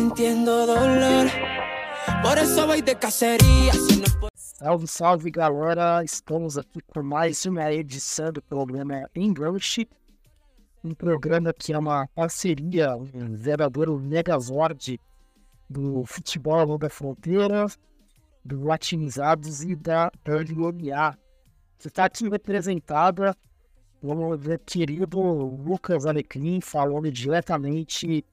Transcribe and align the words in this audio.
sintiendo 0.00 0.66
dolor. 0.66 1.26
Por 2.22 2.66
voy 2.66 2.80
de 2.80 2.94
cacería. 2.94 3.72
Salve, 4.34 4.86
salve 4.86 5.30
galera! 5.30 6.02
Estamos 6.02 6.56
aqui 6.56 6.80
com 6.86 7.02
mais 7.02 7.44
uma 7.44 7.70
edição 7.70 8.32
do 8.32 8.40
programa 8.40 9.06
English, 9.14 9.86
um 10.82 10.94
programa 10.94 11.52
que 11.52 11.74
é 11.74 11.78
uma 11.78 12.06
parceria, 12.14 12.96
um 12.96 13.36
verdadeiro 13.36 13.98
Megazord 13.98 14.98
do 15.68 16.04
futebol 16.06 16.60
além 16.60 16.78
da 16.78 16.88
fronteira, 16.88 17.66
do 18.42 18.64
Latinizados 18.64 19.62
e 19.62 19.76
da 19.76 20.10
LMA. 20.26 21.14
Você 21.78 21.88
está 21.88 22.06
aqui 22.06 22.26
representada 22.26 23.36
pelo 24.00 24.38
querido 24.64 25.20
Lucas 25.20 26.06
Alecrim, 26.06 26.62
falando 26.62 27.12
diretamente 27.12 28.24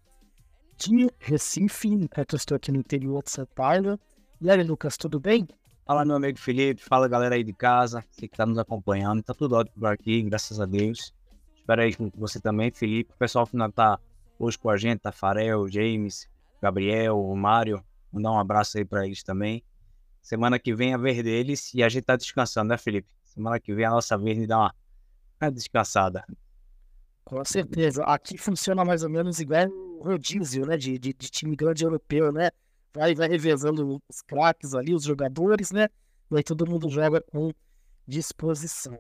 de 0.78 1.10
Recife, 1.20 2.08
eu 2.16 2.36
estou 2.36 2.56
aqui 2.56 2.72
no 2.72 2.78
interior 2.78 3.24
de 3.24 3.32
São 3.32 3.48
Paulo. 3.48 4.00
E 4.40 4.50
aí, 4.50 4.64
Lucas, 4.64 4.96
tudo 4.96 5.20
bem? 5.20 5.48
Fala, 5.86 6.06
meu 6.06 6.18
amigo 6.18 6.38
Felipe. 6.38 6.82
Fala, 6.82 7.08
galera 7.08 7.34
aí 7.34 7.44
de 7.44 7.54
casa. 7.54 8.06
Você 8.12 8.28
que 8.28 8.34
está 8.34 8.46
nos 8.46 8.60
acompanhando. 8.60 9.24
Tá 9.24 9.34
tudo 9.34 9.56
ótimo 9.56 9.80
por 9.80 9.88
aqui, 9.88 10.22
graças 10.22 10.60
a 10.60 10.66
Deus. 10.66 11.14
Espero 11.56 11.82
aí 11.82 11.96
com 11.96 12.12
você 12.16 12.40
também, 12.40 12.70
Felipe. 12.72 13.12
O 13.12 13.18
pessoal 13.18 13.48
que 13.48 13.56
não 13.56 13.72
tá 13.72 14.00
hoje 14.38 14.58
com 14.60 14.70
a 14.70 14.78
gente, 14.78 15.00
Tafarel, 15.00 15.68
James, 15.68 16.30
Gabriel, 16.62 17.20
o 17.20 17.36
Mário. 17.36 17.84
Mandar 18.12 18.32
um 18.32 18.40
abraço 18.40 18.78
aí 18.78 18.86
para 18.86 19.06
eles 19.06 19.24
também. 19.24 19.64
Semana 20.22 20.60
que 20.60 20.76
vem 20.76 20.94
a 20.94 20.98
vez 20.98 21.24
deles 21.24 21.74
e 21.74 21.82
a 21.82 21.90
gente 21.90 22.04
tá 22.04 22.16
descansando, 22.16 22.70
né, 22.70 22.78
Felipe? 22.78 23.08
Semana 23.24 23.60
que 23.60 23.74
vem 23.74 23.86
a 23.86 23.92
nossa 23.92 24.16
vez 24.18 24.38
de 24.38 24.46
dar 24.46 24.74
uma 25.42 25.52
descansada. 25.52 26.24
Com 27.28 27.44
certeza. 27.44 28.04
Aqui 28.06 28.38
funciona 28.38 28.86
mais 28.86 29.04
ou 29.04 29.10
menos 29.10 29.42
igual 29.42 29.68
o 29.68 30.02
rodízio, 30.02 30.66
né? 30.66 30.78
De, 30.78 30.98
de, 30.98 31.14
de 31.14 31.30
time 31.30 31.58
grande 31.58 31.84
europeu, 31.84 32.32
né? 32.32 32.52
Vai, 32.94 33.14
vai 33.14 33.28
revezando 33.28 34.02
os 34.08 34.22
craques 34.22 34.74
ali, 34.74 34.94
os 34.94 35.04
jogadores, 35.04 35.72
né? 35.74 35.90
E 36.32 36.38
aí 36.38 36.44
todo 36.44 36.66
mundo 36.66 36.90
joga 36.90 37.20
com 37.20 37.52
disposição. 38.08 38.98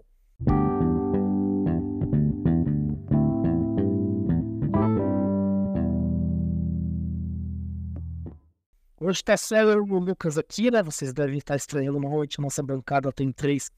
Hoje 8.99 9.23
tá 9.23 9.35
e 9.35 9.75
o 9.77 9.99
Lucas 9.99 10.37
aqui, 10.37 10.69
né? 10.69 10.83
Vocês 10.83 11.13
devem 11.13 11.37
estar 11.37 11.55
estranhando 11.55 11.97
normalmente 11.97 12.41
a 12.41 12.43
nossa 12.43 12.61
bancada 12.61 13.09
tem 13.13 13.31
três 13.31 13.71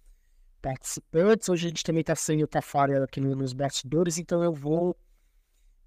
participantes. 0.62 1.50
Hoje 1.50 1.68
a 1.68 1.70
gente 1.70 1.84
também 1.84 2.04
tá 2.04 2.16
sem 2.16 2.44
o 2.44 2.48
Tafarel 2.48 3.04
aqui 3.04 3.20
nos 3.20 3.54
bastidores, 3.54 4.18
então 4.18 4.44
eu 4.44 4.54
vou 4.54 4.96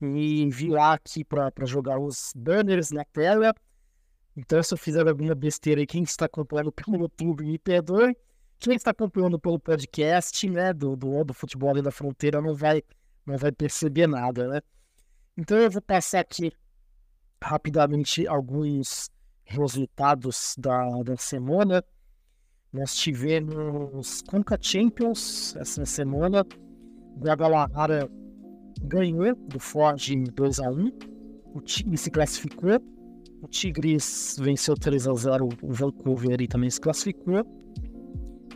me 0.00 0.50
virar 0.50 0.94
aqui 0.94 1.24
para 1.24 1.52
jogar 1.64 1.98
os 1.98 2.32
banners 2.34 2.90
na 2.90 3.04
tela. 3.04 3.54
Então, 4.36 4.62
se 4.62 4.72
eu 4.74 4.78
fizer 4.78 5.06
alguma 5.06 5.34
besteira 5.34 5.80
aí, 5.80 5.86
quem 5.86 6.02
está 6.02 6.24
acompanhando 6.24 6.72
pelo 6.72 7.02
YouTube, 7.02 7.44
me 7.44 7.58
perdoe. 7.58 8.16
Quem 8.58 8.74
está 8.74 8.90
acompanhando 8.90 9.38
pelo 9.38 9.58
podcast, 9.58 10.48
né, 10.48 10.72
do, 10.72 10.96
do, 10.96 11.24
do 11.24 11.34
Futebol 11.34 11.70
Além 11.70 11.82
da 11.82 11.90
Fronteira, 11.90 12.40
não 12.40 12.54
vai, 12.54 12.82
não 13.26 13.36
vai 13.36 13.52
perceber 13.52 14.06
nada, 14.06 14.48
né? 14.48 14.60
Então, 15.36 15.58
eu 15.58 15.70
vou 15.70 15.82
passar 15.82 16.20
aqui 16.20 16.52
rapidamente 17.42 18.26
alguns 18.26 19.10
resultados 19.44 20.54
da, 20.56 21.02
da 21.02 21.16
semana. 21.16 21.84
Nós 22.72 22.94
tivemos 22.94 24.22
Conca 24.22 24.56
Champions 24.58 25.54
essa 25.56 25.84
semana. 25.84 26.42
Guadalajara 27.18 28.10
ganhou 28.80 29.34
do 29.34 29.60
Ford 29.60 30.00
2x1. 30.00 30.90
O 31.54 31.60
time 31.60 31.98
se 31.98 32.10
classificou. 32.10 32.80
O 33.42 33.46
Tigres 33.46 34.36
venceu 34.40 34.74
3x0 34.74 35.58
o 35.62 35.70
Vancouver 35.70 36.40
e 36.40 36.48
também 36.48 36.70
se 36.70 36.80
classificou. 36.80 37.44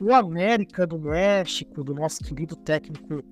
O 0.00 0.10
América 0.14 0.86
do 0.86 0.98
México, 0.98 1.84
do 1.84 1.94
nosso 1.94 2.24
querido 2.24 2.56
técnico 2.56 3.22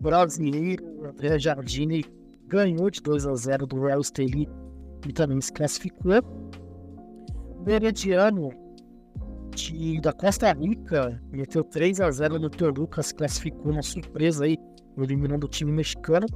brasileiro 0.00 1.04
André 1.04 1.38
Jardine, 1.38 2.02
ganhou 2.46 2.88
de 2.88 3.02
2x0 3.02 3.66
do 3.66 3.78
Real 3.82 4.00
Estelí 4.00 4.48
e 5.06 5.12
também 5.12 5.38
se 5.42 5.52
classificou. 5.52 6.22
O 7.62 7.68
Herediano 7.68 8.63
de, 9.54 10.00
da 10.00 10.12
Costa 10.12 10.52
Rica 10.52 11.20
meteu 11.30 11.64
3x0 11.64 12.38
no 12.38 12.50
Toluca, 12.50 13.02
se 13.02 13.14
classificou 13.14 13.72
uma 13.72 13.82
surpresa 13.82 14.44
aí, 14.44 14.56
eliminando 14.98 15.46
o 15.46 15.48
time 15.48 15.72
mexicano. 15.72 16.26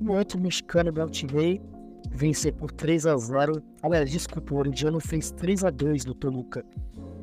O 0.00 0.12
outro 0.12 0.40
mexicano, 0.40 0.92
Beltirei, 0.92 1.60
vencer 2.10 2.54
por 2.54 2.70
3 2.70 3.06
a 3.06 3.16
0 3.16 3.62
Aliás, 3.82 4.10
desculpa, 4.10 4.54
o 4.54 4.58
Oridiano 4.58 5.00
fez 5.00 5.30
3 5.32 5.64
a 5.64 5.70
2 5.70 6.06
no 6.06 6.14
Toluca. 6.14 6.64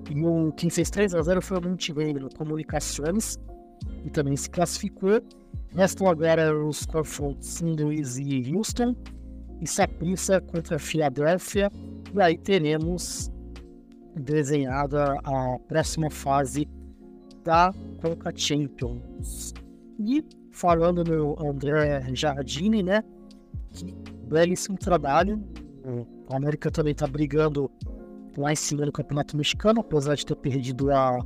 E 0.09 0.23
o, 0.23 0.51
quem 0.53 0.69
fez 0.69 0.89
3 0.89 1.15
a 1.15 1.21
0 1.21 1.41
foi 1.41 1.57
o 1.57 1.61
Montenegro 1.61 2.29
Comunicações, 2.37 3.37
e 4.03 4.09
também 4.09 4.35
se 4.35 4.49
classificou. 4.49 5.21
Restam 5.69 6.07
agora 6.07 6.55
os 6.55 6.85
confrontos 6.85 7.47
St. 7.47 7.83
Louis 7.83 8.17
e 8.17 8.53
Houston, 8.53 8.95
e 9.61 9.67
Saprissa 9.67 10.39
contra 10.39 10.75
a 10.75 10.79
Filadélfia, 10.79 11.71
e 12.13 12.21
aí 12.21 12.37
teremos 12.37 13.31
desenhada 14.17 15.19
a 15.23 15.59
próxima 15.67 16.09
fase 16.09 16.67
da 17.43 17.73
Conca 18.01 18.31
Champions. 18.35 19.53
E 19.99 20.23
falando 20.51 21.03
no 21.03 21.35
André 21.47 22.01
Jardine, 22.13 22.83
né, 22.83 23.03
que 23.71 23.95
belíssimo 24.27 24.77
trabalho. 24.77 25.41
O 26.29 26.35
América 26.35 26.69
também 26.69 26.91
está 26.91 27.07
brigando 27.07 27.71
lá 28.37 28.51
em 28.51 28.55
cima 28.55 28.85
no 28.85 28.91
Campeonato 28.91 29.37
Mexicano, 29.37 29.79
apesar 29.79 30.15
de 30.15 30.25
ter 30.25 30.35
perdido 30.35 30.91
a, 30.91 31.19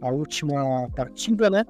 a 0.00 0.10
última 0.10 0.88
partida, 0.90 1.50
né? 1.50 1.64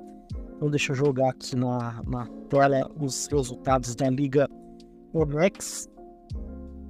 Então 0.56 0.68
deixa 0.68 0.92
eu 0.92 0.96
jogar 0.96 1.30
aqui 1.30 1.56
na, 1.56 2.02
na 2.06 2.26
tela 2.48 2.90
os 3.00 3.26
resultados 3.28 3.94
da 3.94 4.10
Liga 4.10 4.48
Onex. 5.14 5.88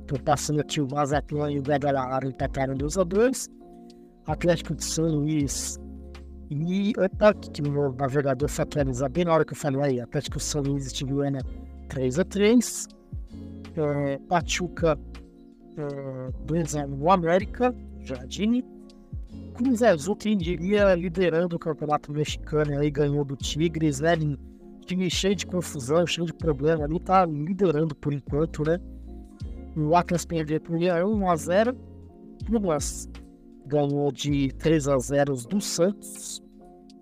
Estou 0.00 0.20
passando 0.24 0.60
aqui 0.60 0.80
o 0.80 0.88
Mazatlán 0.88 1.52
e 1.52 1.58
o 1.58 1.62
Guadalajara 1.62 2.28
empataram 2.28 2.74
2 2.74 2.98
a 2.98 3.04
2 3.04 3.55
Atlético 4.26 4.74
de 4.74 4.84
São 4.84 5.06
Luís 5.06 5.78
e 6.50 6.92
opa, 6.98 7.34
que 7.34 7.62
o 7.62 7.92
navegador 7.92 8.48
foi 8.48 8.62
atualizar 8.62 9.10
bem 9.10 9.24
na 9.24 9.32
hora 9.32 9.44
que 9.44 9.52
eu 9.52 9.56
falei 9.56 9.80
aí, 9.82 10.00
Atlético 10.00 10.38
de 10.38 10.44
São 10.44 10.62
Luís 10.62 10.90
e 10.90 10.94
Tijuana 10.94 11.40
3 11.88 12.18
a 12.18 12.24
3 12.24 12.88
é, 13.76 14.18
Pachuca 14.28 14.98
é, 15.76 16.30
2x1 16.46 16.98
o 16.98 17.10
América, 17.10 17.74
Jardine. 18.00 18.64
Cruz 19.54 19.82
Azul, 19.82 20.16
quem 20.16 20.36
diria, 20.36 20.94
liderando 20.94 21.56
o 21.56 21.58
campeonato 21.58 22.12
mexicano 22.12 22.78
aí, 22.78 22.90
ganhou 22.90 23.24
do 23.24 23.36
Tigres, 23.36 24.00
né? 24.00 24.14
Time 24.86 25.10
cheio 25.10 25.34
de 25.34 25.46
confusão, 25.46 26.06
cheio 26.06 26.26
de 26.26 26.32
problema 26.32 26.84
ali, 26.84 27.00
tá 27.00 27.24
liderando 27.24 27.94
por 27.94 28.12
enquanto, 28.12 28.62
né? 28.64 28.78
O 29.76 29.94
Atlas 29.96 30.24
perdeu 30.24 30.60
por 30.60 30.76
1x0. 30.76 31.76
Pumas 32.46 33.08
ganhou 33.66 34.10
de 34.12 34.48
3x0 34.58 35.46
do 35.48 35.60
Santos. 35.60 36.42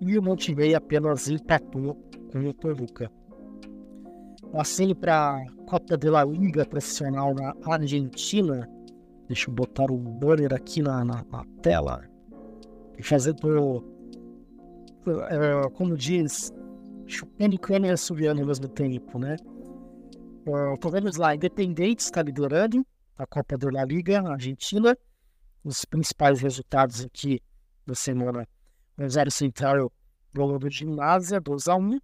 E 0.01 0.19
o 0.19 0.23
Monterrey 0.23 0.75
apenas 0.75 1.29
empatou 1.29 1.95
com 2.33 2.39
o 2.39 2.53
Toluca. 2.53 3.11
Passei 4.53 4.95
para 4.95 5.45
Copa 5.67 5.97
de 5.97 6.11
la 6.11 6.25
Liga 6.25 6.65
profissional 6.67 7.35
na 7.35 7.55
Argentina. 7.65 8.69
Deixa 9.27 9.51
eu 9.51 9.55
botar 9.55 9.91
o 9.91 9.97
banner 9.97 10.53
aqui 10.53 10.83
na, 10.83 11.05
na, 11.05 11.25
na 11.31 11.45
tela. 11.63 12.05
Fazendo, 13.03 13.85
é, 15.07 15.69
como 15.71 15.97
diz, 15.97 16.53
chupando 17.07 17.59
cana 17.59 17.89
e 17.89 17.91
assobiando 17.91 18.41
ao 18.43 18.47
mesmo 18.47 18.69
tempo, 18.69 19.19
né? 19.19 19.37
Uh, 20.47 20.91
vendo 20.91 21.11
lá, 21.19 21.35
Independente 21.35 22.01
está 22.01 22.23
liderando 22.23 22.87
a 23.17 23.27
Copa 23.27 23.57
de 23.57 23.71
la 23.71 23.85
Liga 23.85 24.21
na 24.21 24.33
Argentina. 24.33 24.97
Os 25.65 25.87
principais 25.87 26.41
resultados 26.43 27.01
aqui 27.01 27.43
da 27.87 27.95
semana: 27.95 28.47
o 28.99 29.09
Zero 29.09 29.31
Central 29.31 29.91
ganhou 30.33 30.59
do 30.59 30.69
Ginásio 30.69 31.41
2x1. 31.41 32.01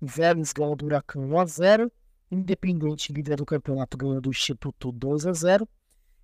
O 0.00 0.06
Vélez 0.06 0.52
ganhou 0.52 0.74
do 0.74 0.86
Huracão 0.86 1.22
1x0. 1.28 1.88
Independente, 2.32 3.12
líder 3.12 3.36
do 3.36 3.46
campeonato, 3.46 3.96
ganhou 3.96 4.20
do 4.20 4.30
Instituto 4.30 4.90
2 4.92 5.26
a 5.26 5.32
0 5.32 5.68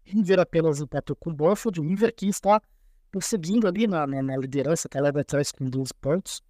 River 0.05 0.41
apenas 0.41 0.81
empatou 0.81 1.15
com 1.17 1.31
o 1.31 1.35
Borford. 1.35 1.81
O 1.81 1.85
River 1.85 2.13
que 2.15 2.27
está 2.27 2.61
perseguindo 3.11 3.69
ali 3.69 3.87
na, 3.87 4.07
na, 4.07 4.23
na 4.23 4.37
liderança, 4.37 4.89
que 4.89 5.01
leva 5.01 5.21
atrás 5.21 5.53
com 5.53 5.65
12 5.65 5.93
pontos. 6.01 6.43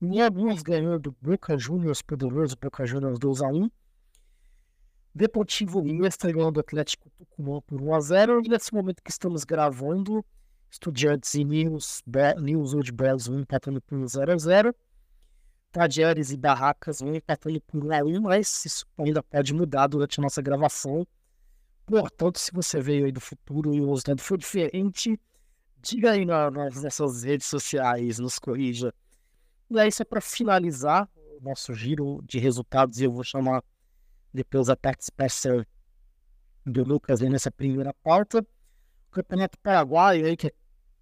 O 0.00 0.06
Lanús 0.14 0.62
ganhou 0.62 0.98
do 0.98 1.12
Boca 1.20 1.58
Juniors, 1.58 2.00
poderoso 2.00 2.56
Boca 2.60 2.86
Juniors 2.86 3.18
2 3.18 3.42
a 3.42 3.48
1 3.48 3.70
Deportivo 5.14 5.82
Mestre 5.84 6.32
ganhou 6.32 6.50
do 6.50 6.60
Atlético 6.60 7.08
Tucumã 7.10 7.60
por 7.60 7.80
1 7.80 7.94
a 7.94 8.00
0 8.00 8.42
E 8.44 8.48
nesse 8.48 8.74
momento 8.74 9.02
que 9.02 9.10
estamos 9.10 9.44
gravando, 9.44 10.24
Estudiantes 10.70 11.34
e 11.34 11.44
News, 11.44 12.02
News 12.40 12.74
Old 12.74 12.90
Brasil 12.90 13.38
empatando 13.38 13.80
por 13.80 14.06
0 14.06 14.32
a 14.32 14.36
0 14.36 14.74
Tadieres 15.70 16.30
e 16.30 16.36
Barracas 16.36 17.00
vão 17.00 17.14
empatando 17.14 17.60
por 17.60 17.84
1 17.84 17.92
a 17.92 18.04
1 18.04 18.20
mas 18.22 18.64
isso 18.64 18.86
ainda 18.98 19.22
pode 19.22 19.54
mudar 19.54 19.86
durante 19.86 20.18
a 20.18 20.22
nossa 20.22 20.42
gravação, 20.42 21.06
Portanto, 21.86 22.38
se 22.38 22.50
você 22.50 22.80
veio 22.80 23.04
aí 23.04 23.12
do 23.12 23.20
futuro 23.20 23.74
e 23.74 23.80
o 23.80 23.90
resultado 23.90 24.20
foi 24.20 24.38
diferente, 24.38 25.20
diga 25.82 26.12
aí 26.12 26.24
na, 26.24 26.50
nas 26.50 26.82
nossas 26.82 27.22
redes 27.22 27.46
sociais, 27.46 28.18
nos 28.18 28.38
corrija. 28.38 28.92
E 29.70 29.78
aí, 29.78 29.88
isso 29.88 30.00
é 30.00 30.04
para 30.04 30.20
finalizar 30.20 31.08
o 31.38 31.42
nosso 31.42 31.74
giro 31.74 32.22
de 32.26 32.38
resultados 32.38 33.00
e 33.00 33.04
eu 33.04 33.12
vou 33.12 33.22
chamar 33.22 33.62
depois 34.34 34.68
a 34.68 34.76
Special 35.00 35.64
do 36.66 36.82
Lucas 36.82 37.20
nessa 37.20 37.50
primeira 37.52 37.94
pauta. 38.02 38.44
O 39.08 39.10
Campeonato 39.12 39.56
Paraguaio 39.60 40.26
aí, 40.26 40.36
que 40.36 40.48
é 40.48 40.52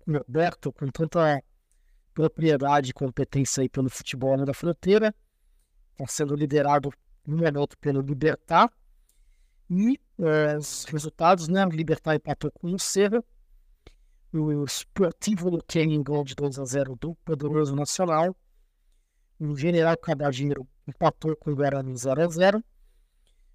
coberto 0.05 0.71
com 0.71 0.87
tanta 0.89 1.43
propriedade 2.13 2.91
e 2.91 2.93
competência 2.93 3.63
aí 3.63 3.71
pelo 3.71 3.89
futebol 3.89 4.37
da 4.45 4.53
fronteira, 4.53 5.15
está 5.93 6.07
sendo 6.07 6.37
liderado 6.37 6.91
no 7.27 7.39
momento 7.39 7.79
pelo 7.79 8.03
Libertar. 8.03 8.71
E 9.71 9.99
é, 10.19 10.59
os 10.59 10.85
resultados, 10.85 11.49
né? 11.49 11.65
Libertar 11.65 12.15
empatou 12.15 12.51
com 12.51 12.75
o 12.75 12.79
Serra. 12.79 13.25
O 14.31 14.65
Sportivo 14.65 15.49
Luquem 15.49 16.03
ganhou 16.03 16.25
de 16.25 16.35
2 16.35 16.59
a 16.59 16.65
0 16.65 16.97
do 16.97 17.15
Poderoso 17.17 17.75
Nacional. 17.75 18.37
O 19.39 19.57
General 19.57 19.97
Cabageiro 19.97 20.67
empatou 20.87 21.35
com 21.37 21.51
o 21.51 21.57
Guarani 21.57 21.97
0 21.97 22.23
a 22.23 22.29
0 22.29 22.65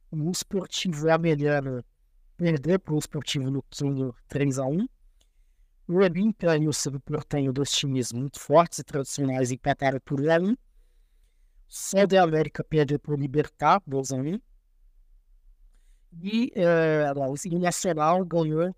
O 0.09 0.31
Esportivo 0.31 1.09
Ameliano 1.11 1.83
perdeu 2.37 2.79
para 2.79 2.93
o 2.93 2.99
Esportivo 2.99 3.49
Luquinho 3.49 4.15
3 4.27 4.59
a 4.59 4.65
1 4.65 4.87
O 5.87 5.93
Olímpia 5.95 6.55
e 6.57 6.67
o 6.67 6.73
Cerro 6.73 6.99
Portenho, 6.99 7.51
dois 7.51 7.71
times 7.71 8.13
muito 8.13 8.39
fortes 8.39 8.79
e 8.79 8.83
tradicionais, 8.83 9.51
empataram 9.51 9.99
por 9.99 10.21
1 10.21 10.31
a 10.31 10.39
1 10.39 10.57
Sol 11.67 12.07
de 12.07 12.17
América 12.17 12.63
perdeu 12.63 12.97
para 12.97 13.13
o 13.13 13.17
Libertar 13.17 13.81
2 13.85 14.11
a 14.13 14.15
1 14.15 14.39
e 16.21 16.51
é, 16.55 17.11
o 17.13 17.59
Nacional 17.59 18.25
ganhou 18.25 18.73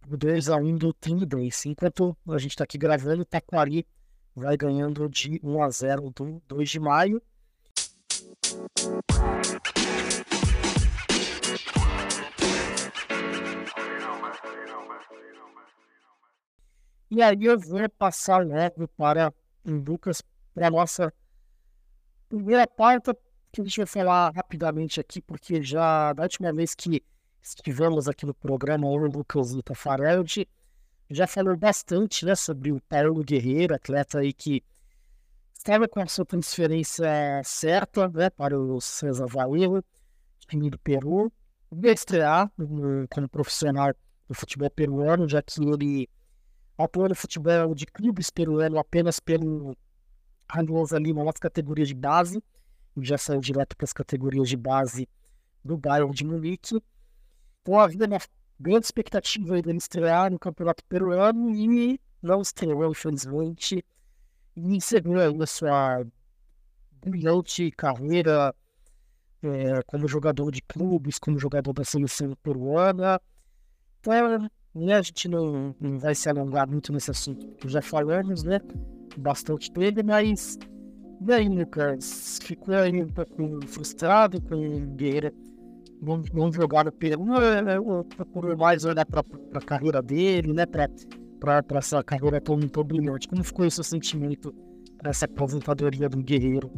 por 0.00 0.16
2x1 0.18 0.78
do 0.78 0.92
Trinidence. 0.94 1.68
Enquanto 1.68 2.16
a 2.26 2.38
gente 2.38 2.52
está 2.52 2.64
aqui 2.64 2.78
gravando, 2.78 3.22
o 3.22 3.24
Taquari 3.24 3.86
vai 4.34 4.56
ganhando 4.56 5.08
de 5.08 5.38
1x0 5.40 6.12
do 6.12 6.42
2 6.48 6.68
de 6.68 6.80
maio. 6.80 7.22
E 17.10 17.22
aí 17.22 17.44
eu 17.44 17.58
vou 17.58 17.88
passar 17.98 18.44
logo 18.44 18.86
para 18.88 19.32
Lucas 19.64 20.22
para 20.54 20.66
a 20.66 20.70
nossa 20.70 21.12
primeira 22.28 22.66
pauta, 22.66 23.16
que 23.50 23.62
a 23.62 23.64
gente 23.64 23.78
vai 23.78 23.86
falar 23.86 24.30
rapidamente 24.34 25.00
aqui, 25.00 25.20
porque 25.22 25.62
já 25.62 26.12
da 26.12 26.24
última 26.24 26.52
vez 26.52 26.74
que 26.74 27.02
estivemos 27.42 28.08
aqui 28.08 28.26
no 28.26 28.34
programa, 28.34 28.86
o 28.86 28.96
Lucas 28.96 29.52
Luta 29.52 29.74
Fareldi 29.74 30.46
já 31.10 31.26
falou 31.26 31.56
bastante 31.56 32.26
né, 32.26 32.34
sobre 32.34 32.70
o 32.72 32.80
Paulo 32.82 33.24
Guerreiro, 33.24 33.74
atleta 33.74 34.18
aí 34.18 34.32
que 34.32 34.62
estava 35.68 35.86
com 35.86 36.00
a 36.00 36.06
sua 36.06 36.24
transferência 36.24 37.42
certa 37.44 38.08
né, 38.08 38.30
para 38.30 38.58
o 38.58 38.80
César 38.80 39.26
Valeu, 39.26 39.84
time 40.48 40.70
do 40.70 40.78
Peru, 40.78 41.30
vai 41.70 41.90
estrear 41.90 42.50
como 42.56 43.28
profissional 43.28 43.92
do 44.26 44.34
futebol 44.34 44.70
peruano, 44.70 45.28
já 45.28 45.42
que 45.42 45.60
ele 45.60 46.08
atuou 46.78 47.10
no 47.10 47.14
futebol 47.14 47.74
de 47.74 47.84
clubes 47.84 48.30
peruano 48.30 48.78
apenas 48.78 49.20
pelo 49.20 49.76
Ranuosa 50.50 50.98
Lima, 50.98 51.22
nossa 51.22 51.38
categoria 51.38 51.84
de 51.84 51.94
base, 51.94 52.42
já 52.96 53.18
saiu 53.18 53.40
direto 53.40 53.76
para 53.76 53.84
as 53.84 53.92
categorias 53.92 54.48
de 54.48 54.56
base 54.56 55.06
do 55.62 55.76
Bayern 55.76 56.14
de 56.14 56.24
Munique. 56.24 56.82
Então 57.60 57.78
havia 57.78 58.06
uma 58.06 58.18
grande 58.58 58.86
expectativa 58.86 59.60
dele 59.60 59.76
estrear 59.76 60.30
no 60.30 60.38
Campeonato 60.38 60.82
Peruano 60.86 61.54
e 61.54 62.00
não 62.22 62.40
estreou, 62.40 62.90
infelizmente. 62.90 63.84
E 64.58 64.76
encerrou 64.76 65.42
a 65.42 65.46
sua 65.46 66.04
brilhante 67.04 67.70
carreira 67.70 68.52
é, 69.42 69.82
como 69.86 70.08
jogador 70.08 70.50
de 70.50 70.60
clubes, 70.62 71.18
como 71.18 71.38
jogador 71.38 71.72
da 71.72 71.84
seleção 71.84 72.34
peruana. 72.42 73.20
Então, 74.00 74.50
né, 74.74 74.94
a 74.94 75.02
gente 75.02 75.28
não, 75.28 75.74
não 75.80 75.98
vai 75.98 76.14
se 76.14 76.28
alongar 76.28 76.68
muito 76.68 76.92
nesse 76.92 77.10
assunto, 77.10 77.46
porque 77.46 77.68
já 77.68 77.82
falamos, 77.82 78.42
né? 78.42 78.60
Bastante 79.16 79.70
dele, 79.72 80.02
mas 80.02 80.58
e 81.20 81.32
aí, 81.32 81.48
Lucas? 81.48 82.38
Ficou 82.42 82.74
aí 82.74 83.02
um 83.02 83.08
pouco 83.08 83.66
frustrado 83.66 84.40
com 84.42 84.54
o 84.54 84.80
Guerreiro 84.96 85.32
não, 86.32 86.52
jogar 86.52 86.84
no 86.84 86.92
Peru? 86.92 87.24
Eu 87.68 88.04
procuro 88.04 88.56
mais 88.56 88.84
olhar 88.84 89.04
para 89.04 89.24
a 89.54 89.60
carreira 89.60 90.00
dele, 90.00 90.52
né? 90.52 90.64
Para 91.40 91.62
essa 91.74 92.02
carreira 92.02 92.40
tão, 92.40 92.58
tão 92.60 92.84
brilhante. 92.84 93.28
Como 93.28 93.44
ficou 93.44 93.64
esse 93.64 93.82
sentimento 93.84 94.54
para 94.98 95.10
essa 95.10 95.24
aposentadoria 95.26 96.08
do 96.08 96.18
Guerreiro? 96.18 96.70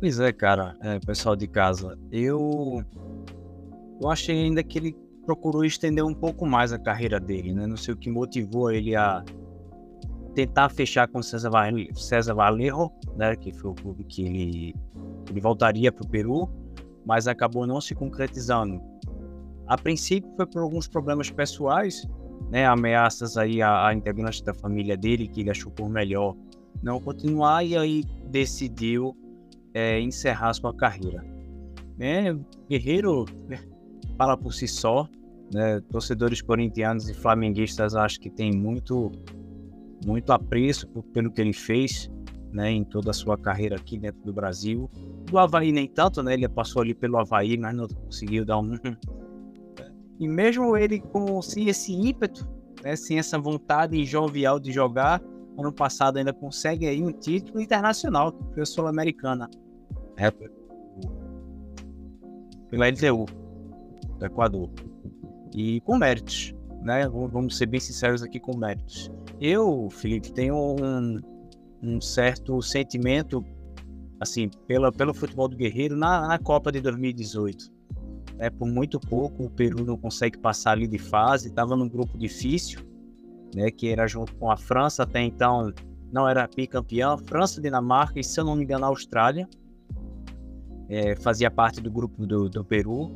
Pois 0.00 0.18
é, 0.20 0.32
cara, 0.32 0.76
é, 0.80 0.98
pessoal 0.98 1.36
de 1.36 1.46
casa, 1.46 1.98
eu 2.10 2.82
eu 4.00 4.10
achei 4.10 4.44
ainda 4.44 4.62
que 4.62 4.78
ele 4.78 4.96
procurou 5.24 5.64
estender 5.64 6.04
um 6.04 6.14
pouco 6.14 6.46
mais 6.46 6.72
a 6.72 6.78
carreira 6.78 7.18
dele, 7.20 7.52
né? 7.52 7.66
Não 7.66 7.76
sei 7.76 7.94
o 7.94 7.96
que 7.96 8.10
motivou 8.10 8.70
ele 8.70 8.94
a 8.94 9.24
tentar 10.34 10.68
fechar 10.68 11.08
com 11.08 11.22
César, 11.22 11.50
César 11.94 12.34
Valerro, 12.34 12.92
né, 13.16 13.36
que 13.36 13.52
foi 13.52 13.70
o 13.70 13.74
clube 13.74 14.04
que 14.04 14.24
ele, 14.24 14.74
ele 15.30 15.40
voltaria 15.40 15.92
para 15.92 16.04
o 16.04 16.08
Peru, 16.08 16.50
mas 17.06 17.28
acabou 17.28 17.66
não 17.66 17.80
se 17.80 17.94
concretizando. 17.94 18.82
A 19.66 19.78
princípio 19.78 20.30
foi 20.36 20.46
por 20.46 20.60
alguns 20.60 20.88
problemas 20.88 21.30
pessoais, 21.30 22.06
né, 22.50 22.66
ameaças 22.66 23.36
aí 23.36 23.60
a, 23.60 23.88
a 23.88 23.94
integrantes 23.94 24.40
da 24.40 24.54
família 24.54 24.96
dele, 24.96 25.28
que 25.28 25.40
ele 25.40 25.50
achou 25.50 25.72
por 25.72 25.88
melhor 25.88 26.36
não 26.82 27.00
continuar, 27.00 27.64
e 27.64 27.76
aí 27.76 28.04
decidiu 28.26 29.16
é, 29.72 30.00
encerrar 30.00 30.52
sua 30.52 30.74
carreira. 30.74 31.24
É, 31.98 32.34
Guerreiro 32.68 33.24
né, 33.48 33.58
fala 34.18 34.36
por 34.36 34.52
si 34.52 34.68
só, 34.68 35.08
né, 35.52 35.80
torcedores 35.90 36.42
corintianos 36.42 37.08
e 37.08 37.14
flamenguistas 37.14 37.94
acho 37.94 38.20
que 38.20 38.30
tem 38.30 38.52
muito 38.52 39.12
muito 40.04 40.32
apreço 40.32 40.86
pelo 41.14 41.30
que 41.30 41.40
ele 41.40 41.52
fez 41.52 42.10
né, 42.52 42.70
em 42.70 42.84
toda 42.84 43.10
a 43.10 43.14
sua 43.14 43.36
carreira 43.36 43.76
aqui 43.76 43.98
dentro 43.98 44.22
do 44.22 44.32
Brasil. 44.32 44.88
Do 45.24 45.38
Havaí 45.38 45.72
nem 45.72 45.88
tanto, 45.88 46.22
né? 46.22 46.34
Ele 46.34 46.48
passou 46.48 46.82
ali 46.82 46.94
pelo 46.94 47.18
Havaí, 47.18 47.56
mas 47.56 47.74
não 47.74 47.88
conseguiu 47.88 48.44
dar 48.44 48.58
um. 48.58 48.74
E 50.18 50.28
mesmo 50.28 50.76
ele 50.76 51.00
com 51.00 51.40
sem 51.42 51.68
esse 51.68 51.92
ímpeto, 51.92 52.48
né, 52.82 52.96
sem 52.96 53.18
essa 53.18 53.38
vontade 53.38 54.04
jovial 54.04 54.60
de 54.60 54.72
jogar, 54.72 55.20
ano 55.58 55.72
passado 55.72 56.18
ainda 56.18 56.32
consegue 56.32 56.86
aí 56.86 57.02
um 57.02 57.12
título 57.12 57.60
internacional, 57.60 58.32
que 58.32 58.54
foi 58.54 58.66
Sul-Americana. 58.66 59.48
É, 60.16 60.30
pela 62.70 62.88
LTU 62.88 63.26
do 64.18 64.26
Equador. 64.26 64.70
E 65.54 65.80
com 65.82 65.96
méritos, 65.96 66.52
né? 66.82 67.08
Vamos 67.08 67.56
ser 67.56 67.66
bem 67.66 67.78
sinceros 67.78 68.22
aqui 68.22 68.40
com 68.40 68.56
méritos. 68.56 69.10
Eu, 69.40 69.88
Felipe, 69.90 70.32
tenho 70.32 70.56
um, 70.56 71.20
um 71.80 72.00
certo 72.00 72.60
sentimento, 72.60 73.44
assim, 74.20 74.50
pela, 74.66 74.90
pelo 74.90 75.14
futebol 75.14 75.48
do 75.48 75.56
Guerreiro 75.56 75.96
na, 75.96 76.26
na 76.26 76.38
Copa 76.38 76.72
de 76.72 76.80
2018. 76.80 77.72
É, 78.38 78.50
por 78.50 78.66
muito 78.66 78.98
pouco 78.98 79.44
o 79.44 79.50
Peru 79.50 79.84
não 79.84 79.96
consegue 79.96 80.38
passar 80.38 80.72
ali 80.72 80.88
de 80.88 80.98
fase, 80.98 81.48
estava 81.48 81.76
num 81.76 81.88
grupo 81.88 82.18
difícil, 82.18 82.80
né, 83.54 83.70
que 83.70 83.88
era 83.88 84.06
junto 84.06 84.34
com 84.36 84.50
a 84.50 84.56
França, 84.56 85.04
até 85.04 85.20
então 85.20 85.72
não 86.12 86.28
era 86.28 86.48
bicampeão, 86.48 87.16
França, 87.16 87.60
Dinamarca 87.60 88.18
e, 88.18 88.24
se 88.24 88.38
eu 88.38 88.44
não 88.44 88.56
me 88.56 88.64
engano, 88.64 88.84
a 88.84 88.88
Austrália. 88.88 89.48
É, 90.88 91.16
fazia 91.16 91.50
parte 91.50 91.80
do 91.80 91.90
grupo 91.90 92.26
do, 92.26 92.48
do 92.48 92.64
Peru. 92.64 93.10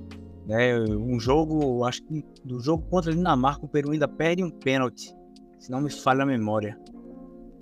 Né, 0.46 0.78
um 0.80 1.20
jogo, 1.20 1.84
acho 1.84 2.02
que 2.04 2.24
do 2.44 2.58
jogo 2.60 2.84
contra 2.88 3.12
a 3.12 3.14
Dinamarca, 3.14 3.66
o 3.66 3.68
Peru 3.68 3.92
ainda 3.92 4.08
perde 4.08 4.42
um 4.42 4.50
pênalti 4.50 5.14
se 5.58 5.70
não 5.70 5.80
me 5.80 5.90
falha 5.90 6.22
a 6.22 6.26
memória. 6.26 6.78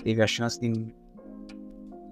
Teve 0.03 0.23
a 0.23 0.27
chance 0.27 0.61
de 0.61 0.95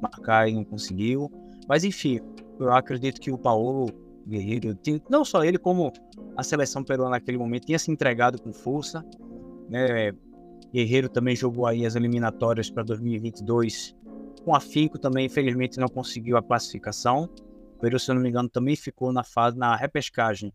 marcar 0.01 0.49
e 0.49 0.55
não 0.55 0.65
conseguiu. 0.65 1.31
Mas 1.69 1.85
enfim, 1.85 2.21
eu 2.59 2.73
acredito 2.73 3.21
que 3.21 3.31
o 3.31 3.39
Paulo 3.39 3.87
Guerreiro, 4.27 4.79
não 5.09 5.25
só 5.25 5.45
ele, 5.45 5.59
como 5.59 5.93
a 6.37 6.43
seleção 6.43 6.83
peruana 6.83 7.13
naquele 7.13 7.39
momento, 7.39 7.67
tinha 7.67 7.79
se 7.79 7.91
entregado 7.91 8.41
com 8.41 8.53
força. 8.53 9.05
Né? 9.69 10.13
Guerreiro 10.73 11.09
também 11.09 11.37
jogou 11.37 11.67
aí 11.67 11.85
as 11.85 11.95
eliminatórias 11.95 12.71
para 12.71 12.83
2022 12.83 13.95
com 14.45 14.55
afinco 14.55 14.99
também, 14.99 15.27
infelizmente 15.27 15.79
não 15.79 15.89
conseguiu 15.89 16.37
a 16.37 16.43
classificação. 16.43 17.25
O 17.77 17.79
Peru, 17.81 17.99
se 17.99 18.11
eu 18.11 18.15
não 18.15 18.23
me 18.23 18.29
engano, 18.29 18.49
também 18.49 18.77
ficou 18.77 19.11
na 19.11 19.25
fase 19.25 19.57
na 19.57 19.75
repescagem. 19.75 20.53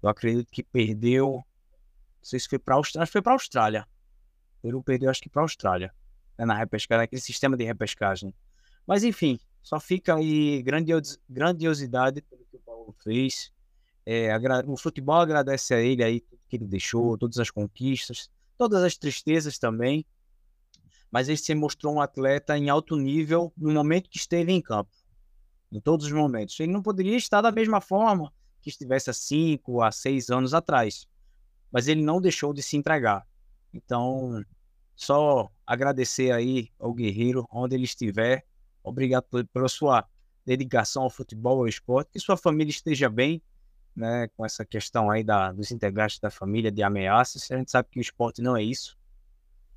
Eu 0.00 0.08
acredito 0.08 0.48
que 0.50 0.62
perdeu. 0.62 1.32
Não 1.32 1.44
sei 2.22 2.38
se 2.38 2.48
foi 2.48 2.58
para 2.58 2.74
a 2.74 2.78
Austrália. 2.78 3.02
Acho 3.02 3.10
que 3.10 3.12
foi 3.12 3.22
para 3.22 3.32
a 3.32 3.34
Austrália. 3.34 3.88
O 4.58 4.62
Peru 4.62 4.82
perdeu, 4.82 5.10
acho 5.10 5.20
que 5.20 5.28
para 5.28 5.42
a 5.42 5.44
Austrália, 5.44 5.92
né, 6.38 6.44
na 6.44 6.54
repescagem, 6.54 7.02
naquele 7.02 7.20
sistema 7.20 7.56
de 7.56 7.64
repescagem. 7.64 8.32
Mas 8.86 9.02
enfim, 9.02 9.40
só 9.60 9.80
fica 9.80 10.14
aí 10.14 10.62
grandios, 10.62 11.18
grandiosidade 11.28 12.22
pelo 12.22 12.46
fez. 12.92 13.52
É, 14.04 14.30
o 14.66 14.76
futebol 14.76 15.16
agradece 15.16 15.74
a 15.74 15.80
ele 15.80 16.02
aí 16.02 16.20
que 16.48 16.56
ele 16.56 16.66
deixou, 16.66 17.18
todas 17.18 17.38
as 17.38 17.50
conquistas, 17.50 18.30
todas 18.56 18.82
as 18.82 18.96
tristezas 18.96 19.58
também. 19.58 20.04
Mas 21.10 21.28
ele 21.28 21.36
se 21.36 21.54
mostrou 21.54 21.94
um 21.94 22.00
atleta 22.00 22.56
em 22.56 22.68
alto 22.68 22.96
nível 22.96 23.52
no 23.56 23.72
momento 23.72 24.10
que 24.10 24.18
esteve 24.18 24.52
em 24.52 24.60
campo, 24.60 24.90
em 25.72 25.80
todos 25.80 26.06
os 26.06 26.12
momentos. 26.12 26.58
Ele 26.60 26.72
não 26.72 26.82
poderia 26.82 27.16
estar 27.16 27.40
da 27.40 27.52
mesma 27.52 27.80
forma 27.80 28.32
que 28.60 28.68
estivesse 28.68 29.10
há 29.10 29.12
cinco, 29.12 29.82
a 29.82 29.90
seis 29.90 30.30
anos 30.30 30.52
atrás, 30.52 31.06
mas 31.70 31.88
ele 31.88 32.02
não 32.02 32.20
deixou 32.20 32.52
de 32.52 32.62
se 32.62 32.76
entregar. 32.76 33.26
Então, 33.72 34.44
só 34.96 35.50
agradecer 35.66 36.32
aí 36.32 36.70
ao 36.78 36.92
guerreiro 36.92 37.46
onde 37.52 37.74
ele 37.74 37.84
estiver. 37.84 38.44
Obrigado 38.82 39.26
pela 39.52 39.68
sua 39.68 40.06
dedicação 40.48 41.02
ao 41.02 41.10
futebol, 41.10 41.58
ao 41.58 41.68
esporte, 41.68 42.10
que 42.12 42.18
sua 42.18 42.36
família 42.36 42.70
esteja 42.70 43.10
bem, 43.10 43.42
né, 43.94 44.28
com 44.36 44.46
essa 44.46 44.64
questão 44.64 45.10
aí 45.10 45.22
da, 45.22 45.52
dos 45.52 45.70
integrantes 45.70 46.18
da 46.18 46.30
família, 46.30 46.72
de 46.72 46.82
ameaças. 46.82 47.50
A 47.50 47.56
gente 47.56 47.70
sabe 47.70 47.88
que 47.90 47.98
o 47.98 48.00
esporte 48.00 48.40
não 48.40 48.56
é 48.56 48.62
isso. 48.62 48.96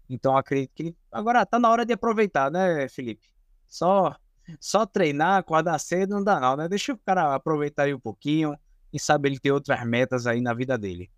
Então 0.10 0.38
acredito 0.38 0.72
que 0.74 0.96
agora 1.12 1.46
tá 1.46 1.60
na 1.60 1.70
hora 1.70 1.86
de 1.86 1.94
aproveitar, 1.94 2.50
né, 2.50 2.88
Felipe? 2.88 3.28
Só 3.68 4.16
só 4.60 4.86
treinar, 4.86 5.38
acordar 5.38 5.80
cedo 5.80 6.16
não 6.16 6.24
dá 6.24 6.40
não, 6.40 6.58
né? 6.58 6.68
Deixa 6.68 6.94
o 6.94 6.98
cara 6.98 7.36
aproveitar 7.36 7.84
aí 7.84 7.94
um 7.94 8.00
pouquinho 8.00 8.58
e 8.92 9.00
sabe 9.00 9.30
ele 9.30 9.40
ter 9.40 9.52
outras 9.52 9.86
metas 9.86 10.28
aí 10.28 10.42
na 10.42 10.54
vida 10.54 10.78
dele. 10.78 11.10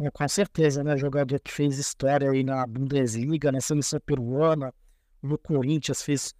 É, 0.00 0.10
com 0.10 0.26
certeza, 0.28 0.82
né? 0.82 0.96
Jogador 0.96 1.38
que 1.40 1.50
fez 1.50 1.78
história 1.78 2.30
aí 2.30 2.42
na 2.42 2.66
Bundesliga, 2.66 3.52
na 3.52 3.60
seleção 3.60 4.00
peruana, 4.00 4.72
no 5.22 5.36
Corinthians, 5.36 6.02
fez 6.02 6.34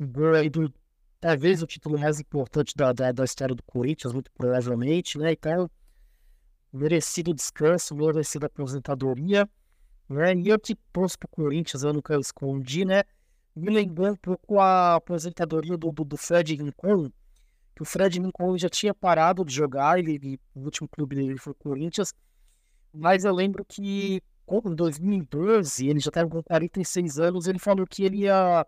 um 0.00 0.06
gol 0.06 0.34
aí 0.34 0.48
do 0.48 0.72
talvez 1.20 1.62
o 1.62 1.66
título 1.66 1.98
mais 1.98 2.20
importante 2.20 2.74
da, 2.76 2.92
da, 2.92 3.12
da 3.12 3.24
história 3.24 3.54
do 3.54 3.62
Corinthians, 3.62 4.12
muito 4.12 4.30
provavelmente, 4.32 5.18
né? 5.18 5.32
Então, 5.32 5.70
merecido 6.72 7.34
descanso, 7.34 7.94
merecida 7.94 8.46
aposentadoria, 8.46 9.48
né? 10.08 10.34
E 10.34 10.48
eu 10.48 10.58
que 10.58 10.74
torço 10.92 11.18
pro 11.18 11.28
Corinthians, 11.28 11.82
eu 11.82 11.92
nunca 11.92 12.18
escondi, 12.18 12.84
né? 12.84 13.02
Me 13.54 13.70
lembrando 13.70 14.14
um 14.14 14.16
pouco 14.16 14.60
a 14.60 14.96
aposentadoria 14.96 15.76
do, 15.76 15.90
do, 15.90 16.04
do 16.04 16.16
Fred 16.16 16.54
Rincon, 16.54 17.10
que 17.74 17.82
o 17.82 17.84
Fred 17.84 18.20
Rincon 18.20 18.56
já 18.56 18.68
tinha 18.68 18.94
parado 18.94 19.44
de 19.44 19.52
jogar, 19.52 19.98
ele, 19.98 20.14
ele, 20.14 20.40
o 20.54 20.60
último 20.60 20.88
clube 20.88 21.16
dele 21.16 21.38
foi 21.38 21.52
o 21.52 21.56
Corinthians, 21.56 22.14
mas 22.92 23.24
eu 23.24 23.34
lembro 23.34 23.64
que 23.64 24.22
em 24.50 24.74
2012, 24.74 25.88
ele 25.88 26.00
já 26.00 26.08
estava 26.08 26.30
com 26.30 26.42
46 26.42 27.18
anos, 27.18 27.46
ele 27.46 27.58
falou 27.58 27.86
que 27.86 28.02
ele 28.02 28.18
ia 28.18 28.66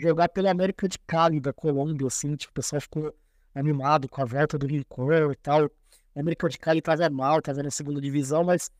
jogar 0.00 0.28
pela 0.28 0.50
América 0.50 0.88
de 0.88 0.98
Cali, 1.00 1.40
da 1.40 1.52
Colômbia, 1.52 2.06
assim, 2.06 2.36
tipo, 2.36 2.50
o 2.50 2.54
pessoal 2.54 2.80
ficou 2.80 3.14
animado 3.54 4.08
com 4.08 4.22
a 4.22 4.24
volta 4.24 4.58
do 4.58 4.66
Rincon 4.66 5.32
e 5.32 5.36
tal. 5.36 5.64
A 6.14 6.20
América 6.20 6.48
de 6.48 6.58
Cali 6.58 6.80
tava 6.80 7.08
mal, 7.10 7.42
tava 7.42 7.62
na 7.62 7.70
segunda 7.70 8.00
divisão, 8.00 8.44
mas 8.44 8.70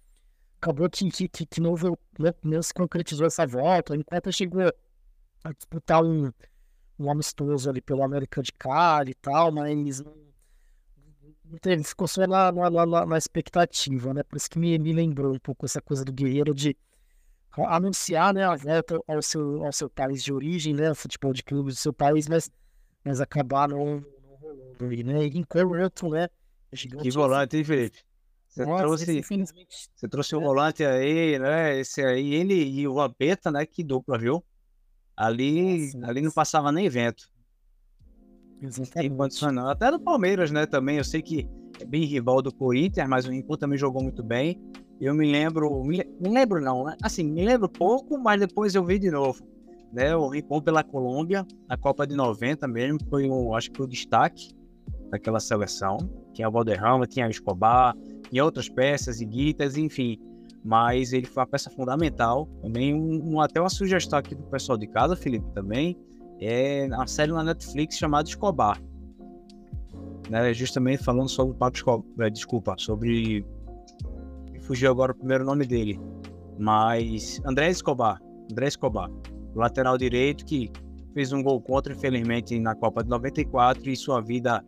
acabou 0.61 0.89
que, 0.89 1.11
que, 1.11 1.29
que, 1.29 1.61
não, 1.61 1.75
não, 2.19 2.35
não 2.43 2.63
se 2.63 2.75
concretizou 2.75 3.27
essa 3.27 3.47
volta. 3.47 3.97
Enquanto 3.97 4.33
chegou 4.33 4.73
a 5.45 5.53
disputar 5.53 6.03
um, 6.05 6.33
um 6.99 7.11
amistoso 7.11 7.71
ali 7.71 7.81
pelo 7.81 8.03
América 8.03 8.43
de 8.43 8.53
Cali 8.53 9.13
e 9.13 9.15
tal, 9.15 9.53
mas 9.53 10.01
não, 10.01 11.85
ficou 11.85 12.07
só 12.09 12.27
na, 12.27 12.53
na, 12.53 12.71
na, 12.71 13.07
na, 13.07 13.19
expectativa, 13.19 14.13
né? 14.13 14.23
Por 14.23 14.37
isso 14.37 14.51
que 14.51 14.59
me, 14.59 14.79
me 14.79 14.93
lembrou 14.93 15.35
um 15.35 15.39
pouco 15.39 15.65
essa 15.65 15.81
coisa 15.81 16.05
do 16.05 16.13
Guerreiro 16.13 16.55
de 16.55 16.77
anunciar 17.57 18.33
né, 18.33 18.45
a 18.45 18.55
volta 18.55 19.01
ao 19.07 19.23
seu, 19.23 19.65
ao 19.65 19.73
seu 19.73 19.91
país 19.91 20.23
de 20.23 20.33
origem, 20.33 20.75
né, 20.75 20.95
futebol 20.95 21.33
de 21.33 21.43
clube 21.43 21.71
do 21.71 21.77
seu 21.77 21.93
país, 21.93 22.29
mas, 22.29 22.51
mas 23.05 23.21
acabar 23.21 23.69
não, 23.69 24.05
rolando 24.41 25.05
né? 25.05 25.27
E 25.27 25.45
Correto, 25.45 26.09
né? 26.09 26.29
Que 27.03 27.11
volante, 27.11 27.57
hein, 27.57 27.65
Felipe? 27.65 27.99
Você 28.49 28.65
Nossa, 28.65 28.83
trouxe, 28.83 29.19
infelizmente... 29.19 29.89
você 29.95 30.09
trouxe 30.09 30.35
o 30.35 30.41
é. 30.41 30.45
volante 30.45 30.85
aí, 30.85 31.39
né? 31.39 31.79
Esse 31.79 32.03
aí, 32.03 32.35
ele 32.35 32.55
e 32.55 32.89
o 32.89 32.95
Vampeta, 32.95 33.51
né? 33.51 33.65
Que 33.67 33.85
dupla, 33.85 34.19
viu? 34.19 34.45
Ali, 35.17 35.93
Nossa, 35.95 36.11
ali 36.11 36.23
não 36.23 36.31
passava 36.31 36.73
nem 36.73 36.89
vento. 36.89 37.31
Até 39.71 39.91
do 39.91 40.01
Palmeiras, 40.01 40.51
né? 40.51 40.67
Também. 40.67 40.99
Eu 40.99 41.05
sei 41.05 41.23
que 41.23 41.49
é 41.81 41.85
bem 41.85 42.05
rival 42.05 42.43
do 42.43 42.53
Corinthians, 42.53 43.09
mas 43.09 43.27
o 43.27 43.31
Rincon 43.31 43.57
também 43.57 43.79
jogou 43.79 44.03
muito 44.03 44.23
bem. 44.23 44.61
Eu 45.01 45.15
me 45.15 45.31
lembro, 45.31 45.83
me, 45.85 46.05
lembro 46.21 46.61
não, 46.61 46.85
né? 46.85 46.97
Assim, 47.03 47.23
me 47.23 47.45
lembro 47.45 47.69
pouco, 47.69 48.19
mas 48.19 48.41
depois 48.41 48.75
eu 48.75 48.85
vi 48.85 48.99
de 48.99 49.11
novo. 49.11 49.47
Né? 49.93 50.15
O 50.17 50.29
Rincon 50.29 50.61
pela 50.61 50.83
Colômbia, 50.83 51.47
na 51.69 51.77
Copa 51.77 52.07
de 52.07 52.17
90 52.17 52.67
mesmo, 52.67 52.99
foi 53.09 53.29
um, 53.31 53.55
acho 53.55 53.71
que 53.71 53.81
o 53.81 53.87
destaque 53.87 54.51
daquela 55.11 55.39
seleção. 55.39 55.99
Tinha 56.33 56.49
o 56.49 56.53
Valderrama, 56.53 57.07
tinha 57.07 57.27
o 57.27 57.31
Escobar, 57.31 57.97
tinha 58.29 58.45
outras 58.45 58.69
peças, 58.69 59.21
Guitas, 59.21 59.77
enfim. 59.77 60.19
Mas 60.65 61.13
ele 61.13 61.27
foi 61.27 61.43
uma 61.43 61.47
peça 61.47 61.71
fundamental. 61.71 62.47
Também 62.61 62.93
um, 62.93 63.35
um, 63.35 63.41
até 63.41 63.61
uma 63.61 63.71
sugestão 63.71 64.19
aqui 64.19 64.35
pro 64.35 64.45
pessoal 64.47 64.77
de 64.77 64.89
casa, 64.89 65.15
Felipe, 65.15 65.49
também. 65.53 65.97
É 66.41 66.87
uma 66.87 67.07
série 67.07 67.33
na 67.33 67.45
Netflix 67.45 67.97
chamada 67.97 68.29
Escobar. 68.29 68.81
Né? 70.29 70.53
Justamente 70.53 71.03
falando 71.03 71.29
sobre 71.29 71.55
o 71.55 71.57
Pablo 71.57 71.77
Escobar, 71.77 72.27
é, 72.27 72.31
desculpa, 72.31 72.75
sobre 72.79 73.47
fugiu 74.69 74.91
agora 74.91 75.13
o 75.13 75.15
primeiro 75.15 75.45
nome 75.45 75.67
dele. 75.67 75.99
Mas 76.59 77.41
André 77.45 77.71
Escobar, 77.71 78.21
André 78.53 78.69
Escobar, 78.69 79.11
lateral 79.55 79.97
direito 79.97 80.45
que 80.45 80.71
fez 81.15 81.33
um 81.33 81.43
gol 81.43 81.61
contra, 81.61 81.93
infelizmente, 81.93 82.59
na 82.61 82.75
Copa 82.75 83.03
de 83.03 83.09
94 83.09 83.91
e 83.91 83.97
sua 83.97 84.21
vida 84.21 84.63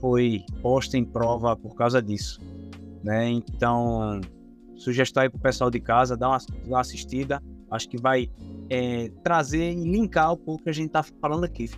foi 0.00 0.44
posta 0.62 0.98
em 0.98 1.04
prova 1.04 1.56
por 1.56 1.74
causa 1.74 2.02
disso. 2.02 2.38
Né? 3.02 3.30
Então, 3.30 4.20
sugestão 4.76 5.22
aí 5.22 5.30
para 5.30 5.38
o 5.38 5.40
pessoal 5.40 5.70
de 5.70 5.80
casa, 5.80 6.16
dá 6.16 6.28
uma, 6.28 6.38
dá 6.38 6.68
uma 6.68 6.80
assistida. 6.80 7.42
Acho 7.70 7.88
que 7.88 8.00
vai 8.00 8.30
é, 8.68 9.10
trazer 9.24 9.72
e 9.72 9.90
linkar 9.90 10.34
um 10.34 10.36
pouco 10.36 10.64
que 10.64 10.70
a 10.70 10.74
gente 10.74 10.88
está 10.88 11.02
falando 11.02 11.44
aqui. 11.44 11.70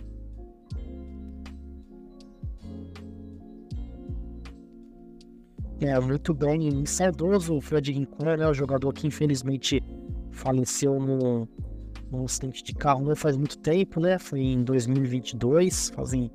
É, 5.81 5.97
muito 5.99 6.33
bem. 6.33 6.85
Saudoso 6.85 7.55
o 7.55 7.61
Fred 7.61 7.91
Rincon, 7.91 8.25
né? 8.25 8.47
O 8.47 8.53
jogador 8.53 8.93
que 8.93 9.07
infelizmente 9.07 9.81
faleceu 10.31 10.99
no 10.99 11.47
acidente 12.25 12.63
de 12.63 12.73
carro 12.73 13.03
não 13.03 13.15
faz 13.15 13.37
muito 13.37 13.57
tempo, 13.57 13.99
né? 13.99 14.19
Foi 14.19 14.39
em 14.39 14.63
2022, 14.63 15.91
fazem, 15.91 16.31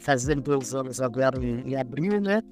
fazer 0.00 0.40
dois 0.40 0.74
anos 0.74 1.00
agora 1.00 1.42
em, 1.42 1.70
em 1.70 1.76
abril, 1.76 2.20
né? 2.20 2.42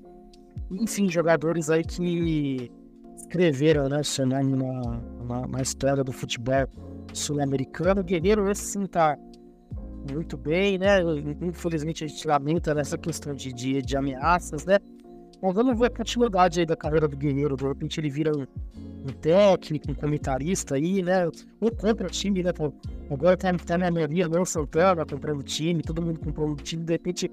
Enfim, 0.70 1.10
jogadores 1.10 1.68
aí 1.68 1.84
que 1.84 2.70
escreveram, 3.16 3.88
né, 3.88 4.02
seu 4.02 4.26
nome 4.26 4.56
na, 4.56 5.00
na, 5.24 5.48
na 5.48 5.62
história 5.62 6.02
do 6.04 6.12
futebol 6.12 6.66
sul-americano. 7.12 8.02
Guerreiro, 8.02 8.50
esse 8.50 8.72
sim 8.72 8.86
tá 8.86 9.18
muito 10.10 10.36
bem, 10.36 10.78
né? 10.78 11.00
Infelizmente 11.40 12.04
a 12.04 12.06
gente 12.06 12.26
lamenta 12.26 12.74
nessa 12.74 12.96
questão 12.96 13.34
de, 13.34 13.52
de, 13.52 13.82
de 13.82 13.96
ameaças, 13.96 14.64
né? 14.64 14.78
Mas 15.42 15.54
vamos 15.56 15.76
ver 15.76 15.86
a 15.86 15.90
continuidade 15.90 16.60
aí 16.60 16.66
da 16.66 16.76
carreira 16.76 17.08
do 17.08 17.16
Guerreiro. 17.16 17.56
De 17.56 17.64
repente 17.64 17.98
ele 17.98 18.08
vira 18.08 18.30
um, 18.30 18.42
um 18.42 19.12
técnico, 19.20 19.90
um 19.90 19.94
comentarista 19.94 20.76
aí, 20.76 21.02
né? 21.02 21.28
Ou 21.60 21.70
compra 21.72 22.06
o 22.06 22.10
time, 22.10 22.44
né? 22.44 22.52
Pô, 22.52 22.72
agora 23.10 23.36
tá, 23.36 23.52
tá 23.54 23.76
na 23.76 23.90
maioria, 23.90 24.28
não 24.28 24.44
Santana 24.44 25.04
comprando 25.04 25.40
o 25.40 25.42
time, 25.42 25.82
todo 25.82 26.00
mundo 26.00 26.20
comprando 26.20 26.52
o 26.52 26.56
time. 26.56 26.84
De 26.84 26.92
repente, 26.92 27.28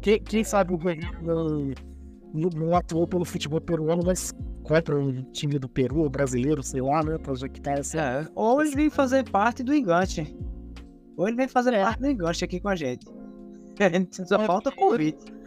quem, 0.00 0.18
quem 0.20 0.42
sabe 0.42 0.72
o 0.72 0.78
Guerreiro 0.78 1.22
não, 1.22 1.72
não, 2.32 2.50
não, 2.56 2.74
atuou 2.74 3.06
pelo 3.06 3.26
futebol 3.26 3.60
peruano, 3.60 4.02
mas 4.06 4.32
compra 4.62 4.98
um 4.98 5.22
time 5.30 5.58
do 5.58 5.68
Peru, 5.68 6.08
brasileiro, 6.08 6.62
sei 6.62 6.80
lá, 6.80 7.02
né? 7.02 7.18
Pra 7.18 7.34
que 7.46 7.60
tá 7.60 7.72
essa. 7.72 8.00
É, 8.00 8.26
ou 8.34 8.62
ele 8.62 8.74
vem 8.74 8.88
fazer 8.88 9.28
parte 9.28 9.62
do 9.62 9.74
engante. 9.74 10.34
Ou 11.14 11.28
ele 11.28 11.36
vem 11.36 11.48
fazer 11.48 11.74
é. 11.74 11.84
parte 11.84 12.00
do 12.00 12.08
engante 12.08 12.42
aqui 12.42 12.58
com 12.58 12.68
a 12.70 12.76
gente. 12.76 13.04
Só 14.26 14.36
é, 14.36 14.46
falta 14.46 14.72
convite. 14.72 15.39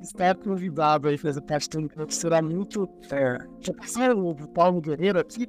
Está 0.00 0.34
convidado 0.34 1.08
aí 1.08 1.18
fazer 1.18 1.40
parte 1.42 1.76
encontro, 1.76 2.14
será 2.14 2.40
muito. 2.40 2.88
É. 3.10 3.38
Já 3.60 3.74
passaram 3.74 4.28
o 4.28 4.48
Paulo 4.48 4.80
Guerreiro 4.80 5.18
aqui? 5.18 5.46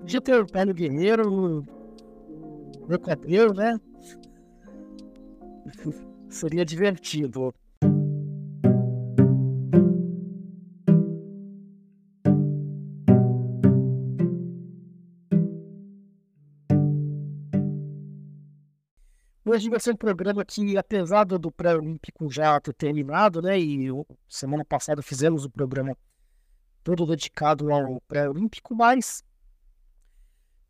Podia 0.00 0.20
ter 0.20 0.40
o 0.40 0.46
Paulo 0.46 0.74
Guerreiro, 0.74 1.32
o 1.32 2.88
meu 2.88 2.98
cabelo, 2.98 3.54
né? 3.54 3.78
Seria 6.28 6.64
divertido. 6.64 7.54
Hoje 19.52 19.68
vai 19.68 19.78
ser 19.78 19.92
um 19.92 19.96
programa 19.96 20.42
que, 20.46 20.78
apesar 20.78 21.24
do 21.24 21.52
pré-olímpico 21.52 22.30
já 22.30 22.58
ter 22.58 22.72
terminado, 22.72 23.42
né? 23.42 23.60
E 23.60 23.88
semana 24.26 24.64
passada 24.64 25.02
fizemos 25.02 25.44
o 25.44 25.50
programa 25.50 25.94
todo 26.82 27.04
dedicado 27.04 27.70
ao 27.70 28.00
pré-olímpico, 28.08 28.74
mas 28.74 29.22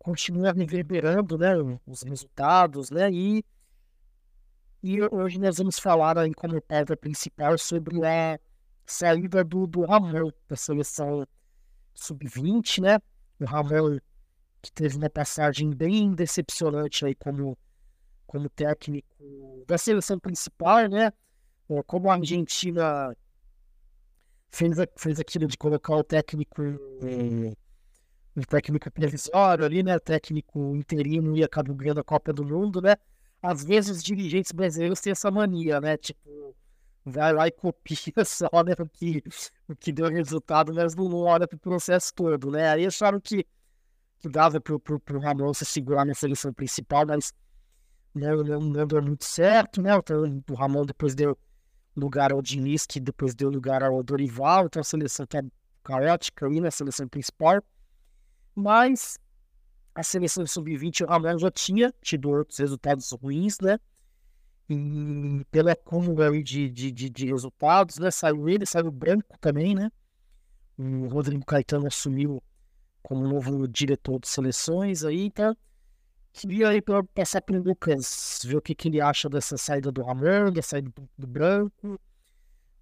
continua 0.01 0.53
reverberando, 0.53 1.39
né? 1.39 1.53
Os 1.87 2.03
resultados, 2.03 2.91
né? 2.91 3.09
E 3.13 3.45
E 4.83 4.99
hoje 5.13 5.39
nós 5.39 5.59
vamos 5.59 5.79
falar 5.79 6.19
aí 6.19 6.35
como 6.35 6.61
pedra 6.61 6.97
principal 6.97 7.57
sobre 7.59 8.05
a 8.05 8.37
saída 8.85 9.45
do, 9.45 9.65
do 9.65 9.85
Ramon 9.85 10.33
da 10.49 10.57
seleção 10.57 11.25
sub-20, 11.95 12.81
né? 12.83 12.99
O 13.39 13.45
Ramon 13.45 14.01
que 14.61 14.73
teve 14.73 14.97
uma 14.97 15.09
passagem 15.09 15.71
bem 15.71 16.13
decepcionante 16.17 17.07
aí 17.07 17.15
como, 17.15 17.57
como 18.33 18.49
técnico 18.49 19.65
da 19.67 19.77
seleção 19.77 20.19
principal, 20.19 20.89
né? 20.89 21.13
Como 21.87 22.11
a 22.11 22.15
Argentina 22.15 23.15
fez, 24.51 24.77
fez 24.97 25.21
aquilo 25.21 25.47
de 25.47 25.57
colocar 25.57 25.97
o 25.97 26.03
técnico 26.03 26.63
o 28.35 28.47
técnico 28.47 28.91
previsório 28.91 29.65
ali, 29.65 29.83
né? 29.83 29.97
O 29.97 30.01
técnico 30.01 30.75
interino 30.75 31.37
e 31.37 31.45
acabou 31.45 31.77
ganhando 31.77 32.01
a 32.01 32.05
Copa 32.05 32.33
do 32.33 32.45
Mundo, 32.45 32.81
né? 32.81 32.97
às 33.43 33.65
vezes 33.65 33.97
os 33.97 34.03
dirigentes 34.03 34.53
brasileiros 34.53 35.01
têm 35.01 35.11
essa 35.11 35.31
mania, 35.31 35.81
né? 35.81 35.97
Tipo, 35.97 36.55
vai 37.05 37.33
lá 37.33 37.49
e 37.49 37.51
copia 37.51 37.97
só 38.25 38.49
né, 38.65 38.75
o, 38.79 38.87
que, 38.87 39.23
o 39.69 39.75
que 39.75 39.93
deu 39.93 40.09
resultado, 40.09 40.73
mas 40.73 40.95
não 40.95 41.13
olha 41.23 41.49
pro 41.49 41.59
processo 41.59 42.15
todo, 42.15 42.53
né? 42.53 42.69
Aí 42.69 42.87
acharam 42.87 43.21
que, 43.21 43.45
que 44.21 44.29
dava 44.29 44.61
pro, 44.61 44.79
pro, 44.79 45.01
pro 45.01 45.19
Ramon 45.19 45.53
se 45.53 45.65
segurar 45.65 46.05
na 46.05 46.15
seleção 46.15 46.53
principal, 46.53 47.05
mas 47.05 47.33
não, 48.15 48.61
não 48.61 48.87
deu 48.87 49.03
muito 49.03 49.25
certo, 49.25 49.81
né? 49.81 49.91
O 49.97 50.55
Ramon 50.55 50.85
depois 50.85 51.15
deu 51.15 51.37
lugar 51.97 52.33
ao 52.33 52.43
Diniz, 52.43 52.87
que 52.87 53.01
depois 53.01 53.35
deu 53.35 53.51
lugar 53.51 53.83
ao 53.83 54.03
Dorival, 54.03 54.67
então 54.67 54.81
a 54.81 54.85
seleção 54.85 55.27
tá 55.27 55.43
caótica 55.83 56.47
ali 56.47 56.61
na 56.61 56.71
seleção 56.71 57.09
principal. 57.09 57.63
Mas 58.55 59.19
a 59.95 60.03
seleção 60.03 60.47
sub-20 60.47 61.07
Ramon 61.07 61.39
já 61.39 61.51
tinha 61.51 61.93
tido 62.03 62.31
outros 62.31 62.59
resultados 62.59 63.11
ruins, 63.13 63.59
né? 63.61 63.79
E 64.69 65.45
pelo 65.51 65.71
acúmulo 65.71 66.43
de, 66.43 66.71
de, 66.71 66.91
de, 66.91 67.11
de, 67.11 67.27
resultados, 67.27 67.99
né? 67.99 68.11
Saiu 68.11 68.49
ele, 68.49 68.65
saiu 68.67 68.87
o 68.87 68.93
Branco 68.93 69.37
também, 69.41 69.75
né? 69.75 69.91
O 70.79 71.09
Rodrigo 71.09 71.45
Caetano 71.45 71.87
assumiu 71.87 72.43
como 73.03 73.27
novo 73.27 73.67
diretor 73.67 74.21
de 74.21 74.29
seleções 74.29 75.05
aí, 75.05 75.27
então 75.27 75.57
queria 76.33 76.69
aí 76.71 76.83
passar 77.15 77.43
para 77.43 77.57
o 77.57 77.63
Lucas, 77.63 78.41
ver 78.45 78.57
o 78.57 78.63
que, 78.63 78.75
que 78.75 78.89
ele 78.89 79.01
acha 79.01 79.29
dessa 79.29 79.57
saída 79.57 79.93
do 79.93 80.03
Ramon, 80.03 80.53
da 80.53 80.63
saída 80.63 80.91
do, 80.91 81.09
do 81.19 81.27
Branco, 81.27 82.01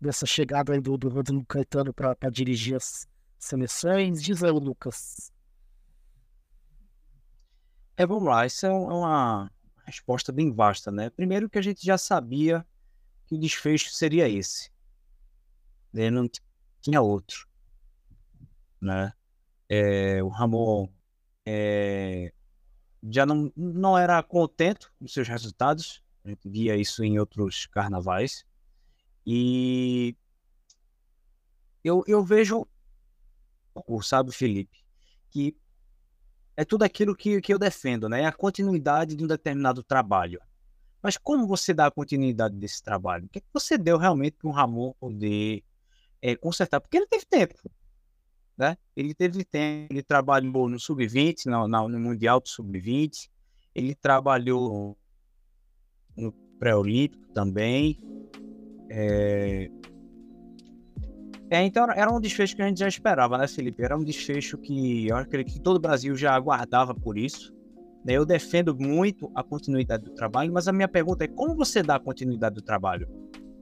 dessa 0.01 0.25
chegada 0.25 0.73
aí 0.73 0.81
do, 0.81 0.97
do 0.97 1.09
Rodrigo 1.09 1.45
Caetano 1.47 1.93
para 1.93 2.31
dirigir 2.31 2.77
as 2.77 3.07
seleções. 3.39 4.23
Diz 4.23 4.43
aí, 4.43 4.51
Lucas. 4.51 5.33
É, 7.97 8.07
vamos 8.07 8.25
lá, 8.25 8.47
isso 8.47 8.65
é 8.65 8.71
uma 8.71 9.51
resposta 9.85 10.33
bem 10.33 10.51
vasta, 10.51 10.91
né? 10.91 11.11
Primeiro 11.11 11.51
que 11.51 11.59
a 11.59 11.63
gente 11.63 11.85
já 11.85 11.99
sabia 11.99 12.67
que 13.27 13.35
o 13.35 13.39
desfecho 13.39 13.91
seria 13.91 14.29
esse. 14.29 14.71
Né? 15.93 16.11
Não 16.11 16.27
tinha 16.81 17.03
outro, 17.03 17.47
né? 18.81 19.13
É, 19.69 20.23
o 20.23 20.29
Ramon 20.29 20.89
é, 21.45 22.33
já 23.09 23.25
não, 23.25 23.53
não 23.57 23.97
era 23.97 24.23
contente 24.23 24.87
com 24.99 25.07
seus 25.07 25.29
resultados, 25.29 26.03
a 26.25 26.29
gente 26.29 26.49
via 26.49 26.77
isso 26.77 27.03
em 27.03 27.19
outros 27.19 27.67
carnavais, 27.67 28.45
e 29.27 30.17
eu, 31.85 32.05
eu 32.07 32.23
vejo, 32.23 32.67
sabe, 34.03 34.33
Felipe, 34.33 34.79
que 35.31 35.57
é 36.57 36.65
tudo 36.65 36.83
aquilo 36.83 37.17
que, 37.17 37.41
que 37.41 37.55
eu 37.55 37.59
defendo, 37.59 38.09
né? 38.09 38.27
A 38.27 38.33
continuidade 38.33 39.17
de 39.17 39.25
um 39.25 39.27
determinado 39.27 39.83
trabalho. 39.83 40.41
Mas 41.03 41.17
como 41.17 41.47
você 41.47 41.73
dá 41.73 41.87
a 41.87 41.91
continuidade 41.91 42.55
desse 42.57 42.83
trabalho? 42.83 43.25
O 43.25 43.29
que, 43.29 43.39
é 43.39 43.41
que 43.41 43.49
você 43.53 43.79
deu 43.79 43.97
realmente 43.97 44.37
para 44.37 44.49
o 44.49 44.53
Ramon 44.53 44.93
poder 45.01 45.65
é, 46.21 46.37
consertar? 46.37 46.81
Porque 46.81 46.99
ele 46.99 47.07
teve 47.07 47.25
tempo. 47.25 47.55
Né? 48.61 48.77
Ele 48.95 49.15
teve 49.15 49.43
tempo, 49.43 49.87
ele 49.91 50.03
trabalhou 50.03 50.69
no 50.69 50.79
Sub-20, 50.79 51.47
no, 51.47 51.67
no 51.67 51.99
Mundial 51.99 52.41
do 52.41 52.47
Sub-20, 52.47 53.31
ele 53.75 53.95
trabalhou 53.95 54.99
no 56.15 56.31
Pré-Olímpico 56.59 57.27
também. 57.33 57.99
É, 58.91 59.71
é, 61.51 61.65
então 61.65 61.91
era 61.91 62.13
um 62.13 62.21
desfecho 62.21 62.55
que 62.55 62.61
a 62.61 62.69
gente 62.69 62.81
já 62.81 62.89
esperava, 62.89 63.39
né, 63.39 63.49
Felipe? 63.49 63.83
Era 63.83 63.97
um 63.97 64.05
desfecho 64.05 64.59
que 64.59 65.09
eu 65.09 65.17
acredito 65.17 65.55
que 65.55 65.63
todo 65.63 65.77
o 65.77 65.81
Brasil 65.81 66.15
já 66.15 66.35
aguardava 66.35 66.95
por 66.95 67.17
isso. 67.17 67.55
Né? 68.05 68.13
Eu 68.13 68.27
defendo 68.27 68.77
muito 68.79 69.33
a 69.35 69.43
continuidade 69.43 70.05
do 70.05 70.11
trabalho, 70.11 70.53
mas 70.53 70.69
a 70.69 70.73
minha 70.73 70.87
pergunta 70.87 71.25
é 71.25 71.29
como 71.29 71.55
você 71.55 71.83
dá 71.83 71.99
continuidade 71.99 72.57
do 72.57 72.63
trabalho? 72.63 73.09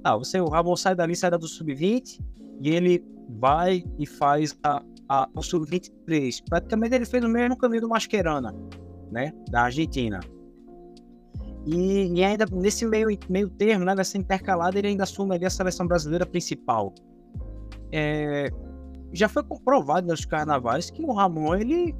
Ah, 0.02 0.16
você, 0.16 0.40
o 0.40 0.48
Ramon 0.48 0.74
sai 0.74 0.96
dali, 0.96 1.14
sai 1.14 1.30
da 1.30 1.36
do 1.36 1.46
Sub-20 1.46 2.18
e 2.60 2.70
ele 2.70 3.04
vai 3.28 3.84
e 3.98 4.06
faz 4.06 4.56
a, 4.62 4.82
a, 5.08 5.28
o 5.34 5.42
Sub-23. 5.42 6.42
Praticamente 6.48 6.94
ele 6.94 7.06
fez 7.06 7.24
o 7.24 7.28
mesmo 7.28 7.56
caminho 7.56 7.82
do 7.82 7.88
Mascherana, 7.88 8.54
né? 9.10 9.32
Da 9.50 9.62
Argentina. 9.62 10.20
E, 11.66 12.12
e, 12.14 12.24
ainda 12.24 12.46
nesse 12.50 12.86
meio, 12.86 13.08
meio 13.28 13.50
termo, 13.50 13.84
né, 13.84 13.94
nessa 13.94 14.16
intercalada, 14.16 14.78
ele 14.78 14.88
ainda 14.88 15.02
assume 15.02 15.34
ali 15.34 15.44
a 15.44 15.50
seleção 15.50 15.86
brasileira 15.86 16.24
principal 16.24 16.94
é, 17.92 18.50
já 19.12 19.28
foi 19.28 19.42
comprovado 19.42 20.06
nos 20.06 20.24
carnavais 20.24 20.90
que 20.90 21.02
o 21.02 21.12
Ramon 21.12 21.54
ele 21.54 21.94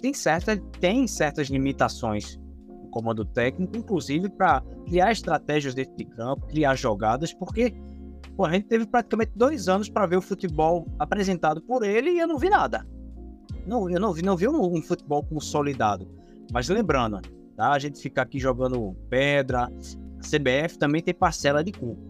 tem, 0.00 0.12
certa, 0.12 0.56
tem 0.80 1.06
certas 1.06 1.48
limitações 1.48 2.38
no 2.68 2.90
comando 2.90 3.24
técnico, 3.24 3.76
inclusive 3.76 4.28
para 4.28 4.62
criar 4.86 5.12
estratégias 5.12 5.74
dentro 5.74 5.96
de 5.96 6.04
campo, 6.04 6.46
criar 6.46 6.74
jogadas, 6.74 7.32
porque 7.32 7.74
pô, 8.36 8.44
a 8.44 8.52
gente 8.52 8.66
teve 8.66 8.86
praticamente 8.86 9.32
dois 9.34 9.68
anos 9.68 9.88
para 9.88 10.06
ver 10.06 10.16
o 10.16 10.22
futebol 10.22 10.86
apresentado 10.98 11.60
por 11.62 11.82
ele 11.82 12.10
e 12.10 12.18
eu 12.18 12.28
não 12.28 12.38
vi 12.38 12.48
nada. 12.48 12.86
Não, 13.66 13.88
eu 13.88 14.00
não 14.00 14.12
vi, 14.12 14.22
não 14.22 14.36
vi 14.36 14.48
um, 14.48 14.76
um 14.76 14.82
futebol 14.82 15.22
consolidado. 15.22 16.08
Mas 16.52 16.68
lembrando, 16.68 17.20
tá? 17.56 17.72
a 17.72 17.78
gente 17.78 18.00
fica 18.00 18.22
aqui 18.22 18.38
jogando 18.38 18.96
pedra, 19.08 19.64
a 19.64 20.22
CBF 20.22 20.78
também 20.78 21.02
tem 21.02 21.14
parcela 21.14 21.62
de 21.62 21.72
culpa. 21.72 22.02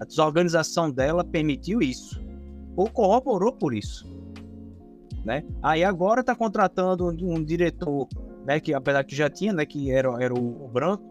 A 0.00 0.04
desorganização 0.04 0.90
dela 0.90 1.22
permitiu 1.22 1.80
isso, 1.80 2.20
ou 2.74 2.88
corroborou 2.88 3.52
por 3.52 3.74
isso. 3.74 4.10
Né? 5.24 5.44
Aí 5.62 5.84
agora 5.84 6.20
está 6.20 6.34
contratando 6.34 7.06
um, 7.06 7.34
um, 7.36 7.44
diretor, 7.44 8.08
né, 8.44 8.58
que 8.58 8.74
apesar 8.74 9.04
que 9.04 9.14
já 9.14 9.30
tinha, 9.30 9.52
né, 9.52 9.64
que 9.64 9.90
era, 9.90 10.08
era 10.20 10.34
o, 10.34 10.64
o 10.64 10.68
Branco, 10.68 11.08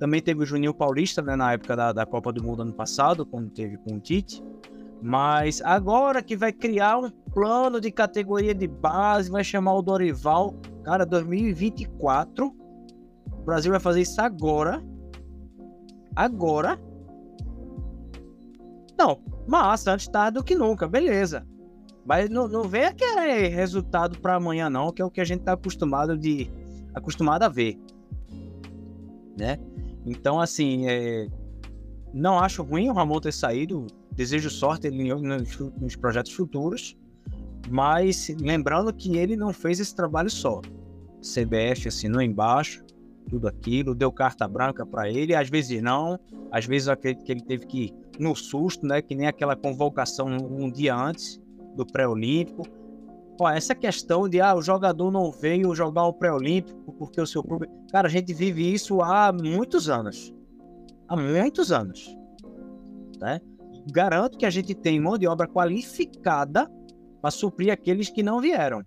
também 0.00 0.22
teve 0.22 0.42
o 0.42 0.46
Juninho 0.46 0.72
Paulista, 0.72 1.20
né, 1.20 1.36
na 1.36 1.52
época 1.52 1.76
da, 1.76 1.92
da 1.92 2.06
Copa 2.06 2.32
do 2.32 2.42
Mundo 2.42 2.62
ano 2.62 2.72
passado, 2.72 3.26
quando 3.26 3.50
teve 3.50 3.76
com 3.76 3.96
o 3.96 4.00
Tite. 4.00 4.42
Mas 5.02 5.60
agora 5.60 6.22
que 6.22 6.34
vai 6.34 6.54
criar 6.54 6.98
um 6.98 7.10
plano 7.10 7.78
de 7.78 7.90
categoria 7.90 8.54
de 8.54 8.66
base, 8.66 9.30
vai 9.30 9.44
chamar 9.44 9.74
o 9.74 9.82
Dorival, 9.82 10.54
cara, 10.82 11.04
2024. 11.04 12.46
O 12.46 13.44
Brasil 13.44 13.70
vai 13.70 13.80
fazer 13.80 14.00
isso 14.00 14.18
agora. 14.22 14.82
Agora. 16.16 16.80
Não, 18.98 19.20
massa, 19.46 19.92
antes 19.92 20.08
tarde 20.08 20.38
do 20.38 20.44
que 20.44 20.54
nunca, 20.54 20.88
beleza. 20.88 21.46
Mas 22.06 22.30
não, 22.30 22.48
não 22.48 22.62
venha 22.62 22.94
querer 22.94 23.48
resultado 23.48 24.18
para 24.18 24.36
amanhã, 24.36 24.70
não, 24.70 24.92
que 24.92 25.02
é 25.02 25.04
o 25.04 25.10
que 25.10 25.20
a 25.20 25.24
gente 25.24 25.42
tá 25.42 25.52
acostumado 25.52 26.16
de 26.16 26.50
acostumado 26.94 27.42
a 27.42 27.48
ver. 27.48 27.78
Né? 29.38 29.58
Então, 30.06 30.40
assim, 30.40 30.86
é... 30.88 31.26
não 32.12 32.38
acho 32.38 32.62
ruim 32.62 32.88
o 32.88 32.92
Ramon 32.92 33.20
ter 33.20 33.32
saído. 33.32 33.86
Desejo 34.12 34.50
sorte 34.50 34.90
nos, 34.90 35.58
nos 35.80 35.96
projetos 35.96 36.32
futuros. 36.32 36.96
Mas 37.68 38.34
lembrando 38.40 38.92
que 38.92 39.16
ele 39.16 39.36
não 39.36 39.52
fez 39.52 39.78
esse 39.80 39.94
trabalho 39.94 40.30
só. 40.30 40.60
CBF 41.20 41.88
assinou 41.88 42.22
embaixo, 42.22 42.82
tudo 43.28 43.46
aquilo, 43.46 43.94
deu 43.94 44.10
carta 44.10 44.48
branca 44.48 44.84
para 44.84 45.08
ele. 45.08 45.34
Às 45.34 45.48
vezes 45.48 45.80
não, 45.82 46.18
às 46.50 46.66
vezes 46.66 46.88
eu 46.88 46.94
acredito 46.94 47.24
que 47.24 47.30
ele 47.30 47.42
teve 47.42 47.66
que 47.66 47.94
no 48.18 48.34
susto, 48.34 48.86
né? 48.86 49.00
Que 49.00 49.14
nem 49.14 49.26
aquela 49.26 49.54
convocação 49.54 50.26
um 50.26 50.70
dia 50.70 50.94
antes 50.94 51.40
do 51.76 51.86
pré-olímpico. 51.86 52.62
Essa 53.48 53.74
questão 53.74 54.28
de 54.28 54.40
ah, 54.40 54.54
o 54.54 54.62
jogador 54.62 55.10
não 55.10 55.30
veio 55.30 55.74
jogar 55.74 56.04
o 56.04 56.12
pré-olímpico 56.12 56.92
porque 56.92 57.20
o 57.20 57.26
seu 57.26 57.42
clube. 57.42 57.68
Cara, 57.90 58.08
a 58.08 58.10
gente 58.10 58.32
vive 58.34 58.72
isso 58.72 59.00
há 59.02 59.32
muitos 59.32 59.88
anos. 59.88 60.34
Há 61.08 61.16
muitos 61.16 61.72
anos. 61.72 62.16
Né? 63.18 63.40
Garanto 63.92 64.38
que 64.38 64.46
a 64.46 64.50
gente 64.50 64.74
tem 64.74 65.00
mão 65.00 65.18
de 65.18 65.26
obra 65.26 65.48
qualificada 65.48 66.70
para 67.20 67.30
suprir 67.30 67.72
aqueles 67.72 68.08
que 68.08 68.22
não 68.22 68.40
vieram. 68.40 68.84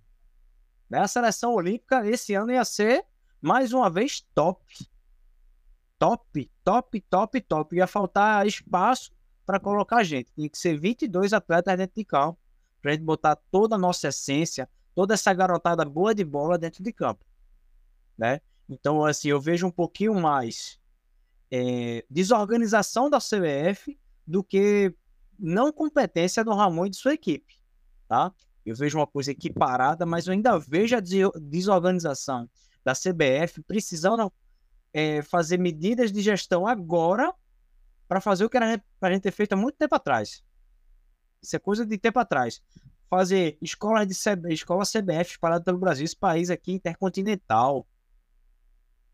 Né? 0.89 0.99
A 0.99 1.07
seleção 1.07 1.53
olímpica 1.53 2.07
esse 2.07 2.33
ano 2.33 2.51
ia 2.51 2.65
ser, 2.65 3.03
mais 3.41 3.73
uma 3.73 3.89
vez, 3.89 4.21
top. 4.33 4.63
Top, 5.97 6.51
top, 6.63 7.01
top, 7.01 7.41
top. 7.41 7.75
Ia 7.75 7.87
faltar 7.87 8.45
espaço 8.45 9.11
para 9.45 9.59
colocar 9.59 10.03
gente. 10.03 10.31
Tinha 10.33 10.49
que 10.49 10.57
ser 10.57 10.79
22 10.79 11.33
atletas 11.33 11.77
dentro 11.77 11.95
de 11.95 12.05
campo, 12.05 12.39
para 12.83 12.91
a 12.91 12.93
gente 12.95 13.05
botar 13.05 13.37
toda 13.49 13.75
a 13.75 13.79
nossa 13.79 14.09
essência, 14.09 14.69
toda 14.93 15.13
essa 15.13 15.33
garotada 15.33 15.85
boa 15.85 16.13
de 16.13 16.25
bola 16.25 16.57
dentro 16.57 16.83
de 16.83 16.91
campo. 16.91 17.25
Né? 18.17 18.41
Então, 18.67 19.05
assim, 19.05 19.29
eu 19.29 19.39
vejo 19.39 19.65
um 19.65 19.71
pouquinho 19.71 20.13
mais 20.13 20.77
é, 21.49 22.05
desorganização 22.09 23.09
da 23.09 23.19
CBF 23.19 23.97
do 24.27 24.43
que 24.43 24.93
não 25.39 25.71
competência 25.71 26.43
do 26.43 26.53
Ramon 26.53 26.87
e 26.87 26.89
de 26.89 26.97
sua 26.97 27.13
equipe, 27.13 27.55
tá? 28.07 28.33
Eu 28.65 28.75
vejo 28.75 28.97
uma 28.97 29.07
coisa 29.07 29.31
equiparada, 29.31 30.05
mas 30.05 30.27
eu 30.27 30.33
ainda 30.33 30.57
vejo 30.59 30.95
a 30.95 31.01
desorganização 31.39 32.49
da 32.83 32.93
CBF 32.93 33.61
precisando 33.63 34.31
é, 34.93 35.21
fazer 35.21 35.57
medidas 35.57 36.11
de 36.11 36.21
gestão 36.21 36.67
agora 36.67 37.33
para 38.07 38.21
fazer 38.21 38.45
o 38.45 38.49
que 38.49 38.57
era 38.57 38.81
para 38.99 39.09
a 39.09 39.11
gente 39.13 39.23
ter 39.23 39.31
feito 39.31 39.53
há 39.53 39.55
muito 39.55 39.75
tempo 39.75 39.95
atrás. 39.95 40.43
Isso 41.43 41.55
é 41.55 41.59
coisa 41.59 41.85
de 41.85 41.97
tempo 41.97 42.17
atrás. 42.19 42.63
Fazer 43.09 43.57
escola 43.61 44.05
de 44.05 44.15
CB, 44.15 44.53
escola 44.53 44.83
CBF 44.85 45.31
espalhada 45.31 45.63
pelo 45.63 45.77
Brasil, 45.77 46.05
esse 46.05 46.15
país 46.15 46.49
aqui 46.49 46.71
intercontinental. 46.71 47.85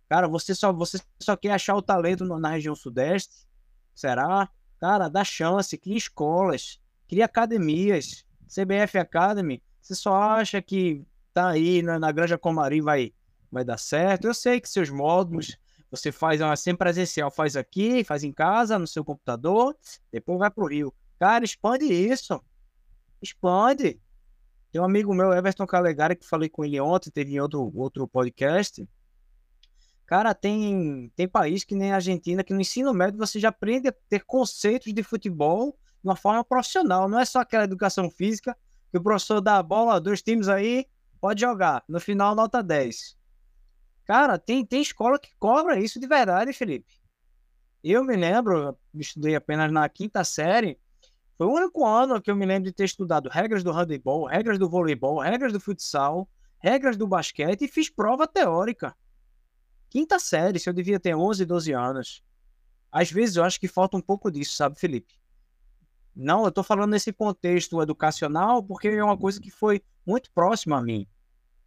Cara, 0.07 0.27
você 0.27 0.53
só 0.53 0.71
você 0.71 0.99
só 1.19 1.35
quer 1.35 1.51
achar 1.51 1.75
o 1.75 1.81
talento 1.81 2.23
na 2.23 2.49
região 2.49 2.75
sudeste? 2.75 3.47
Será? 3.93 4.49
Cara, 4.79 5.09
dá 5.09 5.23
chance, 5.23 5.77
cria 5.77 5.97
escolas, 5.97 6.79
cria 7.07 7.25
academias, 7.25 8.23
CBF 8.47 8.97
Academy. 8.97 9.61
Você 9.81 9.95
só 9.95 10.15
acha 10.15 10.61
que 10.61 11.03
tá 11.33 11.49
aí 11.49 11.81
na, 11.81 11.99
na 11.99 12.11
Granja 12.11 12.37
Comari 12.37 12.79
vai 12.79 13.13
vai 13.51 13.65
dar 13.65 13.77
certo? 13.77 14.25
Eu 14.27 14.33
sei 14.33 14.61
que 14.61 14.69
seus 14.69 14.89
módulos 14.89 15.57
você 15.91 16.11
faz 16.11 16.39
uma 16.39 16.55
sem 16.55 16.75
presencial, 16.75 17.31
faz 17.31 17.55
aqui, 17.55 18.03
faz 18.03 18.23
em 18.23 18.31
casa, 18.31 18.77
no 18.77 18.85
seu 18.85 19.03
computador, 19.03 19.75
depois 20.11 20.37
vai 20.37 20.51
pro 20.51 20.67
Rio. 20.67 20.93
Cara, 21.19 21.43
expande 21.43 21.85
isso. 21.85 22.41
Expande. 23.21 23.99
Tem 24.71 24.79
um 24.79 24.85
amigo 24.85 25.13
meu, 25.13 25.33
Everton 25.33 25.67
Calegari, 25.67 26.15
que 26.15 26.25
falei 26.25 26.47
com 26.47 26.63
ele 26.63 26.79
ontem, 26.79 27.11
teve 27.11 27.33
em 27.33 27.39
outro, 27.39 27.71
outro 27.75 28.07
podcast. 28.07 28.87
Cara, 30.05 30.33
tem, 30.33 31.11
tem 31.15 31.27
país 31.27 31.63
que 31.63 31.75
nem 31.75 31.91
a 31.91 31.95
Argentina, 31.95 32.43
que 32.43 32.53
no 32.53 32.61
ensino 32.61 32.93
médio 32.93 33.19
você 33.19 33.39
já 33.39 33.49
aprende 33.49 33.89
a 33.89 33.93
ter 34.07 34.23
conceitos 34.25 34.93
de 34.93 35.03
futebol 35.03 35.77
de 36.01 36.07
uma 36.07 36.15
forma 36.15 36.43
profissional. 36.43 37.09
Não 37.09 37.19
é 37.19 37.25
só 37.25 37.41
aquela 37.41 37.65
educação 37.65 38.09
física 38.09 38.57
que 38.91 38.97
o 38.97 39.03
professor 39.03 39.41
dá 39.41 39.57
a 39.57 39.63
bola, 39.63 39.99
dois 39.99 40.21
times 40.21 40.47
aí, 40.47 40.87
pode 41.19 41.41
jogar. 41.41 41.83
No 41.87 41.99
final, 41.99 42.33
nota 42.33 42.63
10. 42.63 43.17
Cara, 44.05 44.39
tem, 44.39 44.65
tem 44.65 44.81
escola 44.81 45.19
que 45.19 45.29
cobra 45.37 45.79
isso 45.79 45.99
de 45.99 46.07
verdade, 46.07 46.53
Felipe. 46.53 46.91
Eu 47.83 48.03
me 48.03 48.15
lembro, 48.15 48.77
estudei 48.95 49.35
apenas 49.35 49.71
na 49.71 49.87
quinta 49.87 50.23
série, 50.23 50.79
foi 51.39 51.47
o 51.47 51.53
único 51.53 51.85
ano 51.85 52.21
que 52.21 52.29
eu 52.29 52.35
me 52.35 52.45
lembro 52.45 52.65
de 52.65 52.73
ter 52.73 52.83
estudado 52.83 53.29
regras 53.29 53.63
do 53.63 53.71
handebol, 53.71 54.25
regras 54.25 54.59
do 54.59 54.69
voleibol, 54.69 55.21
regras 55.21 55.53
do 55.53 55.59
futsal, 55.61 56.27
regras 56.57 56.97
do 56.97 57.07
basquete 57.07 57.61
e 57.61 57.67
fiz 57.69 57.89
prova 57.89 58.27
teórica. 58.27 58.93
Quinta 59.89 60.19
série, 60.19 60.59
se 60.59 60.69
eu 60.69 60.73
devia 60.73 60.99
ter 60.99 61.15
11, 61.15 61.45
12 61.45 61.71
anos. 61.71 62.21
Às 62.91 63.09
vezes 63.09 63.37
eu 63.37 63.45
acho 63.45 63.57
que 63.57 63.69
falta 63.69 63.95
um 63.95 64.01
pouco 64.01 64.29
disso, 64.29 64.53
sabe, 64.53 64.77
Felipe? 64.77 65.13
Não, 66.13 66.41
eu 66.41 66.49
estou 66.49 66.61
falando 66.61 66.91
nesse 66.91 67.13
contexto 67.13 67.81
educacional 67.81 68.61
porque 68.61 68.89
é 68.89 69.01
uma 69.01 69.17
coisa 69.17 69.39
que 69.39 69.49
foi 69.49 69.81
muito 70.05 70.29
próxima 70.33 70.77
a 70.77 70.81
mim. 70.81 71.07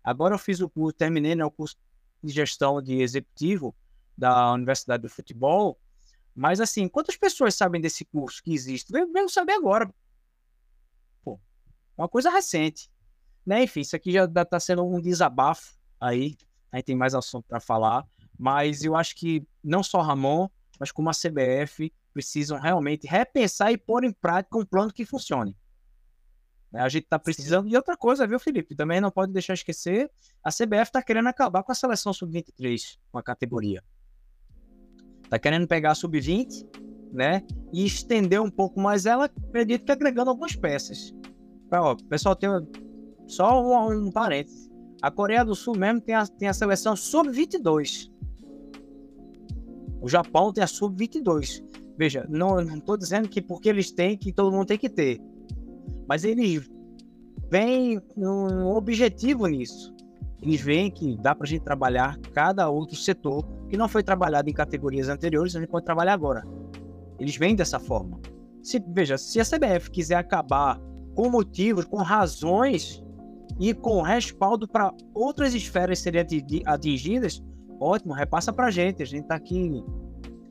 Agora 0.05 0.35
eu 0.35 0.39
fiz 0.39 0.61
o 0.61 0.69
curso, 0.69 0.95
terminei 0.99 1.35
né, 1.35 1.47
o 1.47 1.51
curso 1.51 1.79
de 2.23 2.31
gestão 2.31 2.83
de 2.83 3.01
executivo 3.01 3.75
da 4.19 4.53
Universidade 4.53 5.03
do 5.03 5.09
Futebol. 5.09 5.81
Mas, 6.35 6.61
assim, 6.61 6.89
quantas 6.89 7.17
pessoas 7.17 7.55
sabem 7.55 7.81
desse 7.81 8.05
curso 8.05 8.43
que 8.43 8.53
existe? 8.53 8.91
Venho 8.91 9.29
saber 9.29 9.53
agora. 9.53 9.93
Pô, 11.23 11.39
uma 11.97 12.09
coisa 12.09 12.31
recente. 12.31 12.91
Né? 13.45 13.65
Enfim, 13.65 13.81
isso 13.81 13.97
aqui 13.97 14.13
já 14.13 14.25
está 14.25 14.59
sendo 14.59 14.85
um 14.85 15.01
desabafo 15.01 15.77
aí. 16.01 16.37
A 16.71 16.77
gente 16.77 16.87
tem 16.87 16.97
mais 16.97 17.15
assunto 17.15 17.45
para 17.47 17.61
falar. 17.61 18.07
Mas 18.39 18.83
eu 18.83 18.97
acho 18.97 19.15
que 19.15 19.47
não 19.63 19.83
só 19.83 20.01
Ramon, 20.01 20.49
mas 20.81 20.91
como 20.91 21.11
a 21.11 21.13
CBF 21.13 21.93
precisam 22.13 22.59
realmente 22.59 23.07
repensar 23.07 23.73
e 23.73 23.79
pôr 23.79 24.05
em 24.05 24.13
prática 24.13 24.59
um 24.59 24.65
plano 24.65 24.93
que 24.93 25.05
funcione. 25.05 25.57
Né? 26.73 26.81
A 26.81 26.89
gente 26.89 27.05
está 27.05 27.19
precisando. 27.19 27.69
E 27.69 27.77
outra 27.77 27.97
coisa, 27.97 28.27
viu, 28.27 28.41
Felipe? 28.41 28.75
Também 28.75 29.01
não 29.01 29.11
pode 29.11 29.33
deixar 29.33 29.55
esquecer: 29.55 30.11
a 30.43 30.51
CBF 30.51 30.85
está 30.85 31.03
querendo 31.03 31.29
acabar 31.29 31.63
com 31.63 31.71
a 31.71 31.75
seleção 31.75 32.13
sub-23, 32.13 32.99
com 33.11 33.19
a 33.19 33.23
categoria. 33.23 33.85
Está 35.33 35.39
querendo 35.39 35.67
pegar 35.67 35.93
a 35.93 35.95
sub-20, 35.95 36.67
né? 37.13 37.43
E 37.73 37.87
estender 37.87 38.41
um 38.41 38.51
pouco 38.51 38.79
mais 38.79 39.07
ela, 39.07 39.25
acredito 39.25 39.85
que 39.85 39.93
agregando 39.93 40.31
algumas 40.31 40.55
peças. 40.55 41.15
Pra, 41.71 41.83
ó, 41.83 41.97
pessoal, 42.09 42.37
tem 42.37 42.51
só 43.27 43.63
um, 43.63 44.09
um 44.09 44.11
parênteses. 44.11 44.71
A 45.01 45.11
Coreia 45.11 45.45
do 45.45 45.55
Sul 45.55 45.77
mesmo 45.77 46.03
tem 46.03 46.15
a, 46.15 46.27
tem 46.27 46.49
a 46.49 46.53
seleção 46.53 46.95
sub-22. 46.95 48.11
O 50.03 50.09
Japão 50.09 50.53
tem 50.53 50.63
a 50.63 50.67
sub-22. 50.67 51.65
Veja, 51.97 52.27
não 52.29 52.61
estou 52.61 52.97
dizendo 52.97 53.29
que 53.29 53.41
porque 53.41 53.69
eles 53.69 53.91
têm, 53.91 54.19
que 54.19 54.33
todo 54.33 54.53
mundo 54.53 54.67
tem 54.67 54.79
que 54.79 54.91
ter 54.91 55.21
mas 56.13 56.25
eles 56.25 56.71
veem 57.51 58.01
um 58.17 58.67
objetivo 58.67 59.47
nisso. 59.47 59.95
Eles 60.43 60.61
veem 60.61 60.91
que 60.91 61.17
dá 61.19 61.35
para 61.35 61.47
a 61.47 61.49
gente 61.49 61.63
trabalhar 61.63 62.19
cada 62.33 62.69
outro 62.69 62.97
setor 62.97 63.47
que 63.69 63.77
não 63.77 63.89
foi 63.89 64.03
trabalhado 64.03 64.51
em 64.51 64.53
categorias 64.53 65.09
anteriores, 65.09 65.55
a 65.55 65.61
gente 65.61 65.71
pode 65.71 65.85
trabalhar 65.85 66.13
agora. 66.13 66.45
Eles 67.19 67.37
veem 67.37 67.55
dessa 67.55 67.79
forma. 67.79 68.21
Se, 68.61 68.83
veja, 68.89 69.17
se 69.17 69.41
a 69.41 69.45
CBF 69.45 69.91
quiser 69.91 70.17
acabar 70.17 70.81
com 71.15 71.31
motivos, 71.31 71.85
com 71.85 71.99
razões 71.99 73.03
e 73.61 73.73
com 73.73 74.03
respaldo 74.03 74.67
para 74.67 74.93
outras 75.15 75.55
esferas 75.55 76.01
serem 76.01 76.27
atingidas, 76.67 77.43
ótimo, 77.81 78.13
repassa 78.13 78.53
para 78.53 78.67
a 78.67 78.71
gente. 78.71 79.03
A 79.03 79.07
gente 79.07 79.23
está 79.23 79.37
aqui 79.37 79.83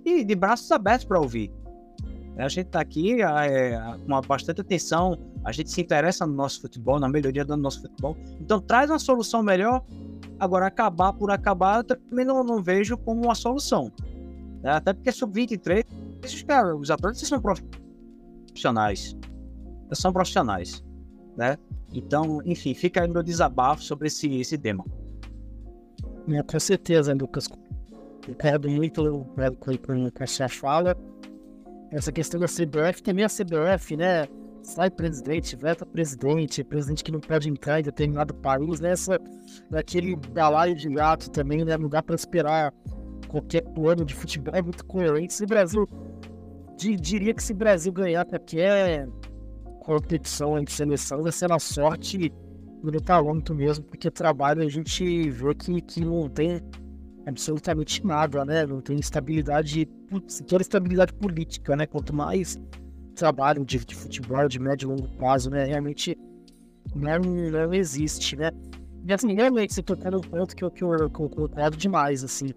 de 0.03 0.35
braços 0.35 0.71
abertos 0.71 1.05
para 1.05 1.19
ouvir. 1.19 1.51
A 2.37 2.47
gente 2.47 2.67
está 2.67 2.79
aqui 2.79 3.21
é, 3.21 3.77
com 4.07 4.21
bastante 4.21 4.61
atenção, 4.61 5.17
a 5.43 5.51
gente 5.51 5.69
se 5.69 5.81
interessa 5.81 6.25
no 6.25 6.33
nosso 6.33 6.61
futebol, 6.61 6.99
na 6.99 7.09
melhoria 7.09 7.43
do 7.43 7.57
nosso 7.57 7.81
futebol. 7.81 8.15
Então 8.39 8.59
traz 8.59 8.89
uma 8.89 8.99
solução 8.99 9.43
melhor. 9.43 9.83
Agora, 10.39 10.67
acabar 10.67 11.13
por 11.13 11.29
acabar, 11.29 11.79
eu 11.79 11.83
também 11.83 12.25
não, 12.25 12.43
não 12.43 12.63
vejo 12.63 12.97
como 12.97 13.25
uma 13.25 13.35
solução. 13.35 13.91
Né? 14.63 14.71
Até 14.71 14.93
porque 14.93 15.11
sub-23, 15.11 15.85
cara, 16.47 16.75
os 16.75 16.89
atletas 16.89 17.19
são 17.19 17.39
profissionais. 17.41 19.15
São 19.93 20.11
profissionais. 20.11 20.83
Né? 21.37 21.57
Então, 21.93 22.41
enfim, 22.45 22.73
fica 22.73 23.03
aí 23.03 23.07
meu 23.07 23.21
desabafo 23.21 23.83
sobre 23.83 24.07
esse, 24.07 24.39
esse 24.39 24.57
tema. 24.57 24.83
É, 26.29 26.41
com 26.41 26.59
certeza, 26.59 27.13
Lucas. 27.13 27.47
Concordo 28.25 28.69
muito 28.69 29.03
o 29.03 29.25
que 30.11 30.23
a 30.23 30.49
fala 30.49 30.95
essa 31.91 32.11
questão 32.11 32.39
da 32.39 32.47
CBF, 32.47 33.03
também 33.03 33.25
a 33.25 33.27
CBF, 33.27 33.97
né? 33.97 34.27
Sai 34.63 34.89
presidente, 34.89 35.55
veta 35.55 35.85
presidente, 35.85 36.63
presidente 36.63 37.03
que 37.03 37.11
não 37.11 37.19
pode 37.19 37.49
entrar 37.49 37.79
em 37.79 37.83
determinado 37.83 38.33
país, 38.33 38.79
né? 38.79 38.91
Essa, 38.91 39.19
daquele 39.69 40.15
balaio 40.15 40.75
de 40.75 40.89
gato 40.89 41.29
também, 41.29 41.65
né? 41.65 41.77
Não 41.77 41.89
dá 41.89 42.01
para 42.01 42.15
esperar 42.15 42.73
qualquer 43.27 43.61
plano 43.61 44.05
de 44.05 44.13
futebol 44.13 44.53
é 44.55 44.61
muito 44.61 44.85
coerente. 44.85 45.33
Se 45.33 45.43
o 45.43 45.47
Brasil, 45.47 45.87
diria 46.77 47.33
que 47.33 47.43
se 47.43 47.51
o 47.51 47.55
Brasil 47.55 47.91
ganhar 47.91 48.25
qualquer 48.25 49.07
competição 49.81 50.57
entre 50.57 50.73
seleção, 50.73 51.23
vai 51.23 51.31
ser 51.31 51.49
na 51.49 51.59
sorte 51.59 52.31
no 52.83 53.01
talento 53.01 53.53
mesmo, 53.53 53.85
porque 53.85 54.09
trabalho 54.09 54.63
a 54.63 54.69
gente 54.69 55.29
vê 55.29 55.53
que, 55.53 55.81
que 55.81 56.05
não 56.05 56.27
tem 56.29 56.61
absolutamente 57.31 58.05
nada, 58.05 58.45
né? 58.45 58.65
Não 58.65 58.81
tem 58.81 58.97
estabilidade, 58.97 59.89
sequer 60.27 60.61
estabilidade 60.61 61.13
política, 61.13 61.75
né? 61.75 61.85
Quanto 61.85 62.15
mais 62.15 62.59
trabalho 63.15 63.65
de, 63.65 63.83
de 63.83 63.95
futebol 63.95 64.47
de 64.47 64.59
médio 64.59 64.87
e 64.87 64.89
longo 64.89 65.07
prazo, 65.17 65.49
né? 65.49 65.65
Realmente 65.65 66.17
não, 66.95 67.19
não 67.19 67.73
existe, 67.73 68.35
né? 68.35 68.51
E 69.05 69.13
assim, 69.13 69.33
realmente 69.33 69.73
você 69.73 69.81
tocando 69.81 70.17
um 70.17 70.21
ponto 70.21 70.55
que 70.55 70.63
eu, 70.63 70.71
que, 70.71 70.83
eu, 70.83 71.09
que 71.09 71.13
concordo 71.13 71.75
demais, 71.75 72.23
assim. 72.23 72.49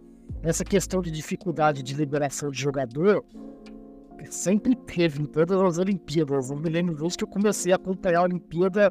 Essa 0.43 0.65
questão 0.65 1.01
de 1.01 1.11
dificuldade 1.11 1.83
de 1.83 1.95
liberação 1.95 2.51
de 2.51 2.61
jogador 2.61 3.25
sempre 4.31 4.75
teve 4.75 5.23
em 5.23 5.27
todas 5.27 5.61
as 5.61 5.79
Olimpíadas. 5.79 6.51
Eu 6.51 6.57
me 6.57 6.69
lembro 6.69 6.97
que 6.97 7.25
eu 7.25 7.29
comecei 7.29 7.73
a 7.73 7.77
acompanhar 7.77 8.21
a 8.21 8.23
Olimpíada, 8.25 8.89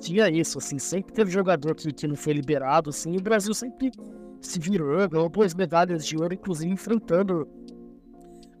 tinha 0.00 0.28
isso, 0.28 0.58
assim, 0.58 0.78
sempre 0.78 1.12
teve 1.12 1.30
jogador 1.30 1.74
que, 1.74 1.92
que 1.92 2.06
não 2.06 2.16
foi 2.16 2.34
liberado, 2.34 2.90
assim, 2.90 3.12
e 3.14 3.16
o 3.16 3.22
Brasil 3.22 3.54
sempre 3.54 3.90
se 4.40 4.58
virou, 4.58 5.08
ganhou 5.08 5.28
duas 5.28 5.54
medalhas 5.54 6.06
de 6.06 6.16
ouro, 6.16 6.34
inclusive 6.34 6.70
enfrentando 6.70 7.48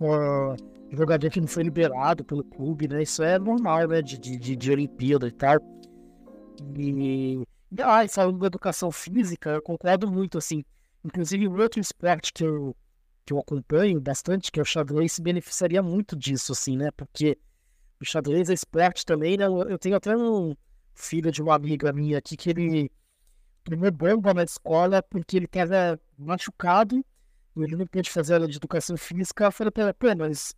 uh, 0.00 0.56
jogador 0.90 1.30
que 1.30 1.40
não 1.40 1.48
foi 1.48 1.64
liberado 1.64 2.24
pelo 2.24 2.44
clube, 2.44 2.88
né? 2.88 3.02
Isso 3.02 3.22
é 3.22 3.38
normal, 3.38 3.88
né? 3.88 4.02
De, 4.02 4.18
de, 4.18 4.56
de 4.56 4.70
Olimpíada 4.70 5.28
e 5.28 5.32
tal. 5.32 5.58
E, 6.76 7.42
e 7.70 7.82
ah, 7.82 8.06
falando 8.08 8.38
da 8.38 8.46
educação 8.46 8.90
física, 8.90 9.50
eu 9.50 9.62
concordo 9.62 10.10
muito, 10.10 10.38
assim. 10.38 10.64
Inclusive, 11.04 11.46
o 11.48 11.60
outro 11.60 11.80
esporte 11.80 12.32
que 12.32 12.44
eu, 12.44 12.74
que 13.24 13.32
eu 13.32 13.38
acompanho 13.38 14.00
bastante, 14.00 14.50
que 14.50 14.58
é 14.58 14.62
o 14.62 14.66
xadrez, 14.66 15.12
se 15.12 15.22
beneficiaria 15.22 15.82
muito 15.82 16.16
disso, 16.16 16.52
assim, 16.52 16.76
né? 16.76 16.90
Porque 16.96 17.38
o 18.00 18.04
xadrez 18.04 18.50
é 18.50 18.54
esporte 18.54 19.04
também, 19.04 19.36
né? 19.36 19.46
Eu 19.46 19.78
tenho 19.78 19.96
até 19.96 20.16
um 20.16 20.54
filho 20.94 21.30
de 21.30 21.42
uma 21.42 21.54
amiga 21.54 21.92
minha 21.92 22.18
aqui 22.18 22.36
que 22.36 22.50
ele 22.50 22.90
primeiro 23.66 23.94
bomba 23.94 24.32
na 24.32 24.44
escola 24.44 25.02
porque 25.02 25.36
ele 25.36 25.46
estava 25.46 26.00
machucado 26.16 27.04
ele 27.62 27.76
não 27.76 27.86
pôde 27.86 28.10
fazer 28.10 28.34
aula 28.34 28.48
de 28.48 28.56
educação 28.56 28.96
física, 28.96 29.44
eu 29.44 29.52
falei 29.52 29.70
pra 29.70 29.94
ele, 30.02 30.14
mas, 30.16 30.54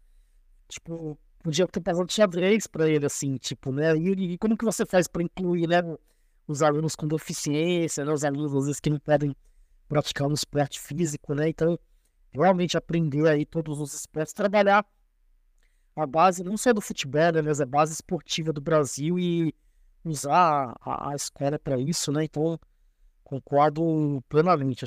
tipo, 0.68 1.18
podia 1.42 1.66
ter 1.68 1.80
passado 1.80 2.10
xadrez 2.10 2.66
pra 2.66 2.88
ele, 2.88 3.06
assim, 3.06 3.36
tipo, 3.36 3.70
né? 3.70 3.96
E, 3.96 4.32
e 4.32 4.38
como 4.38 4.56
que 4.56 4.64
você 4.64 4.84
faz 4.84 5.06
pra 5.06 5.22
incluir, 5.22 5.68
né, 5.68 5.82
os 6.46 6.62
alunos 6.62 6.96
com 6.96 7.06
deficiência, 7.06 8.04
né, 8.04 8.12
os 8.12 8.24
alunos, 8.24 8.54
às 8.54 8.64
vezes, 8.64 8.80
que 8.80 8.90
não 8.90 8.98
podem 8.98 9.34
praticar 9.88 10.26
um 10.26 10.32
esporte 10.32 10.80
físico, 10.80 11.34
né? 11.34 11.48
Então, 11.48 11.78
realmente 12.32 12.76
aprender 12.76 13.28
aí 13.28 13.44
todos 13.46 13.80
os 13.80 13.94
esportes, 13.94 14.32
trabalhar 14.32 14.84
a 15.94 16.06
base, 16.06 16.42
não 16.44 16.56
só 16.56 16.72
do 16.72 16.80
futebol, 16.80 17.32
né, 17.32 17.42
mas 17.42 17.60
a 17.60 17.66
base 17.66 17.92
esportiva 17.92 18.52
do 18.52 18.60
Brasil 18.60 19.18
e 19.18 19.54
usar 20.04 20.76
a, 20.80 21.10
a 21.10 21.14
escola 21.14 21.58
para 21.58 21.78
isso, 21.78 22.10
né? 22.12 22.24
Então, 22.24 22.58
concordo 23.28 24.24
plenamente. 24.28 24.86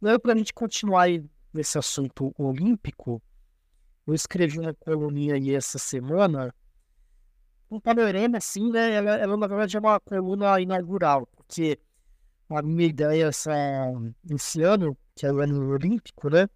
Para 0.00 0.32
a 0.32 0.36
gente 0.36 0.54
continuar 0.54 1.02
aí 1.02 1.24
nesse 1.52 1.78
assunto 1.78 2.32
olímpico, 2.38 3.20
eu 4.06 4.14
escrevi 4.14 4.58
uma 4.58 4.74
coluna 4.74 5.34
aí 5.34 5.54
essa 5.54 5.78
semana, 5.78 6.54
um 7.70 7.80
panorama 7.80 8.38
assim, 8.38 8.70
né? 8.70 8.94
Ela, 8.94 9.16
ela 9.16 9.36
na 9.36 9.46
verdade 9.46 9.76
é 9.76 9.80
uma 9.80 10.00
coluna 10.00 10.60
inaugural, 10.60 11.26
porque 11.36 11.78
a 12.48 12.62
minha 12.62 12.88
ideia 12.88 13.26
essa, 13.26 13.52
esse 14.30 14.62
ano, 14.62 14.96
que 15.14 15.26
é 15.26 15.32
o 15.32 15.40
ano 15.40 15.70
olímpico, 15.70 16.30
né? 16.30 16.48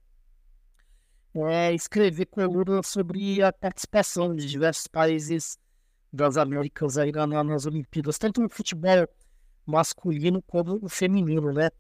É 1.45 1.75
escrever 1.75 2.27
coluna 2.27 2.83
sobre 2.83 3.43
a 3.43 3.53
participação 3.53 4.35
de 4.35 4.47
diversos 4.47 4.87
países 4.87 5.59
das 6.11 6.37
Américas 6.39 6.97
aí 6.97 7.13
na, 7.13 7.27
nas 7.45 7.67
Olimpíadas, 7.67 8.17
tanto 8.17 8.41
no 8.41 8.49
futebol 8.49 9.07
masculino 9.67 10.41
como 10.43 10.79
no 10.79 10.89
feminino, 10.89 11.53
né? 11.53 11.71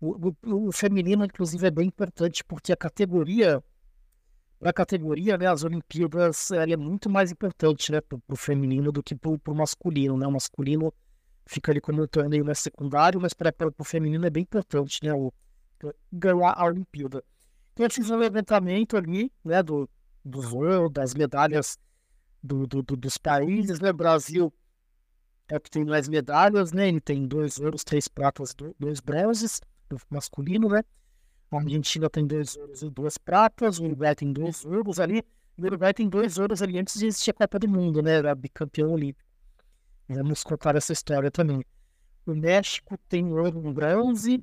O, 0.00 0.28
o, 0.28 0.68
o, 0.68 0.72
feminino, 0.72 1.24
inclusive, 1.24 1.66
é 1.66 1.70
bem 1.70 1.88
importante 1.88 2.44
porque 2.44 2.72
a 2.72 2.76
categoria, 2.76 3.62
a 4.60 4.72
categoria, 4.72 5.38
né, 5.38 5.46
as 5.46 5.64
Olimpíadas, 5.64 6.50
ela 6.50 6.72
é 6.72 6.76
muito 6.76 7.08
mais 7.08 7.30
importante, 7.30 7.90
né, 7.90 8.00
para 8.00 8.18
o 8.28 8.36
feminino 8.36 8.92
do 8.92 9.02
que 9.02 9.14
para 9.14 9.30
o 9.30 9.54
masculino, 9.54 10.16
né? 10.16 10.26
O 10.26 10.32
masculino 10.32 10.92
fica 11.46 11.72
ali 11.72 11.80
como 11.80 12.02
um 12.02 12.06
torneio 12.06 12.44
né, 12.44 12.54
secundário, 12.54 13.20
mas 13.20 13.32
para 13.32 13.52
o 13.78 13.84
feminino 13.84 14.26
é 14.26 14.30
bem 14.30 14.42
importante, 14.42 15.00
né, 15.02 15.12
o, 15.12 15.32
ganhar 16.12 16.52
a 16.56 16.64
Olimpíada. 16.64 17.24
Eu 17.76 17.90
fiz 17.90 18.10
um 18.10 18.16
levantamento 18.16 18.96
ali, 18.96 19.32
né, 19.44 19.62
do, 19.62 19.88
dos 20.24 20.52
ouro, 20.52 20.90
das 20.90 21.14
medalhas 21.14 21.78
do, 22.42 22.66
do, 22.66 22.82
do, 22.82 22.96
dos 22.96 23.16
países, 23.16 23.80
né, 23.80 23.92
Brasil 23.92 24.52
é 25.48 25.56
o 25.56 25.60
que 25.60 25.70
tem 25.70 25.84
mais 25.84 26.08
medalhas, 26.08 26.72
né, 26.72 26.88
ele 26.88 27.00
tem 27.00 27.26
dois 27.26 27.58
ouros, 27.58 27.84
três 27.84 28.08
pratas, 28.08 28.54
dois 28.78 29.00
bronzes, 29.00 29.60
masculino, 30.10 30.68
né? 30.68 30.82
A 31.50 31.58
Argentina 31.58 32.08
tem 32.08 32.26
dois 32.26 32.56
ouros 32.56 32.82
e 32.82 32.88
duas 32.88 33.18
pratas, 33.18 33.78
o 33.78 33.84
Uruguai 33.84 34.14
tem 34.14 34.32
dois 34.32 34.64
ouros 34.64 34.98
ali. 34.98 35.22
O 35.58 35.62
Uruguai 35.62 35.92
tem 35.92 36.08
dois 36.08 36.38
ouros 36.38 36.62
ali 36.62 36.78
antes 36.78 36.98
de 36.98 37.06
existir 37.06 37.30
a 37.30 37.34
Copa 37.34 37.58
do 37.58 37.68
Mundo, 37.68 38.00
né? 38.00 38.14
Era 38.14 38.34
bicampeão 38.34 38.92
olímpico. 38.92 39.28
Vamos 40.08 40.42
contar 40.42 40.76
essa 40.76 40.94
história 40.94 41.30
também. 41.30 41.62
O 42.24 42.34
México 42.34 42.98
tem 43.06 43.30
ouro 43.30 43.58
um 43.58 43.72
bronze. 43.72 44.42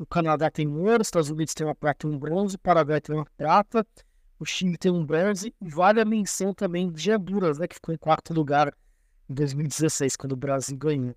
O 0.00 0.06
Canadá 0.06 0.50
tem 0.50 0.66
ouro, 0.66 1.02
os 1.02 1.08
Estados 1.08 1.28
Unidos 1.28 1.52
tem 1.52 1.66
uma 1.66 1.74
prata 1.74 2.06
e 2.06 2.10
um 2.10 2.18
bronze, 2.18 2.56
o 2.56 2.58
Paraguai 2.58 3.02
tem 3.02 3.14
uma 3.14 3.26
prata, 3.36 3.86
o 4.38 4.46
Chile 4.46 4.78
tem 4.78 4.90
um 4.90 5.04
bronze. 5.04 5.54
E 5.60 5.68
vale 5.68 6.00
a 6.00 6.06
menção 6.06 6.54
também 6.54 6.90
de 6.90 7.12
Honduras, 7.12 7.58
né? 7.58 7.68
Que 7.68 7.74
ficou 7.74 7.94
em 7.94 7.98
quarto 7.98 8.32
lugar 8.32 8.74
em 9.28 9.34
2016, 9.34 10.16
quando 10.16 10.32
o 10.32 10.36
Brasil 10.36 10.74
ganhou. 10.74 11.14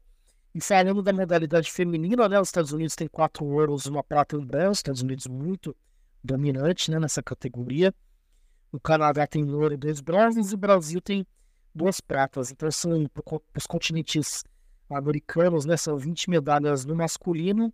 E 0.54 0.60
falando 0.60 1.02
da 1.02 1.14
modalidade 1.14 1.72
feminina, 1.72 2.28
né, 2.28 2.38
os 2.38 2.50
Estados 2.50 2.74
Unidos 2.74 2.94
têm 2.94 3.08
quatro 3.08 3.46
ouros, 3.46 3.86
uma 3.86 4.04
prata 4.04 4.36
e 4.36 4.40
um 4.40 4.46
bronze, 4.46 4.72
os 4.72 4.78
Estados 4.80 5.02
Unidos 5.02 5.28
muito 5.28 5.74
dominante 6.22 6.92
né, 6.92 7.00
nessa 7.00 7.24
categoria. 7.24 7.96
O 8.70 8.82
Canadá 8.82 9.26
tem 9.26 9.50
ouro 9.50 9.76
e 9.76 9.78
dois 9.78 10.02
bronzes, 10.02 10.52
e 10.52 10.56
o 10.56 10.58
Brasil 10.58 11.00
tem 11.00 11.26
duas 11.74 12.02
pratas. 12.02 12.52
Então, 12.52 12.70
são 12.70 13.10
os 13.56 13.66
continentes 13.66 14.44
americanos, 14.90 15.64
né, 15.64 15.78
são 15.78 15.98
20 15.98 16.30
medalhas 16.30 16.84
no 16.84 16.94
masculino 16.94 17.74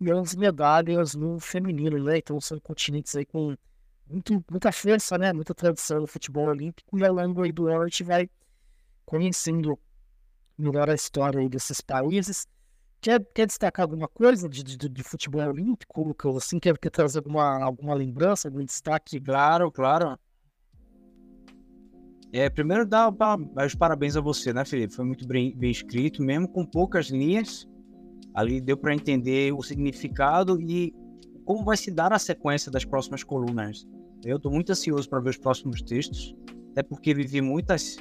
e 0.00 0.12
11 0.12 0.38
medalhas 0.38 1.14
no 1.14 1.40
feminino, 1.40 2.02
né? 2.02 2.18
Então, 2.18 2.40
são 2.40 2.58
continentes 2.60 3.14
aí 3.16 3.24
com 3.24 3.56
muito, 4.08 4.44
muita 4.50 4.72
força, 4.72 5.18
né, 5.18 5.32
muita 5.32 5.54
tradição 5.54 6.00
no 6.00 6.06
futebol 6.06 6.46
olímpico. 6.46 6.98
E 6.98 7.04
ao 7.04 7.14
longo 7.14 7.42
aí 7.42 7.52
do 7.52 7.66
ano, 7.66 7.82
a 7.82 8.04
vai 8.04 8.30
conhecendo 9.04 9.78
melhor 10.56 10.88
a 10.90 10.94
história 10.94 11.40
aí 11.40 11.48
desses 11.48 11.80
países. 11.80 12.46
Quer, 13.00 13.24
quer 13.32 13.46
destacar 13.46 13.84
alguma 13.84 14.08
coisa 14.08 14.48
de, 14.48 14.62
de, 14.62 14.76
de 14.88 15.02
futebol 15.04 15.42
olímpico, 15.42 16.02
Lucas? 16.02 16.36
Assim, 16.36 16.58
quer, 16.58 16.76
quer 16.78 16.90
trazer 16.90 17.18
alguma, 17.18 17.62
alguma 17.62 17.94
lembrança, 17.94 18.48
algum 18.48 18.64
destaque? 18.64 19.20
Claro, 19.20 19.70
claro. 19.70 20.18
É, 22.32 22.50
primeiro, 22.50 22.84
dar 22.84 23.08
os 23.64 23.74
parabéns 23.74 24.16
a 24.16 24.20
você, 24.20 24.52
né, 24.52 24.64
Felipe? 24.64 24.94
Foi 24.94 25.04
muito 25.04 25.26
bem, 25.26 25.56
bem 25.56 25.70
escrito, 25.70 26.22
mesmo 26.22 26.48
com 26.48 26.66
poucas 26.66 27.06
linhas. 27.06 27.66
Ali 28.34 28.60
deu 28.60 28.76
para 28.76 28.94
entender 28.94 29.52
o 29.52 29.62
significado 29.62 30.60
e 30.60 30.94
como 31.44 31.64
vai 31.64 31.76
se 31.76 31.90
dar 31.90 32.12
a 32.12 32.18
sequência 32.18 32.70
das 32.70 32.84
próximas 32.84 33.24
colunas. 33.24 33.86
Eu 34.24 34.36
estou 34.36 34.52
muito 34.52 34.70
ansioso 34.70 35.08
para 35.08 35.20
ver 35.20 35.30
os 35.30 35.38
próximos 35.38 35.80
textos, 35.82 36.34
até 36.72 36.82
porque 36.82 37.14
vivi 37.14 37.40
muitas 37.40 37.96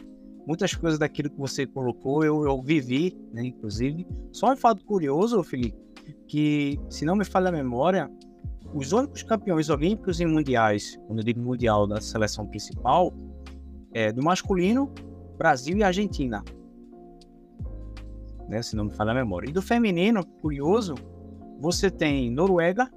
muitas 0.48 0.74
coisas 0.74 0.98
daquilo 0.98 1.30
que 1.30 1.38
você 1.38 1.68
colocou 1.68 2.24
eu, 2.24 2.44
eu 2.44 2.62
vivi, 2.62 3.18
né, 3.34 3.48
inclusive. 3.48 4.08
Só 4.32 4.54
um 4.54 4.56
fato 4.56 4.86
curioso, 4.86 5.44
Felipe, 5.44 5.78
que, 6.26 6.80
se 6.90 7.04
não 7.04 7.18
me 7.18 7.26
falha 7.26 7.50
a 7.50 7.52
memória, 7.52 8.10
os 8.74 8.94
únicos 8.94 9.24
campeões 9.24 9.70
olímpicos 9.70 10.22
e 10.22 10.26
mundiais, 10.26 10.98
quando 11.06 11.20
eu 11.20 11.26
digo 11.26 11.42
mundial 11.42 11.86
da 11.86 12.00
seleção 12.00 12.48
principal, 12.48 13.14
é 13.94 14.12
do 14.12 14.24
masculino, 14.24 14.90
Brasil 15.38 15.78
e 15.78 15.84
Argentina. 15.84 16.44
Né, 18.48 18.62
se 18.62 18.76
não 18.76 18.86
me 18.86 18.92
falha 18.92 19.12
a 19.12 19.16
memória. 19.16 19.50
E 19.50 19.54
do 19.54 19.62
feminino, 19.62 20.26
curioso, 20.42 20.96
você 21.60 21.92
tem 21.92 22.32
Noruega, 22.32 22.90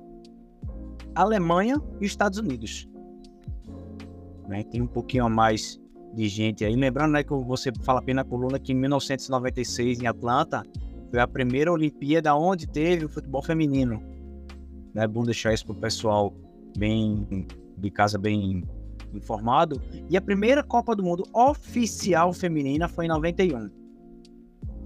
Alemanha 1.14 1.80
e 2.00 2.04
Estados 2.04 2.38
Unidos. 2.38 2.88
Né, 4.48 4.62
tem 4.64 4.80
um 4.80 4.86
pouquinho 4.86 5.24
a 5.24 5.28
mais 5.28 5.80
de 6.14 6.28
gente 6.28 6.64
aí. 6.64 6.74
Lembrando, 6.74 7.12
né, 7.12 7.22
que 7.22 7.32
você 7.32 7.72
fala 7.82 8.00
bem 8.00 8.14
na 8.14 8.24
coluna 8.24 8.58
que 8.58 8.72
em 8.72 8.76
1996 8.76 10.00
em 10.00 10.06
Atlanta 10.06 10.62
foi 11.10 11.20
a 11.20 11.26
primeira 11.26 11.72
Olimpíada 11.72 12.34
onde 12.34 12.66
teve 12.66 13.04
o 13.04 13.08
futebol 13.08 13.42
feminino. 13.42 14.02
Né? 14.94 15.06
Bom 15.06 15.24
deixar 15.24 15.52
isso 15.52 15.66
pro 15.66 15.74
pessoal 15.74 16.32
bem 16.76 17.46
de 17.76 17.90
casa 17.90 18.18
bem 18.18 18.64
informado. 19.14 19.80
E 20.08 20.16
a 20.16 20.20
primeira 20.20 20.62
Copa 20.62 20.94
do 20.94 21.02
Mundo 21.02 21.24
oficial 21.32 22.32
feminina 22.32 22.88
foi 22.88 23.06
em 23.06 23.08
91. 23.08 23.79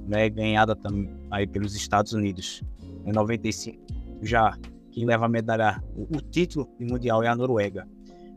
Né, 0.06 0.28
ganhada 0.28 0.76
também 0.76 1.08
aí 1.30 1.46
pelos 1.46 1.74
Estados 1.74 2.12
Unidos 2.12 2.62
em 3.06 3.12
95. 3.12 3.82
Já 4.22 4.56
quem 4.90 5.06
leva 5.06 5.26
a 5.26 5.28
medalha, 5.28 5.82
o, 5.96 6.18
o 6.18 6.20
título 6.20 6.68
mundial 6.78 7.22
é 7.22 7.28
a 7.28 7.34
Noruega. 7.34 7.88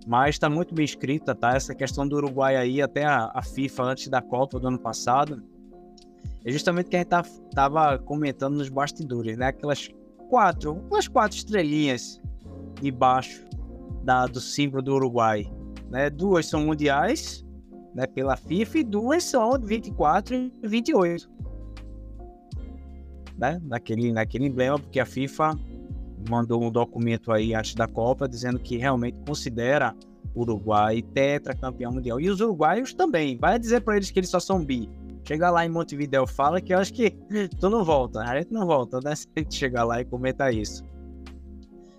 Mas 0.07 0.35
está 0.35 0.49
muito 0.49 0.73
bem 0.73 0.85
escrita, 0.85 1.35
tá? 1.35 1.53
Essa 1.55 1.75
questão 1.75 2.07
do 2.07 2.15
Uruguai 2.15 2.55
aí, 2.55 2.81
até 2.81 3.03
a, 3.03 3.29
a 3.33 3.41
FIFA 3.41 3.83
antes 3.83 4.07
da 4.07 4.21
Copa 4.21 4.57
do 4.57 4.67
ano 4.69 4.79
passado, 4.79 5.43
é 6.45 6.51
justamente 6.51 6.87
o 6.87 6.89
que 6.89 6.95
a 6.95 6.99
gente 6.99 7.09
tá, 7.09 7.23
tava 7.53 7.99
comentando 7.99 8.55
nos 8.55 8.69
bastidores, 8.69 9.37
né? 9.37 9.47
Aquelas 9.47 9.89
quatro, 10.29 10.73
umas 10.89 11.07
quatro 11.07 11.37
estrelinhas 11.37 12.21
debaixo 12.81 13.45
da, 14.03 14.25
do 14.25 14.39
símbolo 14.39 14.81
do 14.81 14.95
Uruguai. 14.95 15.45
Né? 15.89 16.09
Duas 16.09 16.45
são 16.45 16.65
mundiais, 16.65 17.45
né, 17.93 18.05
pela 18.07 18.37
FIFA, 18.37 18.79
e 18.79 18.83
duas 18.83 19.23
são 19.23 19.57
de 19.57 19.65
24 19.65 20.35
e 20.35 20.51
28. 20.63 21.29
Né? 23.37 23.61
Naquele, 23.63 24.11
naquele 24.11 24.47
emblema, 24.47 24.79
porque 24.79 24.99
a 24.99 25.05
FIFA 25.05 25.57
mandou 26.29 26.63
um 26.63 26.71
documento 26.71 27.31
aí 27.31 27.53
antes 27.53 27.75
da 27.75 27.87
Copa 27.87 28.27
dizendo 28.27 28.59
que 28.59 28.77
realmente 28.77 29.19
considera 29.25 29.95
o 30.33 30.41
Uruguai 30.41 31.01
tetracampeão 31.01 31.91
mundial. 31.91 32.19
E 32.19 32.29
os 32.29 32.41
uruguaios 32.41 32.93
também. 32.93 33.37
Vai 33.37 33.57
dizer 33.57 33.81
para 33.81 33.95
eles 33.95 34.11
que 34.11 34.19
eles 34.19 34.29
só 34.29 34.39
são 34.39 34.63
bi. 34.63 34.89
Chega 35.23 35.49
lá 35.49 35.65
em 35.65 35.69
Montevideo, 35.69 36.25
fala 36.25 36.61
que 36.61 36.73
eu 36.73 36.77
acho 36.77 36.93
que 36.93 37.11
tu 37.59 37.69
não 37.69 37.83
volta. 37.83 38.21
A 38.21 38.39
gente 38.39 38.51
não 38.51 38.65
volta, 38.65 38.99
né? 39.03 39.13
Se 39.15 39.27
a 39.35 39.39
gente 39.39 39.55
chegar 39.55 39.83
lá 39.83 39.99
e 39.99 40.05
comentar 40.05 40.53
isso. 40.53 40.85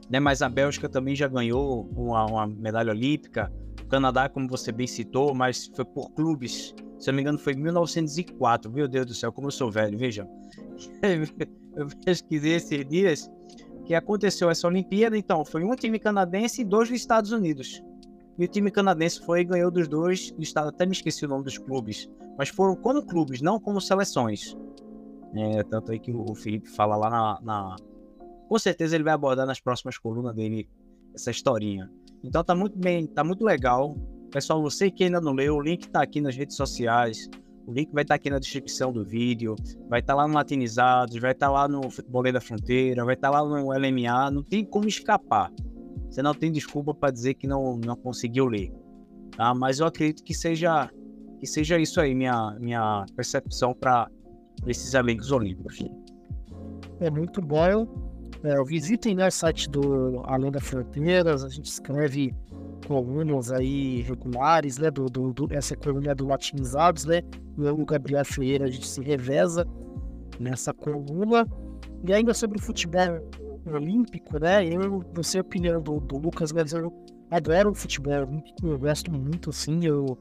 Né? 0.09 0.19
Mas 0.19 0.41
a 0.41 0.49
Bélgica 0.49 0.89
também 0.89 1.15
já 1.15 1.29
ganhou 1.29 1.89
uma, 1.95 2.25
uma 2.25 2.47
medalha 2.47 2.91
olímpica. 2.91 3.53
O 3.83 3.87
Canadá, 3.87 4.29
como 4.29 4.49
você 4.49 4.73
bem 4.73 4.87
citou, 4.87 5.35
mas 5.35 5.71
foi 5.75 5.85
por 5.85 6.11
clubes. 6.13 6.75
Se 6.99 7.11
eu 7.11 7.13
não 7.13 7.17
me 7.17 7.23
engano, 7.23 7.39
foi 7.39 7.53
em 7.53 7.57
1904. 7.57 8.71
Meu 8.71 8.89
Deus 8.89 9.07
do 9.07 9.15
céu, 9.15 9.33
como 9.33 9.49
eu 9.49 9.53
sou 9.53 9.71
velho, 9.71 9.97
veja. 9.99 10.27
eu 11.77 11.89
pesquisei 12.05 12.55
esses 12.55 12.87
dias 12.87 13.31
que 13.85 13.95
aconteceu 13.95 14.51
essa 14.51 14.69
Olimpíada, 14.69 15.17
então, 15.17 15.45
foi 15.45 15.65
um 15.65 15.75
time 15.75 15.99
canadense 15.99 16.61
e 16.61 16.65
dois 16.65 16.89
dos 16.89 16.99
Estados 16.99 17.33
Unidos. 17.33 17.83
E 18.39 18.45
o 18.45 18.49
time 18.49 18.71
canadense 18.71 19.21
foi 19.25 19.41
e 19.41 19.45
ganhou 19.45 19.71
dos 19.71 19.89
dois, 19.89 20.31
do 20.31 20.43
estado, 20.43 20.69
até 20.69 20.85
me 20.85 20.93
esqueci 20.93 21.25
o 21.25 21.29
nome 21.29 21.45
dos 21.45 21.59
clubes, 21.59 22.09
mas 22.37 22.51
foram 22.51 22.77
como 22.77 23.03
clubes, 23.03 23.41
não 23.41 23.59
como 23.59 23.81
seleções. 23.81 24.57
É, 25.35 25.63
tanto 25.65 25.91
aí 25.91 25.99
que 25.99 26.13
o 26.13 26.35
Felipe 26.35 26.69
fala 26.69 26.97
lá 26.97 27.11
na, 27.11 27.39
na, 27.43 27.77
Com 28.49 28.59
certeza 28.59 28.95
ele 28.95 29.05
vai 29.05 29.13
abordar 29.13 29.47
nas 29.47 29.61
próximas 29.61 29.99
colunas 29.99 30.35
dele 30.35 30.69
essa 31.15 31.31
historinha. 31.31 31.91
Então 32.23 32.45
tá 32.45 32.55
muito 32.55 32.79
bem, 32.79 33.07
tá 33.07 33.25
muito 33.25 33.45
legal. 33.45 33.97
Pessoal, 34.31 34.63
você 34.63 34.91
que 34.91 35.05
ainda 35.05 35.21
não 35.21 35.33
leu, 35.33 35.57
o 35.57 35.61
link 35.61 35.89
tá 35.89 36.03
aqui 36.03 36.21
nas 36.21 36.37
redes 36.37 36.57
sociais. 36.57 37.29
O 37.69 37.73
link 37.75 37.93
vai 37.93 38.03
estar 38.03 38.15
tá 38.15 38.17
aqui 38.17 38.31
na 38.31 38.39
descrição 38.39 38.91
do 38.91 39.05
vídeo, 39.05 39.55
vai 39.91 40.01
estar 40.01 40.15
tá 40.15 40.23
lá 40.23 40.27
no 40.27 40.33
Latinizados, 40.33 41.21
vai 41.21 41.33
estar 41.33 41.49
tá 41.49 41.53
lá 41.53 41.69
no 41.69 41.91
Futebol 41.91 42.23
da 42.33 42.41
Fronteira, 42.41 43.05
vai 43.05 43.15
estar 43.15 43.29
lá 43.29 43.45
no 43.45 43.71
LMA, 43.71 44.31
não 44.31 44.43
tem 44.43 44.65
como 44.65 44.89
escapar. 44.89 45.53
Você 46.09 46.23
não 46.23 46.33
tem 46.33 46.51
desculpa 46.51 46.95
para 46.95 47.11
dizer 47.11 47.35
que 47.35 47.47
não, 47.47 47.77
não 47.77 47.95
conseguiu 47.95 48.47
ler. 48.47 48.73
Tá? 49.37 49.55
Mas 49.55 49.81
eu 49.81 49.87
acredito 49.87 50.25
que 50.25 50.33
seja 50.33 50.89
que 51.39 51.47
seja 51.47 51.79
isso 51.79 52.01
aí 52.01 52.15
minha 52.15 52.57
minha 52.59 53.05
percepção 53.15 53.75
para 53.75 54.11
esses 54.67 54.95
elencos 54.95 55.31
olímpicos. 55.31 55.79
É 57.01 57.11
muito 57.11 57.43
bom. 57.43 57.87
É, 58.45 58.65
visitem 58.65 59.15
né, 59.15 59.29
o 59.29 59.31
site 59.31 59.69
do 59.69 60.23
Além 60.25 60.51
das 60.51 60.67
Fronteiras, 60.67 61.45
a 61.45 61.51
gente 61.51 61.67
escreve 61.67 62.35
colunas 62.87 63.51
aí 63.51 64.03
regulares, 64.03 64.79
né? 64.79 64.91
Do, 64.91 65.07
do, 65.07 65.33
do, 65.33 65.49
essa 65.53 65.77
coluna 65.77 66.13
é 66.13 66.15
do 66.15 66.27
Latinizados, 66.27 67.05
né? 67.05 67.23
Eu 67.57 67.79
o 67.79 67.85
Gabriel 67.85 68.25
Ferreira 68.25 68.67
a 68.67 68.71
gente 68.71 68.87
se 68.87 69.01
reveza 69.01 69.67
nessa 70.39 70.73
coluna. 70.73 71.47
E 72.07 72.13
ainda 72.13 72.33
sobre 72.33 72.59
o 72.59 72.63
futebol 72.63 73.21
olímpico, 73.67 74.39
né? 74.39 74.67
Eu 74.67 75.05
não 75.15 75.23
sei 75.23 75.41
a 75.41 75.43
opinião 75.43 75.81
do, 75.81 76.01
do 76.01 76.17
Lucas, 76.19 76.53
mas 76.53 76.73
eu 76.73 76.93
adoro 77.31 77.71
o 77.71 77.75
futebol 77.75 78.13
olímpico, 78.13 78.67
eu 78.67 78.79
gosto 78.79 79.11
muito, 79.11 79.51
assim, 79.51 79.85
eu 79.85 80.17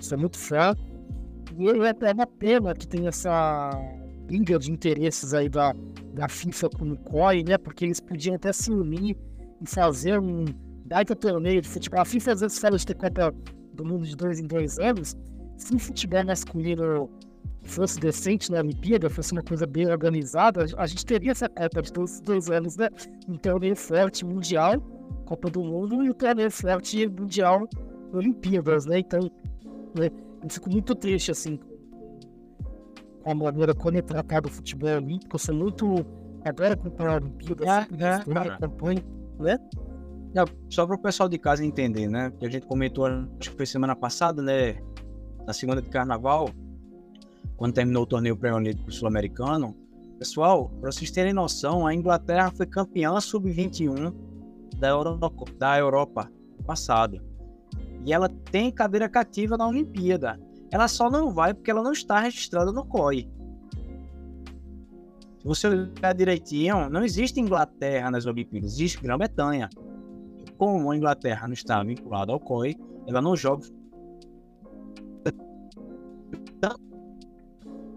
sou 0.00 0.18
muito 0.18 0.38
fã. 0.38 0.74
E 1.58 1.68
é, 1.68 2.08
é 2.08 2.12
uma 2.12 2.26
pena 2.26 2.74
que 2.74 2.86
tem 2.86 3.06
essa 3.06 3.70
briga 4.26 4.58
de 4.58 4.72
interesses 4.72 5.34
aí 5.34 5.48
da, 5.48 5.74
da 6.14 6.28
FIFA 6.28 6.70
com 6.70 6.92
o 6.92 6.96
COI, 6.96 7.44
né? 7.44 7.58
Porque 7.58 7.84
eles 7.84 8.00
podiam 8.00 8.36
até 8.36 8.52
se 8.52 8.70
unir 8.70 9.16
e 9.60 9.68
fazer 9.68 10.18
um 10.18 10.46
baita 10.92 11.16
torneio 11.16 11.62
de 11.62 11.68
futebol. 11.68 12.00
A 12.00 12.04
FIFA 12.04 12.32
às 12.32 12.40
vezes 12.40 12.58
faz 12.58 12.84
ter 12.84 12.94
Copa 12.94 13.34
do 13.72 13.84
Mundo 13.84 14.04
de 14.04 14.14
dois 14.14 14.38
em 14.38 14.46
dois 14.46 14.78
anos. 14.78 15.16
Se 15.56 15.74
o 15.74 15.78
futebol 15.78 16.24
masculino 16.24 17.10
fosse 17.62 17.98
decente 17.98 18.50
na 18.52 18.58
Olimpíada, 18.58 19.08
fosse 19.08 19.32
uma 19.32 19.42
coisa 19.42 19.66
bem 19.66 19.90
organizada, 19.90 20.66
a 20.76 20.86
gente 20.86 21.06
teria 21.06 21.32
essa 21.32 21.48
Copa 21.48 21.80
de 21.80 21.98
os 21.98 22.20
dois 22.20 22.50
anos, 22.50 22.76
né? 22.76 22.88
Um 23.26 23.36
torneio 23.36 23.74
forte 23.74 24.24
mundial, 24.24 24.80
Copa 25.24 25.48
do 25.48 25.62
Mundo, 25.62 26.04
e 26.04 26.10
um 26.10 26.12
torneio 26.12 26.50
forte 26.50 27.08
mundial, 27.08 27.66
Olimpíadas, 28.12 28.84
né? 28.84 28.98
Então, 28.98 29.20
né? 29.98 30.10
eu 30.42 30.50
fico 30.50 30.70
muito 30.70 30.94
triste, 30.94 31.30
assim, 31.30 31.58
com 33.22 33.30
a 33.30 33.34
maneira 33.34 33.74
como 33.74 33.96
é 33.96 34.02
tratado 34.02 34.48
o 34.48 34.52
futebol 34.52 34.90
olímpico. 34.90 35.36
Eu 35.36 35.38
sou 35.38 35.54
muito. 35.54 36.04
Agora 36.44 36.74
acompanhar 36.74 37.12
a 37.12 37.16
Olimpíada, 37.16 37.64
ah, 37.68 37.86
é, 37.98 38.64
acompanho, 38.64 39.00
né? 39.38 39.56
Só 40.70 40.86
para 40.86 40.96
o 40.96 40.98
pessoal 40.98 41.28
de 41.28 41.38
casa 41.38 41.64
entender, 41.64 42.08
né? 42.08 42.32
Que 42.38 42.46
a 42.46 42.50
gente 42.50 42.66
comentou, 42.66 43.06
acho 43.06 43.50
que 43.50 43.56
foi 43.56 43.66
semana 43.66 43.94
passada, 43.94 44.42
né? 44.42 44.80
Na 45.46 45.52
segunda 45.52 45.82
de 45.82 45.88
carnaval, 45.88 46.48
quando 47.56 47.74
terminou 47.74 48.04
o 48.04 48.06
torneio 48.06 48.36
pré-olímpico 48.36 48.90
sul-americano. 48.90 49.76
Pessoal, 50.18 50.70
para 50.80 50.90
vocês 50.90 51.10
terem 51.10 51.32
noção, 51.32 51.86
a 51.86 51.94
Inglaterra 51.94 52.50
foi 52.50 52.64
campeã 52.64 53.20
sub-21 53.20 54.14
da 54.78 54.88
Europa, 54.88 55.44
da 55.58 55.78
Europa 55.78 56.32
passado. 56.64 57.20
E 58.04 58.12
ela 58.12 58.28
tem 58.28 58.70
cadeira 58.70 59.08
cativa 59.08 59.56
na 59.56 59.66
Olimpíada. 59.66 60.40
Ela 60.70 60.88
só 60.88 61.10
não 61.10 61.30
vai 61.30 61.52
porque 61.52 61.70
ela 61.70 61.82
não 61.82 61.92
está 61.92 62.18
registrada 62.20 62.72
no 62.72 62.84
COI. 62.84 63.28
Se 65.40 65.44
você 65.46 65.66
olhar 65.66 66.14
direitinho, 66.14 66.88
não 66.88 67.04
existe 67.04 67.40
Inglaterra 67.40 68.10
nas 68.10 68.26
Olimpíadas, 68.26 68.72
existe 68.72 69.02
Grã-Bretanha. 69.02 69.68
Como 70.58 70.90
a 70.90 70.96
Inglaterra 70.96 71.46
não 71.46 71.54
está 71.54 71.82
vinculada 71.82 72.32
ao 72.32 72.40
COI, 72.40 72.76
ela 73.06 73.20
não 73.20 73.36
joga. 73.36 73.66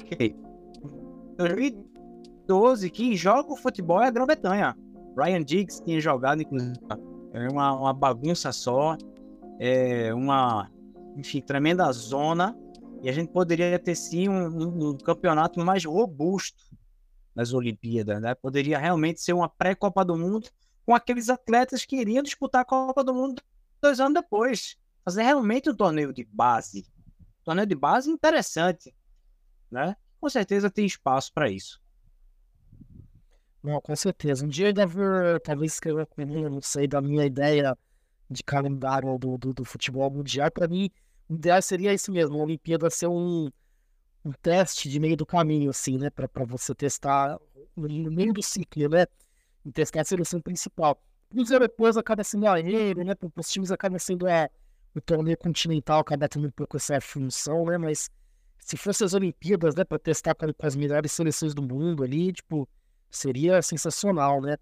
Ok. 0.02 0.36
2012, 1.38 2.90
quem 2.90 3.16
joga 3.16 3.52
o 3.52 3.58
futebol 3.58 4.02
é 4.02 4.08
a 4.08 4.12
Grã-Bretanha. 4.12 4.76
Ryan 5.18 5.46
Giggs 5.48 5.84
tinha 5.84 6.00
jogado, 6.00 6.42
inclusive. 6.42 6.78
Uma, 7.52 7.74
uma 7.74 7.94
bagunça 7.94 8.52
só. 8.52 8.98
É 9.60 10.14
uma, 10.14 10.70
enfim, 11.16 11.42
tremenda 11.42 11.90
zona 11.92 12.58
e 13.02 13.10
a 13.10 13.12
gente 13.12 13.32
poderia 13.32 13.78
ter 13.80 13.96
sim 13.96 14.28
um, 14.28 14.48
um, 14.48 14.90
um 14.90 14.98
campeonato 14.98 15.60
mais 15.64 15.86
robusto 15.86 16.64
nas 17.34 17.54
Olimpíadas, 17.54 18.22
né? 18.22 18.34
Poderia 18.36 18.78
realmente 18.78 19.22
ser 19.22 19.34
uma 19.34 19.48
pré-Copa 19.50 20.04
do 20.04 20.18
Mundo 20.18 20.50
com 20.86 20.94
aqueles 20.94 21.30
atletas 21.30 21.86
que 21.86 21.96
iriam 21.96 22.24
disputar 22.24 22.62
a 22.62 22.66
Copa 22.66 23.04
do 23.04 23.14
Mundo 23.14 23.42
dois 23.82 24.00
anos 24.00 24.14
depois. 24.14 24.78
Fazer 25.04 25.24
realmente 25.24 25.70
um 25.70 25.76
torneio 25.76 26.14
de 26.14 26.24
base. 26.24 26.86
Um 27.42 27.44
torneio 27.44 27.68
de 27.68 27.76
base 27.76 28.10
interessante, 28.10 28.96
né? 29.70 29.96
Com 30.20 30.30
certeza 30.30 30.70
tem 30.70 30.86
espaço 30.86 31.32
para 31.34 31.50
isso. 31.50 31.82
Não, 33.62 33.82
com 33.82 33.96
certeza. 33.96 34.46
Um 34.46 34.48
dia 34.48 34.70
eu 34.70 34.74
deve 34.74 35.00
talvez 35.44 35.74
escrever 35.74 36.06
comigo, 36.06 36.50
não 36.50 36.62
sei, 36.62 36.88
da 36.88 37.02
minha 37.02 37.26
ideia 37.26 37.78
de 38.30 38.44
calendário 38.44 39.18
do, 39.18 39.38
do, 39.38 39.54
do 39.54 39.66
futebol 39.66 40.10
mundial. 40.10 40.52
Para 40.52 40.68
mim, 40.68 40.90
o 41.28 41.34
ideal 41.34 41.62
seria 41.62 41.94
isso 41.94 42.12
mesmo, 42.12 42.40
a 42.40 42.44
Olimpíada 42.44 42.90
ser 42.90 43.08
um, 43.08 43.50
um 44.24 44.32
teste 44.42 44.90
de 44.90 45.00
meio 45.00 45.18
do 45.18 45.26
caminho, 45.26 45.70
assim, 45.72 45.98
né? 45.98 46.10
Para 46.10 46.46
você 46.46 46.74
testar 46.76 47.40
no 47.76 48.12
meio 48.12 48.34
do 48.34 48.42
ciclo, 48.42 48.88
né? 48.90 49.06
E 49.66 49.72
testar 49.72 50.02
a 50.02 50.06
seleção 50.06 50.40
principal. 50.40 51.02
Os 51.34 51.50
depois 51.50 51.98
acaba 51.98 52.24
sendo 52.24 52.48
aéreo, 52.48 53.04
né? 53.04 53.16
Para 53.16 53.30
os 53.36 53.50
times 53.50 53.72
acaba 53.72 53.98
sendo 54.00 54.28
é, 54.28 54.50
o 54.94 55.02
torneio 55.02 55.38
continental, 55.38 56.00
acaba 56.00 56.30
tendo 56.30 56.48
um 56.48 56.52
pouco 56.52 56.78
essa 56.78 57.02
função, 57.02 57.66
né? 57.66 57.78
Mas 57.78 58.10
se 58.60 58.78
fosse 58.78 59.04
as 59.04 59.14
Olimpíadas, 59.14 59.76
né? 59.76 59.84
Para 59.84 60.00
testar 60.00 60.36
com, 60.36 60.46
as 60.60 60.76
melhores 60.76 61.12
seleções 61.12 61.54
do 61.54 61.62
mundo 61.62 62.04
ali, 62.04 62.32
tipo, 62.32 62.70
seria 63.10 63.62
sensacional, 63.62 64.40
né? 64.42 64.58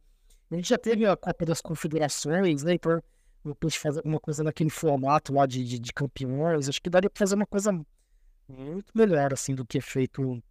A 0.49 0.55
gente 0.55 0.69
já 0.69 0.77
teve 0.77 1.05
a 1.05 1.17
Copa 1.17 1.45
das 1.45 1.61
Confederações, 1.61 2.63
né? 2.63 2.73
Então 2.73 3.01
depois 3.45 3.75
fazer 3.75 3.99
alguma 3.99 4.19
coisa 4.19 4.43
naquele 4.43 4.69
formato 4.69 5.33
lá 5.33 5.45
de, 5.45 5.63
de, 5.65 5.77
de, 5.77 5.91
campeões, 5.91 6.69
acho 6.69 6.81
que 6.81 6.89
daria 6.89 7.09
pra 7.09 7.19
fazer 7.19 7.35
uma 7.35 7.45
coisa 7.45 7.73
muito 8.47 8.91
melhor, 8.95 9.33
assim, 9.33 9.53
do 9.53 9.65
que 9.65 9.79
é 9.79 9.81
feito 9.81 10.41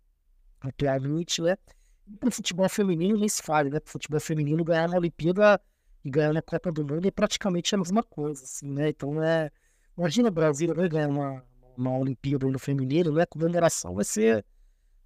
atualmente, 0.61 1.41
né? 1.41 1.57
E 2.13 2.17
pro 2.17 2.31
futebol 2.31 2.69
feminino 2.69 3.19
nem 3.19 3.29
se 3.29 3.43
fale, 3.43 3.71
né? 3.71 3.81
Pro 3.81 3.93
futebol 3.93 4.21
feminino 4.21 4.63
ganhar 4.63 4.89
na 4.89 4.99
Olimpíada 4.99 5.59
e 6.05 6.11
ganhar 6.11 6.33
na 6.33 6.43
Copa 6.43 6.71
do 6.71 6.85
Mundo 6.85 7.07
é 7.07 7.11
praticamente 7.11 7.75
a 7.75 7.79
mesma 7.79 8.03
coisa, 8.03 8.45
assim, 8.45 8.71
né? 8.71 8.91
Então 8.91 9.23
é. 9.23 9.51
Imagina 9.97 10.29
o 10.29 10.33
Brasil 10.33 10.75
né, 10.75 10.89
ganhar 10.89 11.09
uma, 11.09 11.45
uma 11.77 11.99
Olimpíada 11.99 12.47
no 12.47 12.59
feminino, 12.59 13.13
né? 13.13 13.25
Comemoração 13.27 13.95
vai 13.95 14.05
ser, 14.05 14.45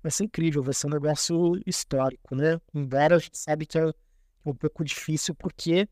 vai 0.02 0.10
ser 0.10 0.24
incrível, 0.24 0.62
vai 0.62 0.74
ser 0.74 0.86
um 0.86 0.90
negócio 0.90 1.60
histórico, 1.66 2.34
né? 2.34 2.60
Embora 2.74 3.16
a 3.16 3.18
gente 3.18 3.38
sabe 3.38 3.66
que 3.66 3.78
é 3.78 3.92
um 4.44 4.54
pouco 4.54 4.84
difícil, 4.84 5.34
porque 5.34 5.88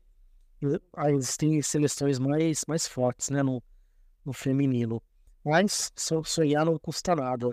existem 1.09 1.61
seleções 1.61 2.19
mais, 2.19 2.63
mais 2.67 2.87
fortes, 2.87 3.29
né, 3.29 3.43
no, 3.43 3.61
no 4.25 4.33
feminino. 4.33 5.01
Mas 5.43 5.91
sonhar 6.23 6.65
não 6.65 6.79
custa 6.79 7.15
nada. 7.15 7.51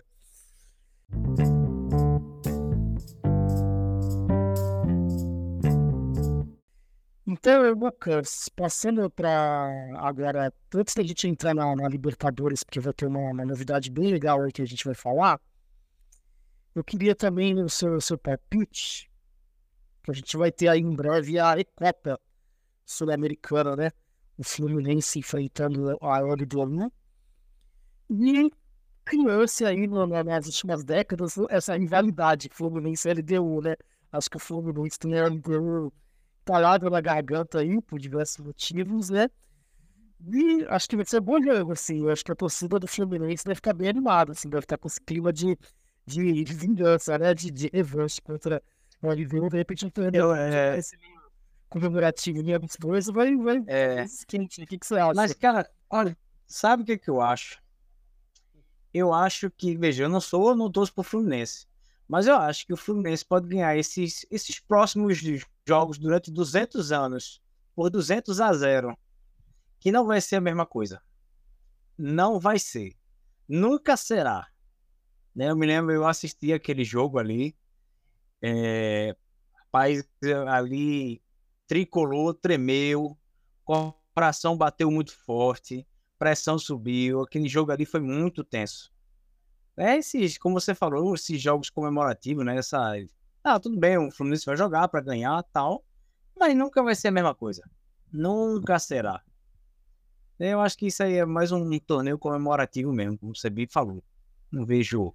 Então, 7.32 7.72
Lucas, 7.72 8.50
passando 8.50 9.08
para 9.08 9.70
agora, 9.96 10.52
antes 10.74 10.94
da 10.94 11.02
gente 11.02 11.26
entrar 11.26 11.54
na, 11.54 11.74
na, 11.74 11.88
Libertadores, 11.88 12.62
porque 12.62 12.78
vai 12.78 12.92
ter 12.92 13.06
uma, 13.06 13.20
uma 13.20 13.46
novidade 13.46 13.90
bem 13.90 14.12
legal 14.12 14.42
aí 14.42 14.52
que 14.52 14.60
a 14.60 14.66
gente 14.66 14.84
vai 14.84 14.94
falar, 14.94 15.40
eu 16.74 16.84
queria 16.84 17.14
também 17.14 17.58
o 17.58 17.70
seu, 17.70 17.98
seu 18.02 18.18
palpite, 18.18 19.10
que 20.02 20.10
a 20.10 20.14
gente 20.14 20.36
vai 20.36 20.52
ter 20.52 20.68
aí 20.68 20.80
em 20.80 20.94
breve 20.94 21.38
a 21.38 21.54
Recopa 21.54 22.20
sul-americana, 22.84 23.76
né? 23.76 23.92
O 24.36 24.44
Fluminense 24.44 25.18
enfrentando 25.18 25.96
a 26.02 26.18
LDU. 26.18 26.92
E 28.10 28.50
criou-se 29.06 29.64
aí 29.64 29.86
no, 29.86 30.06
nas 30.06 30.44
últimas 30.44 30.84
décadas 30.84 31.38
essa 31.48 31.78
rivalidade 31.78 32.50
Fluminense-LDU, 32.52 33.62
né? 33.62 33.74
Acho 34.12 34.28
que 34.28 34.36
o 34.36 34.40
Fluminense 34.40 34.98
tem 34.98 35.18
a 35.18 35.28
LDU 35.28 35.90
talhado 36.44 36.88
na 36.90 37.00
garganta 37.00 37.60
aí, 37.60 37.80
por 37.82 37.98
diversos 37.98 38.44
motivos, 38.44 39.10
né? 39.10 39.28
E 40.30 40.64
acho 40.68 40.88
que 40.88 40.96
vai 40.96 41.04
ser 41.04 41.20
bom 41.20 41.42
jogo, 41.42 41.72
assim. 41.72 42.00
Eu 42.00 42.10
acho 42.10 42.24
que 42.24 42.32
a 42.32 42.36
torcida 42.36 42.78
do 42.78 42.86
Fluminense 42.86 43.44
deve 43.44 43.56
ficar 43.56 43.72
bem 43.72 43.88
animada, 43.88 44.32
assim, 44.32 44.48
deve 44.48 44.64
estar 44.64 44.78
com 44.78 44.86
esse 44.86 45.00
clima 45.00 45.32
de, 45.32 45.58
de, 46.06 46.44
de 46.44 46.54
vingança, 46.54 47.18
né? 47.18 47.34
De, 47.34 47.50
de 47.50 47.70
revanche 47.72 48.20
contra 48.20 48.62
o 49.02 49.08
LDU. 49.10 49.48
De 49.48 49.56
repente, 49.56 49.90
eu, 50.12 50.34
é... 50.34 50.78
esse 50.78 50.96
comemorativo 51.68 52.42
minha 52.42 52.60
esposa 52.62 53.12
vai, 53.12 53.34
vai 53.36 53.62
é... 53.66 54.04
quente. 54.28 54.62
O 54.62 54.66
que, 54.66 54.78
que 54.78 54.86
você 54.86 54.96
acha? 54.96 55.14
Mas, 55.14 55.32
cara, 55.32 55.68
olha, 55.90 56.16
sabe 56.46 56.82
o 56.82 56.86
que, 56.86 56.98
que 56.98 57.10
eu 57.10 57.20
acho? 57.20 57.60
Eu 58.94 59.12
acho 59.12 59.50
que, 59.50 59.76
veja, 59.76 60.04
eu 60.04 60.08
não 60.08 60.20
sou, 60.20 60.54
não 60.54 60.70
torço 60.70 60.94
pro 60.94 61.02
Fluminense. 61.02 61.66
Mas 62.12 62.26
eu 62.26 62.36
acho 62.36 62.66
que 62.66 62.74
o 62.74 62.76
Fluminense 62.76 63.24
pode 63.24 63.48
ganhar 63.48 63.74
esses, 63.74 64.26
esses 64.30 64.60
próximos 64.60 65.18
jogos 65.66 65.96
durante 65.96 66.30
200 66.30 66.92
anos 66.92 67.40
por 67.74 67.88
200 67.88 68.38
a 68.38 68.52
0, 68.52 68.94
que 69.80 69.90
não 69.90 70.04
vai 70.04 70.20
ser 70.20 70.36
a 70.36 70.40
mesma 70.42 70.66
coisa. 70.66 71.00
Não 71.96 72.38
vai 72.38 72.58
ser. 72.58 72.94
Nunca 73.48 73.96
será. 73.96 74.46
Né? 75.34 75.48
Eu 75.48 75.56
me 75.56 75.66
lembro, 75.66 75.90
eu 75.90 76.06
assisti 76.06 76.52
aquele 76.52 76.84
jogo 76.84 77.18
ali. 77.18 77.56
É, 78.42 79.16
rapaz, 79.54 80.06
ali 80.48 81.22
tricolor, 81.66 82.34
tremeu, 82.34 83.18
coração 84.14 84.54
bateu 84.54 84.90
muito 84.90 85.16
forte, 85.16 85.88
pressão 86.18 86.58
subiu. 86.58 87.22
Aquele 87.22 87.48
jogo 87.48 87.72
ali 87.72 87.86
foi 87.86 88.00
muito 88.00 88.44
tenso. 88.44 88.91
É 89.76 89.96
esses, 89.96 90.36
como 90.36 90.60
você 90.60 90.74
falou, 90.74 91.14
esses 91.14 91.40
jogos 91.40 91.70
comemorativos, 91.70 92.44
né? 92.44 92.56
Essa, 92.56 92.94
ah, 93.42 93.58
tudo 93.58 93.78
bem, 93.78 93.96
o 93.96 94.10
Fluminense 94.10 94.44
vai 94.44 94.56
jogar 94.56 94.86
para 94.88 95.00
ganhar 95.00 95.42
tal, 95.52 95.84
mas 96.38 96.54
nunca 96.56 96.82
vai 96.82 96.94
ser 96.94 97.08
a 97.08 97.12
mesma 97.12 97.34
coisa. 97.34 97.62
Nunca 98.12 98.78
será. 98.78 99.22
Eu 100.38 100.60
acho 100.60 100.76
que 100.76 100.86
isso 100.86 101.02
aí 101.02 101.14
é 101.14 101.24
mais 101.24 101.52
um 101.52 101.78
torneio 101.78 102.18
comemorativo 102.18 102.92
mesmo, 102.92 103.16
como 103.18 103.34
você 103.34 103.48
bem 103.48 103.66
falou. 103.66 104.02
Não 104.50 104.66
vejo 104.66 105.14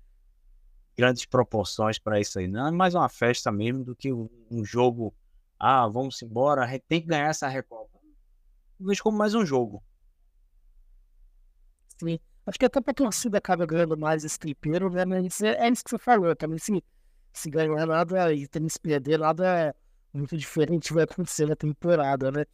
grandes 0.98 1.26
proporções 1.26 2.00
para 2.00 2.20
isso 2.20 2.40
aí. 2.40 2.48
Não 2.48 2.68
é 2.68 2.72
mais 2.72 2.96
uma 2.96 3.10
festa 3.10 3.52
mesmo 3.52 3.84
do 3.84 3.96
que 3.96 4.12
um 4.12 4.64
jogo. 4.64 5.14
Ah, 5.60 5.88
vamos 5.88 6.22
embora, 6.22 6.68
tem 6.88 7.02
que 7.02 7.08
ganhar 7.08 7.30
essa 7.30 7.48
Recopa. 7.48 8.00
Eu 8.80 8.88
vejo 8.88 9.04
como 9.04 9.18
mais 9.18 9.36
um 9.36 9.46
jogo. 9.46 9.84
Sim. 12.00 12.20
Acho 12.48 12.58
que 12.58 12.66
até 12.66 12.80
pra 12.80 12.94
torcida 12.94 13.38
acaba 13.38 13.66
ganhando 13.66 13.98
mais 13.98 14.24
esse 14.24 14.40
tripeiro, 14.40 14.90
né? 14.90 15.04
Mas 15.04 15.42
é, 15.42 15.68
é 15.68 15.70
isso 15.70 15.84
que 15.84 15.90
você 15.90 15.98
falou 15.98 16.34
também. 16.34 16.58
Se, 16.58 16.82
se 17.34 17.50
ganhar 17.50 17.86
nada 17.86 18.34
e 18.34 18.48
tem 18.48 18.68
se 18.70 18.80
perder, 18.80 19.20
nada 19.20 19.46
é 19.46 19.74
muito 20.14 20.38
diferente 20.38 20.94
vai 20.94 21.04
acontecer 21.04 21.46
na 21.46 21.58
temporada, 21.58 22.32
né? 22.32 22.46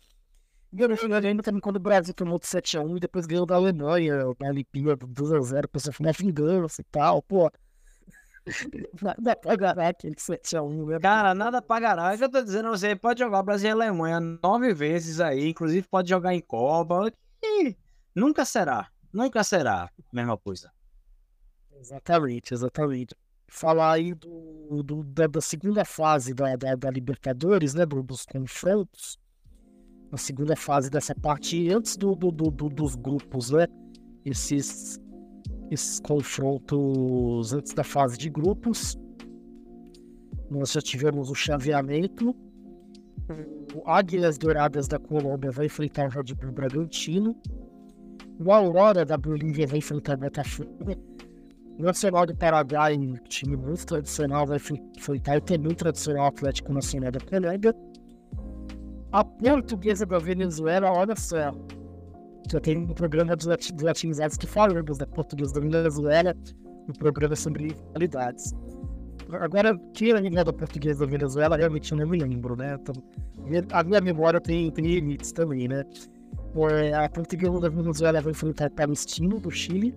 E 0.73 0.81
eu 0.81 0.89
não 0.89 1.17
ainda 1.17 1.43
também 1.43 1.61
quando 1.61 1.75
o 1.75 1.79
Brasil 1.79 2.11
tomou 2.15 2.39
de 2.39 2.47
7x1 2.47 2.97
e 2.97 2.99
depois 2.99 3.27
ganhou 3.27 3.45
da 3.45 3.55
Alemanha, 3.55 4.25
na 4.39 4.49
Olimpíada 4.49 5.05
2x0, 5.05 5.65
o 5.65 5.69
pessoal 5.69 6.09
é 6.09 6.11
vingança 6.11 6.81
e 6.81 6.85
tal, 6.85 7.21
pô. 7.21 7.51
Nada 8.99 9.35
pagará 9.35 9.89
aquele 9.89 10.15
7x1, 10.15 10.87
né? 10.87 10.99
Cara, 10.99 11.35
nada 11.35 11.61
pagará. 11.61 12.13
Eu 12.13 12.17
já 12.17 12.27
tô 12.27 12.41
dizendo, 12.41 12.69
você 12.69 12.95
pode 12.95 13.19
jogar 13.19 13.43
Brasil 13.43 13.69
e 13.69 13.71
Alemanha 13.71 14.19
nove 14.19 14.73
vezes 14.73 15.19
aí, 15.19 15.49
inclusive 15.49 15.87
pode 15.87 16.09
jogar 16.09 16.33
em 16.33 16.41
Copa. 16.41 17.13
E 17.41 17.77
nunca 18.15 18.43
será. 18.43 18.89
Nunca 19.13 19.43
será 19.43 19.83
a 19.83 19.89
mesma 20.11 20.35
coisa. 20.37 20.71
Exatamente, 21.79 22.53
exatamente. 22.53 23.15
Falar 23.47 23.93
aí 23.93 24.15
do, 24.15 24.81
do 24.81 25.03
da, 25.03 25.27
da, 25.27 25.39
segunda 25.39 25.85
fase 25.85 26.33
da, 26.33 26.55
da, 26.55 26.75
da 26.75 26.89
Libertadores, 26.89 27.75
né? 27.75 27.85
Do, 27.85 28.01
dos 28.01 28.25
confrontos. 28.25 29.19
A 30.11 30.17
segunda 30.17 30.55
fase 30.55 30.89
dessa 30.89 31.13
parte, 31.13 31.69
antes 31.69 31.95
do, 31.95 32.15
do, 32.15 32.31
do, 32.31 32.49
do 32.49 32.69
dos 32.69 32.95
grupos, 32.95 33.51
né? 33.51 33.67
Esses, 34.25 34.99
esses 35.69 35.99
confrontos 35.99 37.53
antes 37.53 37.73
da 37.73 37.83
fase 37.83 38.17
de 38.17 38.29
grupos. 38.29 38.97
Nós 40.49 40.71
já 40.71 40.81
tivemos 40.81 41.29
o 41.29 41.35
chaveamento. 41.35 42.35
O 43.75 43.87
Águilas 43.87 44.37
Douradas 44.37 44.87
da 44.87 44.97
Colômbia 44.97 45.51
vai 45.51 45.67
enfrentar 45.67 46.07
o 46.07 46.09
Red 46.09 46.33
Bull 46.33 46.51
Bragantino. 46.51 47.35
O 48.39 48.51
Aurora 48.51 49.05
da 49.05 49.17
Bolívia 49.17 49.67
vai 49.67 49.77
enfrentar 49.77 50.15
o 50.15 50.21
Botafogo. 50.21 50.69
O 51.77 51.83
Nacional 51.83 52.25
do 52.25 52.35
Paraguai, 52.35 52.95
um 52.95 53.15
time 53.29 53.55
muito 53.55 53.85
tradicional, 53.85 54.45
vai 54.45 54.57
enfrentar 54.57 55.37
o 55.37 55.41
também 55.41 55.75
tradicional 55.75 56.27
Atlético 56.27 56.73
Nacional 56.73 57.11
da 57.11 57.19
Colômbia. 57.19 57.75
A 59.11 59.23
portuguesa 59.23 60.05
da 60.05 60.17
Venezuela, 60.19 60.91
olha 60.91 61.15
só. 61.15 61.51
Já 62.51 62.59
tem 62.59 62.77
um 62.77 62.87
programa 62.87 63.35
dos, 63.35 63.47
latinizados 63.81 64.37
que 64.37 64.47
falamos 64.47 64.97
da 64.97 65.07
portuguesa 65.07 65.53
da 65.53 65.61
Venezuela, 65.61 66.35
um 66.89 66.93
programa 66.93 67.35
sobre 67.35 67.67
rivalidades. 67.67 68.53
Agora, 69.31 69.79
quem 69.93 70.11
é 70.11 70.43
da 70.43 70.53
portuguesa 70.53 71.05
da 71.05 71.11
Venezuela, 71.11 71.55
realmente 71.55 71.91
eu 71.91 71.97
não 71.97 72.07
me 72.07 72.17
lembro, 72.19 72.55
né? 72.55 72.77
Então, 72.79 72.93
a 73.71 73.83
minha 73.83 74.01
memória 74.01 74.39
tem, 74.39 74.69
tem 74.71 74.85
limites 74.85 75.31
também, 75.31 75.67
né? 75.67 75.83
A 76.95 77.09
portuguesa 77.09 77.59
da 77.59 77.69
Venezuela 77.69 78.21
vai 78.21 78.31
enfrentar 78.31 78.69
Palestino 78.69 79.39
do 79.39 79.49
Chile. 79.49 79.95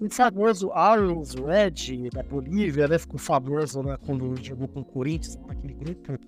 O 0.00 0.08
famoso 0.08 0.70
Arrows 0.72 1.34
Red 1.34 2.08
da 2.10 2.22
Bolívia, 2.22 2.88
né? 2.88 2.98
Ficou 2.98 3.18
famoso 3.18 3.82
né, 3.82 3.98
quando 4.06 4.34
jogou 4.42 4.66
com 4.66 4.80
o 4.80 4.84
Corinthians, 4.84 5.36
naquele 5.46 5.74
grupo. 5.74 6.18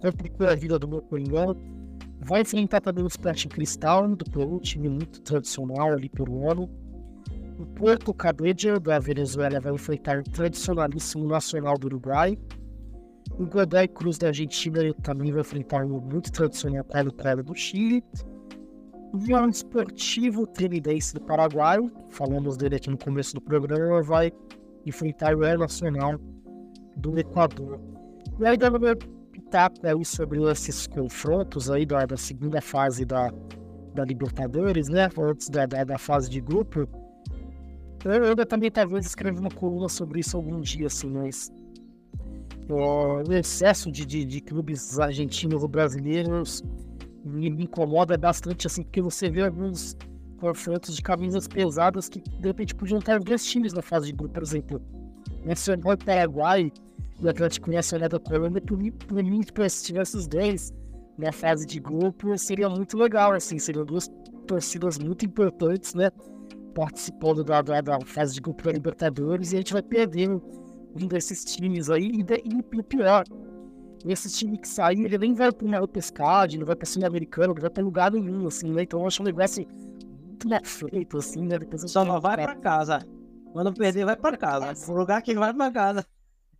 Complicou 0.00 0.48
a 0.48 0.54
vida 0.56 0.78
do 0.78 0.88
meu 0.88 1.00
Coringão. 1.00 1.56
Vai 2.20 2.40
enfrentar 2.40 2.80
também 2.80 3.04
o 3.04 3.06
Splash 3.06 3.46
Cristal 3.46 4.08
do 4.16 4.24
Peru, 4.24 4.58
time 4.58 4.88
muito 4.88 5.20
tradicional 5.22 5.92
ali 5.92 6.08
peruano. 6.08 6.68
O 7.58 7.66
Porto 7.66 8.12
Cabedja 8.12 8.80
da 8.80 8.98
Venezuela 8.98 9.60
vai 9.60 9.72
enfrentar 9.72 10.18
o 10.18 10.24
tradicionalíssimo 10.24 11.24
Nacional 11.28 11.78
do 11.78 11.86
Uruguai. 11.86 12.36
O 13.38 13.46
Godoy 13.46 13.88
Cruz 13.88 14.16
da 14.16 14.28
Argentina 14.28 14.80
também 15.02 15.32
vai 15.32 15.40
enfrentar 15.40 15.84
o 15.84 16.00
muito 16.00 16.30
tradicional 16.30 16.84
Colo 16.84 17.12
Colo 17.12 17.42
do 17.42 17.54
Chile. 17.54 18.04
O 19.12 19.16
União 19.16 19.48
Esportivo 19.48 20.46
Trinidense 20.46 21.14
do 21.14 21.20
Paraguai, 21.20 21.78
falamos 22.10 22.56
dele 22.56 22.76
aqui 22.76 22.90
no 22.90 22.98
começo 22.98 23.34
do 23.34 23.40
programa, 23.40 24.02
vai 24.02 24.32
enfrentar 24.86 25.34
o 25.34 25.44
Air 25.44 25.58
Nacional 25.58 26.18
do 26.96 27.18
Equador. 27.18 27.80
E 28.38 28.46
aí, 28.46 28.56
dando 28.56 28.78
meu 28.78 28.96
pitaco 29.32 29.84
aí 29.84 30.04
sobre 30.04 30.40
esses 30.50 30.86
confrontos 30.86 31.70
aí 31.70 31.84
da, 31.84 32.06
da 32.06 32.16
segunda 32.16 32.60
fase 32.60 33.04
da, 33.04 33.32
da 33.94 34.04
Libertadores, 34.04 34.88
né? 34.88 35.08
Antes 35.18 35.48
da, 35.48 35.66
da, 35.66 35.82
da 35.82 35.98
fase 35.98 36.30
de 36.30 36.40
grupo. 36.40 36.88
Eu 38.04 38.24
ainda 38.24 38.46
também 38.46 38.70
talvez 38.70 39.06
escrever 39.06 39.40
uma 39.40 39.50
coluna 39.50 39.88
sobre 39.88 40.20
isso 40.20 40.36
algum 40.36 40.60
dia, 40.60 40.86
assim, 40.86 41.10
mas 41.10 41.50
o 42.68 43.32
excesso 43.32 43.90
de, 43.90 44.04
de, 44.06 44.24
de 44.24 44.40
clubes 44.40 44.98
argentinos 44.98 45.62
ou 45.62 45.68
brasileiros 45.68 46.62
me, 47.24 47.50
me, 47.50 47.64
incomoda 47.64 48.16
bastante, 48.16 48.66
assim, 48.66 48.82
porque 48.82 49.02
você 49.02 49.28
vê 49.28 49.42
alguns 49.42 49.96
confrontos 50.38 50.96
de 50.96 51.02
camisas 51.02 51.46
pesadas 51.46 52.08
que 52.08 52.20
de 52.20 52.48
repente 52.48 52.74
podiam 52.74 53.00
ter 53.00 53.18
dois 53.20 53.44
times 53.44 53.72
na 53.72 53.82
fase 53.82 54.06
de 54.06 54.12
grupo, 54.12 54.34
por 54.34 54.42
exemplo. 54.42 54.82
O 55.44 56.04
Paraguai 56.04 56.72
e 57.20 57.24
o 57.24 57.28
Atlético 57.28 57.70
Nacional 57.70 58.08
da 58.08 58.18
Colômbia, 58.18 58.62
por 58.62 58.78
mim, 58.78 58.90
por 58.90 59.22
mim 59.22 59.40
se 59.68 59.84
tivesse 59.84 60.16
os 60.16 60.26
dois 60.26 60.72
na 61.18 61.32
fase 61.32 61.66
de 61.66 61.78
grupo, 61.78 62.36
seria 62.36 62.68
muito 62.68 62.96
legal, 62.96 63.32
assim, 63.32 63.58
seriam 63.58 63.84
duas 63.84 64.10
torcidas 64.46 64.98
muito 64.98 65.24
importantes, 65.24 65.94
né? 65.94 66.10
Participando 66.74 67.44
da, 67.44 67.62
da, 67.62 67.80
da 67.80 68.00
fase 68.00 68.34
de 68.34 68.40
grupo 68.40 68.64
da 68.64 68.72
Libertadores 68.72 69.52
e 69.52 69.56
a 69.56 69.58
gente 69.58 69.72
vai 69.72 69.82
perder 69.82 70.30
um 70.30 70.63
desses 70.94 71.44
times 71.44 71.90
aí, 71.90 72.06
e, 72.06 72.22
de, 72.22 72.42
e 72.44 72.82
pior, 72.82 73.24
esse 74.06 74.30
time 74.30 74.58
que 74.58 74.68
saiu, 74.68 75.06
ele 75.06 75.18
nem 75.18 75.34
vai 75.34 75.50
pro 75.50 75.88
Pescade, 75.88 76.58
não 76.58 76.66
vai 76.66 76.76
pra 76.76 76.86
Sul 76.86 77.04
Americano, 77.04 77.54
não 77.54 77.60
vai 77.60 77.70
pra 77.70 77.82
lugar 77.82 78.12
nenhum, 78.12 78.46
assim, 78.46 78.70
né? 78.70 78.82
Então 78.82 79.00
eu 79.00 79.06
acho 79.06 79.22
um 79.22 79.24
negócio 79.24 79.66
muito 79.66 80.48
mal 80.48 80.60
feito, 80.64 81.16
assim, 81.16 81.46
né? 81.46 81.58
Depois 81.58 81.90
Só 81.90 82.04
não 82.04 82.20
vai 82.20 82.36
pra 82.36 82.54
casa. 82.56 82.98
Quando 83.52 83.72
perder, 83.72 84.04
vai 84.04 84.16
pra 84.16 84.36
casa. 84.36 84.92
O 84.92 84.96
lugar 84.96 85.22
que 85.22 85.34
vai 85.34 85.54
pra 85.54 85.70
casa. 85.70 86.06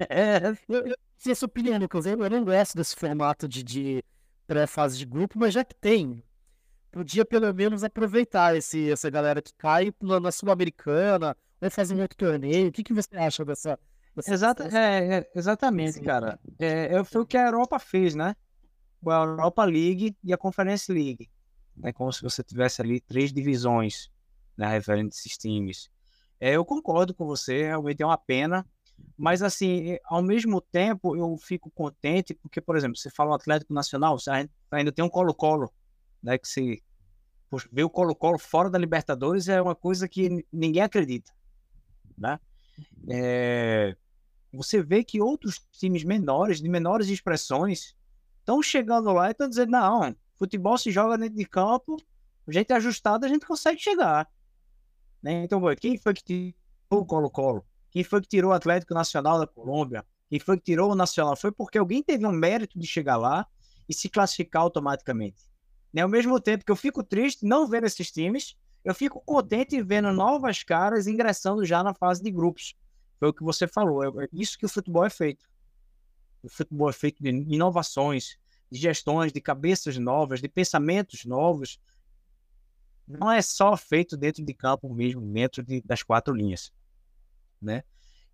É. 0.08 0.56
Eu, 0.68 0.86
eu, 0.88 0.96
se 1.16 1.32
sua 1.36 1.46
opinião, 1.46 1.78
Lucas, 1.78 2.04
eu 2.04 2.16
não 2.28 2.44
gosto 2.44 2.76
desse 2.76 2.96
formato 2.96 3.46
de, 3.46 3.62
de 3.62 4.04
pré-fase 4.44 4.98
de 4.98 5.06
grupo, 5.06 5.38
mas 5.38 5.54
já 5.54 5.64
que 5.64 5.72
tem, 5.72 6.20
podia 6.90 7.24
pelo 7.24 7.54
menos 7.54 7.84
aproveitar 7.84 8.56
esse, 8.56 8.90
essa 8.90 9.08
galera 9.08 9.40
que 9.40 9.54
cai 9.54 9.94
na, 10.02 10.18
na 10.18 10.32
Sul-Americana, 10.32 11.36
vai 11.60 11.70
fazer 11.70 11.94
um 11.94 12.00
outro 12.00 12.16
torneio. 12.16 12.68
O 12.68 12.72
que, 12.72 12.82
que 12.82 12.92
você 12.92 13.16
acha 13.16 13.44
dessa, 13.44 13.78
Exata, 14.26 14.68
é, 14.76 15.18
é, 15.18 15.30
exatamente, 15.34 16.00
cara. 16.00 16.38
É, 16.58 16.94
é, 16.96 17.04
foi 17.04 17.22
o 17.22 17.26
que 17.26 17.36
a 17.36 17.46
Europa 17.46 17.78
fez, 17.78 18.14
né? 18.14 18.36
A 19.06 19.24
Europa 19.24 19.64
League 19.64 20.16
e 20.22 20.32
a 20.32 20.38
Conference 20.38 20.90
League. 20.92 21.30
É 21.82 21.92
como 21.92 22.12
se 22.12 22.22
você 22.22 22.42
tivesse 22.42 22.80
ali 22.80 23.00
três 23.00 23.32
divisões 23.32 24.10
né, 24.56 24.68
referente 24.68 25.14
a 25.14 25.18
esses 25.18 25.36
times. 25.36 25.90
É, 26.40 26.52
eu 26.52 26.64
concordo 26.64 27.12
com 27.12 27.26
você, 27.26 27.64
realmente 27.64 28.02
é 28.02 28.06
uma 28.06 28.16
pena. 28.16 28.64
Mas, 29.16 29.42
assim, 29.42 29.98
ao 30.04 30.22
mesmo 30.22 30.60
tempo, 30.60 31.16
eu 31.16 31.36
fico 31.36 31.70
contente 31.70 32.34
porque, 32.34 32.60
por 32.60 32.76
exemplo, 32.76 32.96
você 32.96 33.10
fala 33.10 33.32
o 33.32 33.34
Atlético 33.34 33.74
Nacional, 33.74 34.18
você 34.18 34.48
ainda 34.70 34.92
tem 34.92 35.04
um 35.04 35.08
Colo-Colo, 35.08 35.72
né? 36.22 36.38
Que 36.38 36.48
se 36.48 36.82
ver 37.72 37.84
o 37.84 37.90
Colo-Colo 37.90 38.38
fora 38.38 38.70
da 38.70 38.78
Libertadores 38.78 39.48
é 39.48 39.60
uma 39.60 39.74
coisa 39.74 40.08
que 40.08 40.44
ninguém 40.52 40.82
acredita, 40.82 41.32
né? 42.16 42.38
É, 43.08 43.96
você 44.54 44.82
vê 44.82 45.02
que 45.02 45.20
outros 45.20 45.60
times 45.72 46.04
menores, 46.04 46.60
de 46.60 46.68
menores 46.68 47.08
expressões, 47.08 47.94
estão 48.40 48.62
chegando 48.62 49.12
lá 49.12 49.28
e 49.28 49.32
estão 49.32 49.48
dizendo: 49.48 49.72
não, 49.72 50.14
futebol 50.34 50.76
se 50.78 50.90
joga 50.90 51.18
dentro 51.18 51.36
de 51.36 51.44
campo, 51.44 51.96
o 52.46 52.52
jeito 52.52 52.72
ajustado 52.72 53.24
a 53.24 53.28
gente 53.28 53.46
consegue 53.46 53.80
chegar. 53.80 54.28
Né? 55.22 55.44
Então, 55.44 55.60
quem 55.80 55.96
foi 55.96 56.14
que 56.14 56.22
tirou 56.22 57.02
o 57.02 57.06
Colo-Colo? 57.06 57.64
Quem 57.90 58.04
foi 58.04 58.20
que 58.20 58.28
tirou 58.28 58.50
o 58.50 58.54
Atlético 58.54 58.92
Nacional 58.92 59.38
da 59.38 59.46
Colômbia? 59.46 60.04
Quem 60.28 60.38
foi 60.38 60.56
que 60.58 60.64
tirou 60.64 60.92
o 60.92 60.94
Nacional? 60.94 61.36
Foi 61.36 61.52
porque 61.52 61.78
alguém 61.78 62.02
teve 62.02 62.26
um 62.26 62.32
mérito 62.32 62.78
de 62.78 62.86
chegar 62.86 63.16
lá 63.16 63.46
e 63.88 63.94
se 63.94 64.08
classificar 64.08 64.62
automaticamente. 64.62 65.42
E 65.92 66.00
ao 66.00 66.08
mesmo 66.08 66.40
tempo 66.40 66.64
que 66.64 66.72
eu 66.72 66.76
fico 66.76 67.02
triste 67.02 67.46
não 67.46 67.66
vendo 67.66 67.86
esses 67.86 68.10
times, 68.10 68.56
eu 68.84 68.94
fico 68.94 69.22
contente 69.24 69.80
vendo 69.80 70.12
novas 70.12 70.62
caras 70.62 71.06
ingressando 71.06 71.64
já 71.64 71.82
na 71.82 71.94
fase 71.94 72.22
de 72.22 72.30
grupos. 72.30 72.74
Foi 73.24 73.30
o 73.30 73.32
que 73.32 73.42
você 73.42 73.66
falou. 73.66 74.20
É, 74.20 74.24
é 74.24 74.28
isso 74.34 74.58
que 74.58 74.66
o 74.66 74.68
futebol 74.68 75.02
é 75.02 75.08
feito. 75.08 75.48
O 76.42 76.48
futebol 76.50 76.90
é 76.90 76.92
feito 76.92 77.22
de 77.22 77.30
inovações, 77.30 78.38
de 78.70 78.78
gestões, 78.78 79.32
de 79.32 79.40
cabeças 79.40 79.96
novas, 79.96 80.42
de 80.42 80.48
pensamentos 80.48 81.24
novos. 81.24 81.80
Não 83.08 83.32
é 83.32 83.40
só 83.40 83.74
feito 83.78 84.14
dentro 84.14 84.44
de 84.44 84.52
campo 84.52 84.92
mesmo, 84.92 85.22
dentro 85.22 85.62
de, 85.62 85.80
das 85.80 86.02
quatro 86.02 86.34
linhas, 86.34 86.70
né? 87.62 87.82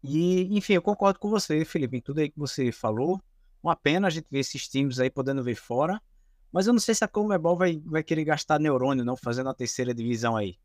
E, 0.03 0.59
enfim, 0.59 0.72
eu 0.72 0.82
concordo 0.82 1.20
com 1.20 1.30
você, 1.30 1.64
Felipe, 1.64 1.99
em 1.99 2.01
tudo 2.01 2.18
aí 2.18 2.28
que 2.28 2.38
você 2.38 2.72
falou. 2.72 3.22
Uma 3.62 3.76
pena 3.76 4.09
a 4.09 4.11
gente 4.11 4.26
ver 4.28 4.41
esses 4.41 4.66
times 4.66 4.99
aí 4.99 5.09
podendo 5.09 5.45
ver 5.45 5.55
fora, 5.55 6.03
mas 6.51 6.66
eu 6.66 6.72
não 6.72 6.80
sei 6.80 6.97
se 6.97 7.05
a 7.05 7.09
Comebol 7.09 7.57
vai, 7.57 7.80
vai 7.84 8.03
querer 8.03 8.24
gastar 8.24 8.59
neurônio 8.59 9.05
não 9.05 9.14
fazendo 9.16 9.51
a 9.51 9.55
terceira 9.55 9.95
divisão 9.95 10.36
aí. 10.36 10.59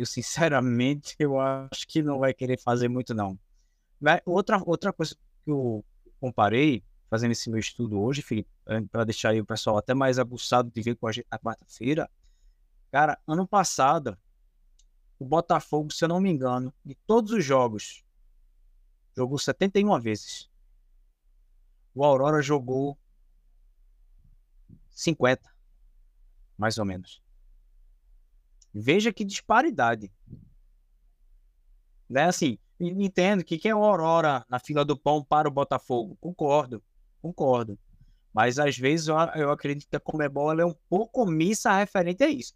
Eu, 0.00 0.06
sinceramente, 0.06 1.14
eu 1.18 1.38
acho 1.38 1.86
que 1.86 2.02
não 2.02 2.18
vai 2.18 2.32
querer 2.32 2.58
fazer 2.58 2.88
muito, 2.88 3.12
não. 3.12 3.38
Outra, 4.24 4.58
outra 4.64 4.94
coisa 4.94 5.14
que 5.44 5.50
eu 5.50 5.84
comparei, 6.18 6.82
fazendo 7.10 7.32
esse 7.32 7.50
meu 7.50 7.60
estudo 7.60 8.00
hoje, 8.00 8.24
para 8.90 9.04
deixar 9.04 9.28
aí 9.28 9.42
o 9.42 9.44
pessoal 9.44 9.76
até 9.76 9.92
mais 9.92 10.18
aguçado 10.18 10.70
de 10.70 10.80
ver 10.80 10.96
com 10.96 11.06
a 11.06 11.12
gente 11.12 11.26
na 11.30 11.38
quarta-feira. 11.38 12.10
Cara, 12.90 13.20
ano 13.26 13.46
passado, 13.46 14.16
o 15.18 15.24
Botafogo, 15.26 15.92
se 15.92 16.02
eu 16.02 16.08
não 16.08 16.18
me 16.18 16.30
engano, 16.30 16.72
de 16.82 16.94
todos 17.06 17.32
os 17.32 17.44
jogos, 17.44 18.02
jogou 19.14 19.38
71 19.38 20.00
vezes. 20.00 20.48
O 21.94 22.02
Aurora 22.02 22.40
jogou 22.40 22.96
50, 24.92 25.46
mais 26.56 26.78
ou 26.78 26.86
menos. 26.86 27.22
Veja 28.72 29.12
que 29.12 29.24
disparidade. 29.24 30.10
Né? 32.08 32.24
Assim, 32.24 32.58
entendo 32.78 33.44
que 33.44 33.58
quem 33.58 33.70
é 33.70 33.74
o 33.74 33.84
Aurora 33.84 34.44
na 34.48 34.58
fila 34.58 34.84
do 34.84 34.96
pão 34.96 35.22
para 35.22 35.48
o 35.48 35.50
Botafogo. 35.50 36.16
Concordo, 36.20 36.82
concordo. 37.20 37.78
Mas 38.32 38.58
às 38.58 38.76
vezes 38.78 39.08
eu, 39.08 39.16
eu 39.34 39.50
acredito 39.50 39.88
que 39.88 39.96
a 39.96 40.00
Comebol 40.00 40.58
é 40.58 40.64
um 40.64 40.74
pouco 40.88 41.22
omissa 41.22 41.76
referente 41.76 42.22
a 42.22 42.28
isso. 42.28 42.54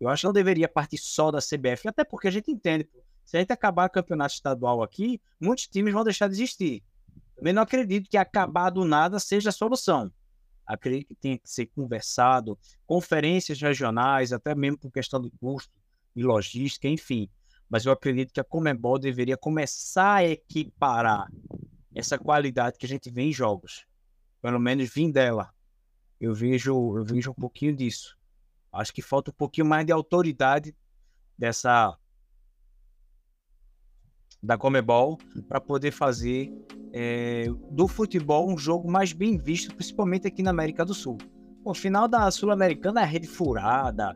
Eu 0.00 0.08
acho 0.08 0.22
que 0.22 0.26
não 0.26 0.32
deveria 0.32 0.68
partir 0.68 0.98
só 0.98 1.30
da 1.30 1.38
CBF, 1.38 1.88
até 1.88 2.04
porque 2.04 2.28
a 2.28 2.30
gente 2.30 2.50
entende. 2.50 2.88
Se 3.24 3.36
a 3.36 3.40
gente 3.40 3.52
acabar 3.52 3.88
o 3.88 3.92
campeonato 3.92 4.34
estadual 4.34 4.82
aqui, 4.82 5.20
muitos 5.40 5.66
times 5.66 5.92
vão 5.92 6.04
deixar 6.04 6.28
de 6.28 6.34
existir. 6.34 6.82
Também 7.36 7.52
não 7.52 7.62
acredito 7.62 8.08
que 8.08 8.16
acabar 8.16 8.70
do 8.70 8.84
nada 8.84 9.18
seja 9.18 9.48
a 9.48 9.52
solução. 9.52 10.12
Acredito 10.66 11.08
que 11.08 11.14
tem 11.14 11.36
que 11.36 11.48
ser 11.48 11.66
conversado, 11.66 12.58
conferências 12.86 13.60
regionais, 13.60 14.32
até 14.32 14.54
mesmo 14.54 14.78
por 14.78 14.90
questão 14.90 15.20
de 15.20 15.30
custo 15.30 15.72
e 16.16 16.22
logística, 16.22 16.88
enfim. 16.88 17.28
Mas 17.68 17.84
eu 17.84 17.92
acredito 17.92 18.32
que 18.32 18.40
a 18.40 18.44
Comebol 18.44 18.98
deveria 18.98 19.36
começar 19.36 20.16
a 20.16 20.24
equiparar 20.24 21.30
essa 21.94 22.18
qualidade 22.18 22.78
que 22.78 22.86
a 22.86 22.88
gente 22.88 23.10
vê 23.10 23.22
em 23.22 23.32
jogos. 23.32 23.86
Pelo 24.40 24.58
menos 24.58 24.92
vim 24.92 25.10
dela. 25.10 25.54
Eu 26.20 26.34
vejo, 26.34 26.96
eu 26.96 27.04
vejo 27.04 27.30
um 27.30 27.34
pouquinho 27.34 27.74
disso. 27.74 28.16
Acho 28.72 28.92
que 28.92 29.02
falta 29.02 29.30
um 29.30 29.34
pouquinho 29.34 29.66
mais 29.66 29.86
de 29.86 29.92
autoridade 29.92 30.74
dessa 31.38 31.96
da 34.44 34.58
Comebol 34.58 35.18
para 35.48 35.60
poder 35.60 35.90
fazer 35.90 36.52
é, 36.92 37.46
do 37.70 37.88
futebol 37.88 38.48
um 38.48 38.58
jogo 38.58 38.90
mais 38.90 39.12
bem 39.12 39.38
visto, 39.38 39.74
principalmente 39.74 40.28
aqui 40.28 40.42
na 40.42 40.50
América 40.50 40.84
do 40.84 40.94
Sul. 40.94 41.18
O 41.64 41.72
final 41.72 42.06
da 42.06 42.30
Sul-Americana 42.30 43.00
é 43.00 43.04
rede 43.04 43.26
furada. 43.26 44.14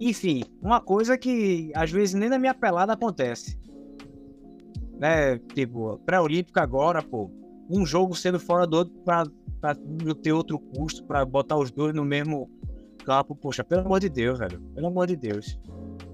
Enfim, 0.00 0.44
uma 0.62 0.80
coisa 0.80 1.18
que 1.18 1.72
às 1.74 1.90
vezes 1.90 2.14
nem 2.14 2.28
na 2.28 2.38
minha 2.38 2.54
pelada 2.54 2.92
acontece. 2.92 3.58
Né? 4.98 5.38
Tipo, 5.54 5.98
pré-olímpica 6.06 6.62
agora, 6.62 7.02
pô. 7.02 7.30
Um 7.68 7.84
jogo 7.84 8.14
sendo 8.14 8.38
fora 8.38 8.66
do 8.66 8.76
outro 8.76 8.94
para 9.04 9.28
ter 10.22 10.32
outro 10.32 10.58
custo, 10.58 11.04
para 11.04 11.24
botar 11.24 11.56
os 11.56 11.70
dois 11.70 11.94
no 11.94 12.04
mesmo 12.04 12.48
campo. 13.04 13.34
Poxa, 13.34 13.64
pelo 13.64 13.82
amor 13.82 13.98
de 13.98 14.08
Deus, 14.08 14.38
velho. 14.38 14.60
Pelo 14.74 14.86
amor 14.86 15.08
de 15.08 15.16
Deus. 15.16 15.58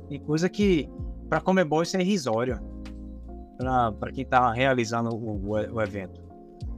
Tem 0.09 0.19
coisa 0.19 0.49
que, 0.49 0.89
para 1.29 1.41
Comebol, 1.41 1.83
isso 1.83 1.97
é 1.97 2.01
irrisório 2.01 2.59
para 3.99 4.13
quem 4.13 4.25
está 4.25 4.53
realizando 4.53 5.11
o, 5.15 5.51
o, 5.51 5.83
evento. 5.83 6.21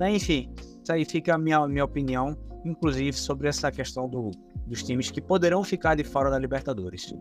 Enfim, 0.00 0.52
isso 0.82 0.92
aí 0.92 1.04
fica 1.04 1.34
a 1.34 1.38
minha, 1.38 1.66
minha 1.68 1.84
opinião, 1.84 2.36
inclusive 2.64 3.12
sobre 3.12 3.48
essa 3.48 3.70
questão 3.70 4.08
do, 4.08 4.30
dos 4.66 4.82
times 4.82 5.10
que 5.10 5.20
poderão 5.20 5.62
ficar 5.62 5.94
de 5.94 6.04
fora 6.04 6.30
da 6.30 6.38
Libertadores. 6.38 7.14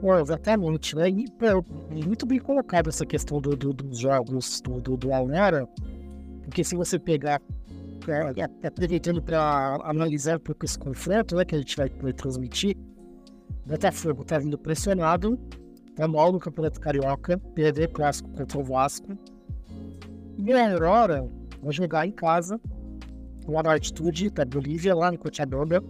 Bom, 0.00 0.18
exatamente, 0.18 0.94
né? 0.94 1.08
E, 1.08 1.26
muito 2.06 2.26
bem 2.26 2.38
colocado 2.38 2.88
essa 2.88 3.04
questão 3.04 3.40
do, 3.40 3.56
do, 3.56 3.72
dos 3.72 3.98
jogos 3.98 4.60
do, 4.60 4.80
do, 4.80 4.96
do 4.96 5.12
Alnera, 5.12 5.66
porque 6.44 6.62
se 6.62 6.76
você 6.76 6.98
pegar, 6.98 7.40
é, 8.06 8.42
é, 8.62 8.66
aproveitando 8.68 9.22
para 9.22 9.80
analisar 9.84 10.36
um 10.36 10.40
pouco 10.40 10.64
esse 10.64 10.78
confronto 10.78 11.34
né, 11.34 11.44
que 11.44 11.54
a 11.54 11.58
gente 11.58 11.76
vai, 11.76 11.88
vai 11.88 12.12
transmitir, 12.12 12.76
o 13.64 13.68
Botafogo 13.68 14.22
está 14.22 14.38
vindo 14.38 14.56
pressionado, 14.58 15.38
tá 15.96 16.06
mal 16.06 16.30
no 16.30 16.38
Campeonato 16.38 16.78
Carioca, 16.78 17.38
perder 17.54 17.88
clássico 17.88 18.28
contra 18.30 18.58
o 18.58 18.62
Vasco. 18.62 19.18
E 20.38 20.52
a 20.52 20.70
Aurora 20.70 21.26
vai 21.62 21.72
jogar 21.72 22.06
em 22.06 22.12
casa, 22.12 22.60
lá 23.48 23.62
na 23.62 23.72
altitude 23.72 24.28
da 24.30 24.44
Bolívia, 24.44 24.94
lá 24.94 25.10
no 25.10 25.18
Cochabamba. 25.18 25.82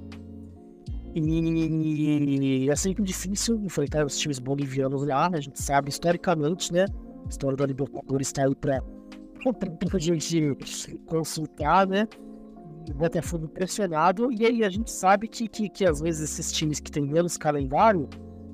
E 1.14 2.68
é 2.70 2.76
sempre 2.76 3.02
difícil 3.02 3.56
enfrentar 3.64 4.06
os 4.06 4.16
times 4.16 4.38
bolivianos 4.38 5.04
lá, 5.04 5.28
a 5.32 5.40
gente 5.40 5.60
sabe 5.60 5.90
historicamente, 5.90 6.72
né? 6.72 6.86
A 7.24 7.28
história 7.28 7.56
da 7.56 7.66
Libertadores 7.66 8.28
está 8.28 8.46
aí 8.46 8.54
para 8.54 8.80
a 9.92 9.98
gente 9.98 10.60
consultar, 11.06 11.86
né? 11.86 12.06
O 12.88 12.94
Botafogo 12.94 13.48
pressionado, 13.48 14.30
e 14.30 14.46
aí 14.46 14.62
a 14.62 14.68
gente 14.68 14.90
sabe 14.92 15.26
que, 15.26 15.48
que, 15.48 15.68
que 15.68 15.84
às 15.84 16.00
vezes 16.00 16.30
esses 16.30 16.52
times 16.52 16.78
que 16.78 16.92
têm 16.92 17.04
menos 17.04 17.36
calendário 17.36 18.08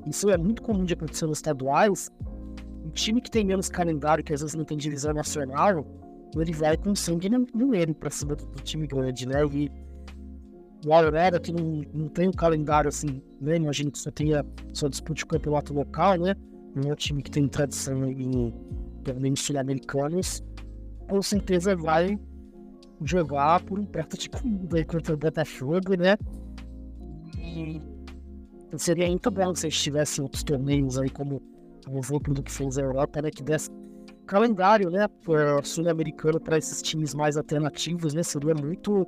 isso 0.07 0.30
é 0.30 0.36
muito 0.36 0.62
comum 0.62 0.84
de 0.84 0.94
acontecer 0.94 1.26
nos 1.26 1.38
estaduais. 1.38 2.11
Um 2.84 2.90
time 2.90 3.20
que 3.20 3.30
tem 3.30 3.44
menos 3.44 3.68
calendário, 3.68 4.22
que 4.24 4.32
às 4.32 4.40
vezes 4.40 4.55
não 4.55 4.64
tem 4.64 4.76
divisão 4.76 5.12
nacional, 5.12 5.86
ele 6.36 6.53
vai 6.53 6.76
com 6.76 6.94
sangue 6.94 7.28
erro 7.28 7.94
pra 7.94 8.11
cima 8.11 8.34
do, 8.34 8.46
time 8.62 8.86
grande, 8.86 9.26
né? 9.26 9.44
E 9.53 9.70
o 10.84 10.92
Aurora, 10.92 11.38
que 11.38 11.53
não, 11.53 11.82
não 11.92 12.09
tem 12.09 12.28
um 12.28 12.32
calendário 12.32 12.88
assim, 12.88 13.22
né? 13.40 13.57
Imagino 13.57 13.90
que 13.90 13.98
só 13.98 14.11
tenha, 14.11 14.44
só 14.72 14.88
dispute 14.88 15.24
o 15.24 15.26
campeonato 15.26 15.72
local, 15.72 16.16
né? 16.18 16.34
Não 16.74 16.90
é 16.90 16.92
um 16.92 16.96
time 16.96 17.22
que 17.22 17.30
tem 17.30 17.46
tradição 17.46 18.11
em 18.11 18.53
torneios 19.05 19.40
sul-americanos, 19.40 20.42
com 21.09 21.20
certeza 21.20 21.76
vai 21.76 22.18
jogar 23.05 23.62
por 23.62 23.78
um 23.78 23.84
perto 23.84 24.16
de 24.16 24.30
comida 24.30 24.84
contra 24.84 25.14
o 25.14 25.16
Botafogo, 25.16 25.94
né? 25.96 26.16
E 27.36 27.80
seria 28.79 29.07
muito 29.07 29.31
bom 29.31 29.55
se 29.55 29.66
eles 29.66 29.81
tivessem 29.81 30.23
outros 30.23 30.43
torneios 30.43 30.99
aí, 30.99 31.11
como 31.11 31.43
o 31.89 31.99
exemplo 31.99 32.33
do 32.33 32.43
que 32.43 32.51
fez 32.51 32.79
a 32.79 32.83
Europa, 32.83 33.20
né? 33.20 33.31
Que 33.31 33.43
desse 33.43 33.70
calendário, 34.27 34.91
né? 34.91 35.07
Sul-americano 35.62 36.41
para 36.41 36.59
esses 36.59 36.81
times 36.81 37.14
mais 37.14 37.37
alternativos, 37.37 38.14
né? 38.14 38.23
Seria 38.23 38.55
muito 38.55 39.07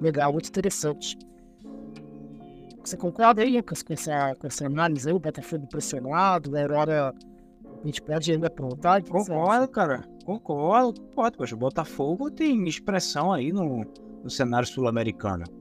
legal, 0.00 0.32
muito 0.32 0.48
interessante. 0.48 1.18
Você 2.82 2.96
concorda 2.96 3.42
aí, 3.42 3.56
Lucas, 3.56 3.82
com 3.82 3.92
essa, 3.92 4.34
com 4.36 4.46
essa 4.46 4.66
análise 4.66 5.08
aí? 5.08 5.14
O 5.14 5.18
Botafogo 5.18 5.66
pressionado, 5.66 6.56
a 6.56 6.62
Aurora. 6.62 7.14
A 7.82 7.86
gente 7.86 8.02
pode 8.02 8.30
ainda 8.30 8.50
perguntar? 8.50 9.02
Concordo, 9.02 9.68
cara. 9.68 10.02
Concordo, 10.24 11.00
concordo. 11.00 11.38
Poxa, 11.38 11.54
o 11.54 11.58
Botafogo 11.58 12.30
tem 12.30 12.68
expressão 12.68 13.32
aí 13.32 13.52
no, 13.52 13.84
no 14.22 14.30
cenário 14.30 14.68
sul-americano 14.68 15.59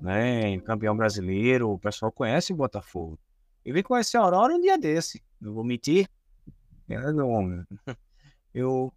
né? 0.00 0.58
Campeão 0.60 0.96
brasileiro, 0.96 1.70
o 1.70 1.78
pessoal 1.78 2.12
conhece 2.12 2.52
o 2.52 2.56
Botafogo. 2.56 3.18
Eu 3.64 3.74
vim 3.74 3.82
conhecer 3.82 4.16
a 4.16 4.20
Aurora 4.20 4.54
um 4.54 4.60
dia 4.60 4.78
desse, 4.78 5.22
não 5.40 5.52
vou 5.52 5.64
mentir. 5.64 6.08
Não, 6.88 7.66
eu, 8.54 8.92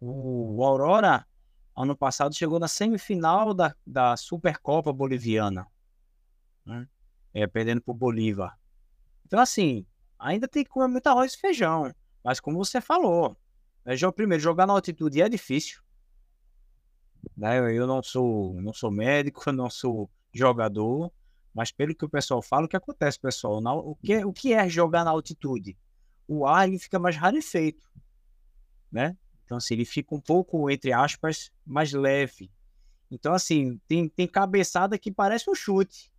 o, 0.00 0.56
o 0.56 0.64
Aurora, 0.64 1.26
ano 1.76 1.96
passado, 1.96 2.34
chegou 2.34 2.58
na 2.58 2.68
semifinal 2.68 3.52
da, 3.52 3.74
da 3.86 4.16
Supercopa 4.16 4.92
Boliviana, 4.92 5.66
né? 6.64 6.88
é, 7.34 7.46
perdendo 7.46 7.82
para 7.82 7.92
o 7.92 7.94
Bolívar. 7.94 8.58
Então, 9.26 9.38
assim, 9.38 9.84
ainda 10.18 10.48
tem 10.48 10.64
que 10.64 10.70
comer 10.70 10.88
muito 10.88 11.06
arroz 11.06 11.34
e 11.34 11.38
feijão. 11.38 11.92
Mas, 12.24 12.40
como 12.40 12.56
você 12.56 12.80
falou, 12.80 13.36
é, 13.84 13.94
primeiro, 14.10 14.42
jogar 14.42 14.66
na 14.66 14.72
altitude 14.72 15.20
é 15.20 15.28
difícil. 15.28 15.82
Né? 17.36 17.58
Eu 17.76 17.86
não 17.86 18.02
sou, 18.02 18.54
não 18.62 18.72
sou 18.72 18.90
médico, 18.90 19.40
não 19.52 19.68
sou 19.68 20.10
jogador, 20.38 21.12
mas 21.54 21.72
pelo 21.72 21.94
que 21.94 22.04
o 22.04 22.08
pessoal 22.08 22.42
fala, 22.42 22.66
o 22.66 22.68
que 22.68 22.76
acontece, 22.76 23.18
pessoal? 23.18 23.60
Na, 23.60 23.74
o, 23.74 23.96
que, 23.96 24.24
o 24.24 24.32
que 24.32 24.52
é 24.52 24.68
jogar 24.68 25.04
na 25.04 25.10
altitude? 25.10 25.76
o 26.28 26.46
ar 26.46 26.66
ele 26.66 26.78
fica 26.78 26.98
mais 26.98 27.16
rarefeito, 27.16 27.88
né? 28.90 29.16
Então, 29.44 29.56
assim, 29.56 29.74
ele 29.74 29.84
fica 29.84 30.14
um 30.14 30.20
pouco, 30.20 30.68
entre 30.68 30.92
aspas, 30.92 31.52
mais 31.64 31.92
leve. 31.92 32.50
Então, 33.10 33.32
assim, 33.32 33.80
tem, 33.86 34.08
tem 34.08 34.26
cabeçada 34.26 34.98
que 34.98 35.12
parece 35.12 35.48
um 35.48 35.54
chute. 35.54 36.12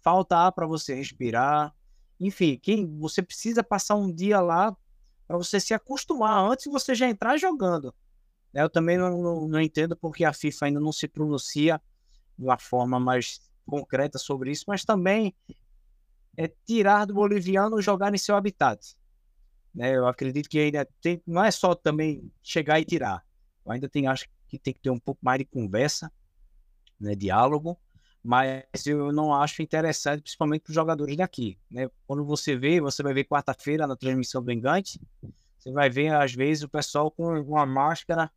Falta 0.00 0.36
ar 0.36 0.52
para 0.52 0.66
você 0.66 0.94
respirar. 0.94 1.72
Enfim, 2.18 2.58
quem 2.60 2.98
você 2.98 3.22
precisa 3.22 3.62
passar 3.62 3.94
um 3.94 4.12
dia 4.12 4.40
lá 4.40 4.76
para 5.28 5.36
você 5.36 5.60
se 5.60 5.72
acostumar 5.72 6.44
antes 6.50 6.64
de 6.64 6.70
você 6.70 6.92
já 6.92 7.08
entrar 7.08 7.36
jogando. 7.36 7.94
Eu 8.52 8.68
também 8.68 8.98
não, 8.98 9.16
não, 9.22 9.48
não 9.48 9.60
entendo 9.60 9.96
porque 9.96 10.24
a 10.24 10.32
FIFA 10.32 10.66
ainda 10.66 10.80
não 10.80 10.92
se 10.92 11.06
pronuncia 11.06 11.80
de 12.36 12.44
uma 12.44 12.58
forma 12.58 12.98
mais 12.98 13.40
concreta 13.66 14.18
sobre 14.18 14.50
isso, 14.50 14.64
mas 14.68 14.84
também 14.84 15.34
é 16.36 16.48
tirar 16.66 17.04
do 17.04 17.14
boliviano 17.14 17.80
jogar 17.82 18.14
em 18.14 18.18
seu 18.18 18.36
habitat. 18.36 18.96
Né? 19.74 19.96
Eu 19.96 20.06
acredito 20.06 20.48
que 20.48 20.58
ainda 20.58 20.86
tem, 21.00 21.22
não 21.26 21.44
é 21.44 21.50
só 21.50 21.74
também 21.74 22.30
chegar 22.42 22.80
e 22.80 22.84
tirar. 22.84 23.24
Eu 23.64 23.72
ainda 23.72 23.88
tem, 23.88 24.06
acho 24.06 24.26
que 24.48 24.58
tem 24.58 24.74
que 24.74 24.80
ter 24.80 24.90
um 24.90 24.98
pouco 24.98 25.20
mais 25.24 25.38
de 25.38 25.44
conversa, 25.44 26.12
né, 27.00 27.14
diálogo, 27.14 27.78
mas 28.22 28.64
eu 28.86 29.12
não 29.12 29.34
acho 29.34 29.62
interessante, 29.62 30.22
principalmente 30.22 30.62
para 30.62 30.70
os 30.70 30.74
jogadores 30.74 31.16
daqui. 31.16 31.58
Né? 31.70 31.88
Quando 32.06 32.24
você 32.24 32.56
vê, 32.56 32.80
você 32.80 33.02
vai 33.02 33.12
ver 33.12 33.24
quarta-feira 33.24 33.86
na 33.86 33.96
transmissão 33.96 34.42
do 34.42 34.52
Engante, 34.52 35.00
você 35.58 35.72
vai 35.72 35.88
ver 35.88 36.14
às 36.14 36.32
vezes 36.32 36.62
o 36.62 36.68
pessoal 36.68 37.10
com 37.10 37.40
uma 37.40 37.66
máscara 37.66 38.30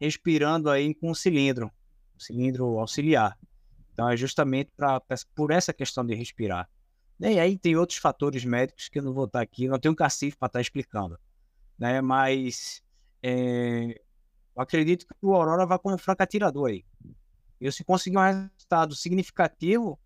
respirando 0.00 0.68
aí 0.68 0.94
com 0.94 1.10
um 1.10 1.14
cilindro, 1.14 1.70
um 2.16 2.20
cilindro 2.20 2.78
auxiliar. 2.78 3.38
Então 3.92 4.08
é 4.08 4.16
justamente 4.16 4.70
pra, 4.76 5.00
por 5.34 5.50
essa 5.50 5.72
questão 5.72 6.04
de 6.04 6.14
respirar. 6.14 6.68
E 7.20 7.38
aí 7.38 7.56
tem 7.56 7.76
outros 7.76 7.98
fatores 7.98 8.44
médicos 8.44 8.88
que 8.88 8.98
eu 8.98 9.02
não 9.02 9.12
vou 9.12 9.26
estar 9.26 9.40
aqui, 9.40 9.68
não 9.68 9.78
tenho 9.78 9.92
um 9.92 9.96
cacife 9.96 10.36
para 10.36 10.46
estar 10.46 10.60
explicando. 10.60 11.18
Né? 11.78 12.00
Mas 12.00 12.82
é, 13.22 14.00
eu 14.56 14.62
acredito 14.62 15.06
que 15.06 15.14
o 15.22 15.34
Aurora 15.34 15.64
vai 15.64 15.78
como 15.78 15.96
fraco 15.98 16.22
atirador 16.22 16.70
aí. 16.70 16.84
E 17.60 17.70
se 17.70 17.84
conseguir 17.84 18.16
um 18.16 18.20
resultado 18.20 18.94
significativo, 18.96 19.98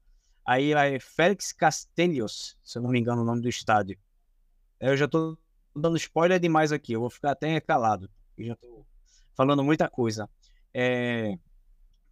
aí 0.44 0.72
é 0.72 1.00
Félix 1.00 1.52
Castellos, 1.52 2.58
se 2.62 2.76
eu 2.76 2.82
não 2.82 2.90
me 2.90 2.98
engano 3.00 3.22
o 3.22 3.24
nome 3.24 3.40
do 3.40 3.48
estádio. 3.48 3.98
Eu 4.78 4.94
já 4.94 5.06
estou 5.06 5.38
dando 5.74 5.96
spoiler 5.96 6.38
demais 6.38 6.70
aqui, 6.70 6.92
eu 6.92 7.00
vou 7.00 7.08
ficar 7.08 7.30
até 7.30 7.58
calado. 7.60 8.10
Eu 8.36 8.46
já 8.46 8.52
estou 8.52 8.86
falando 9.34 9.64
muita 9.64 9.88
coisa. 9.88 10.28
É, 10.74 11.38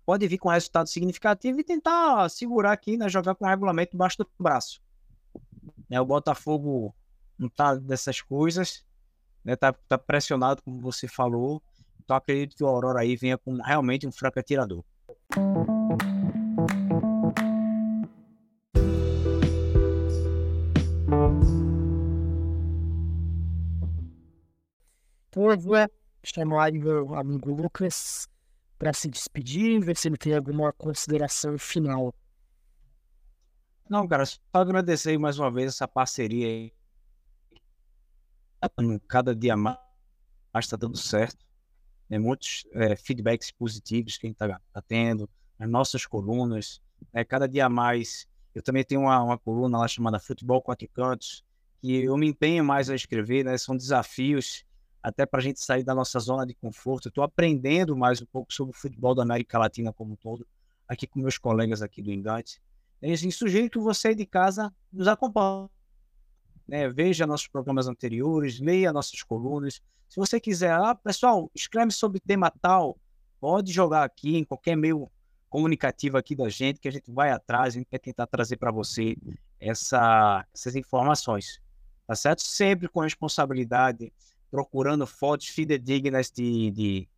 pode 0.05 0.27
vir 0.29 0.39
com 0.39 0.49
resultado 0.49 0.89
significativo 0.89 1.61
e 1.61 1.65
tentar 1.65 2.29
segurar 2.29 2.73
aqui, 2.73 2.97
né, 2.97 3.09
jogar 3.09 3.35
com 3.35 3.45
o 3.45 3.49
regulamento 3.49 3.93
debaixo 3.93 4.19
do 4.19 4.29
braço. 4.39 4.81
Né, 5.89 6.01
o 6.01 6.05
Botafogo 6.05 6.95
não 7.39 7.49
tá 7.49 7.75
dessas 7.75 8.21
coisas, 8.21 8.85
né, 9.45 9.57
tá, 9.57 9.73
tá 9.73 9.99
pressionado, 9.99 10.63
como 10.63 10.81
você 10.81 11.09
falou. 11.09 11.63
Então 12.03 12.17
acredito 12.17 12.57
que 12.57 12.65
o 12.65 12.67
Aurora 12.67 13.01
aí 13.01 13.17
venha 13.17 13.39
com 13.39 13.57
realmente 13.57 14.07
um 14.07 14.13
fraco 14.13 14.39
atirador. 14.39 14.85
Eu 25.37 25.59
vou 25.59 25.77
chamar 26.23 26.73
meu 26.73 27.15
amigo 27.15 27.53
Lucas 27.53 28.29
para 28.85 28.93
se 28.93 29.09
despedir, 29.09 29.83
ver 29.83 29.97
se 29.97 30.09
ele 30.09 30.19
tem 30.19 30.35
alguma 30.35 30.71
consideração 30.71 31.57
final. 31.57 32.15
Não, 33.89 34.07
cara, 34.07 34.27
só 34.27 34.43
agradecer 34.53 35.17
mais 35.17 35.39
uma 35.39 35.51
vez 35.51 35.69
essa 35.69 35.89
parceria 35.89 36.47
aí. 36.47 36.73
Cada 39.09 39.35
dia 39.35 39.57
mais 39.57 39.79
está 40.57 40.77
dando 40.77 40.99
certo. 40.99 41.47
Tem 42.11 42.19
muitos 42.19 42.67
é, 42.75 42.95
feedbacks 42.95 43.51
positivos 43.51 44.19
que 44.19 44.27
a 44.27 44.29
gente 44.29 44.35
está 44.35 44.61
tá 44.71 44.83
tendo, 44.83 45.31
as 45.59 45.67
nossas 45.67 46.05
colunas. 46.05 46.83
Né? 47.11 47.25
Cada 47.25 47.49
dia 47.49 47.71
mais. 47.71 48.27
Eu 48.55 48.63
também 48.63 48.85
tenho 48.85 49.01
uma, 49.01 49.23
uma 49.23 49.39
coluna 49.39 49.79
lá 49.79 49.89
chamada 49.89 50.21
Futebol 50.21 50.61
Quatro 50.61 50.87
Cantos, 50.91 51.43
que 51.81 52.05
eu 52.05 52.19
me 52.19 52.29
empenho 52.29 52.63
mais 52.63 52.91
a 52.91 52.95
escrever, 52.95 53.47
né? 53.47 53.57
São 53.57 53.75
desafios 53.75 54.63
até 55.05 55.27
para 55.27 55.39
a 55.39 55.43
gente 55.43 55.61
sair 55.61 55.85
da 55.85 55.95
nossa 55.95 56.19
zona 56.19 56.47
de 56.47 56.55
conforto. 56.55 57.09
Estou 57.09 57.23
aprendendo 57.23 57.95
mais 57.95 58.23
um 58.23 58.25
pouco 58.25 58.51
sobre 58.51 58.75
o 58.75 58.77
futebol 58.77 59.15
da 59.15 59.23
América 59.23 59.59
Latina 59.59 59.93
como 59.93 60.15
um 60.15 60.17
todo, 60.17 60.47
aqui 60.89 61.07
com 61.07 61.21
meus 61.21 61.37
colegas 61.37 61.83
aqui 61.83 62.01
do 62.01 62.11
Engate. 62.11 62.59
E 63.03 63.13
assim, 63.13 63.31
sugiro 63.31 63.69
que 63.69 63.79
você 63.79 64.15
de 64.15 64.25
casa 64.25 64.73
nos 64.91 65.07
acompanhe. 65.07 65.69
Né? 66.67 66.89
Veja 66.89 67.27
nossos 67.27 67.47
programas 67.47 67.87
anteriores, 67.87 68.59
leia 68.59 68.95
nossas 68.95 69.23
colunas. 69.23 69.83
Se 70.09 70.17
você 70.17 70.41
quiser, 70.41 70.73
ah, 70.73 70.95
pessoal, 70.95 71.51
escreve 71.55 71.93
sobre 71.93 72.19
tema 72.19 72.51
tal, 72.51 72.97
pode 73.39 73.73
jogar 73.73 74.05
aqui 74.05 74.39
em 74.39 74.45
qualquer 74.45 74.75
meio 74.75 75.11
comunicativo 75.51 76.17
aqui 76.17 76.35
da 76.35 76.49
gente, 76.49 76.81
que 76.81 76.89
a 76.89 76.93
gente 76.93 77.13
vai 77.13 77.31
atrás, 77.31 77.75
a 77.75 77.79
gente 77.79 77.89
quer 77.91 77.99
tentar 77.99 78.27
trazer 78.27 78.57
para 78.57 78.73
você 78.73 79.19
essa, 79.61 80.47
essas 80.55 80.75
informações. 80.75 81.61
Tá 82.07 82.15
certo? 82.15 82.41
Sempre 82.41 82.89
com 82.89 83.01
responsabilidade, 83.01 84.11
procurando 84.55 85.05
fontes 85.05 85.53
fidedignas 85.53 86.31
de, 86.31 86.71
de, 86.71 87.09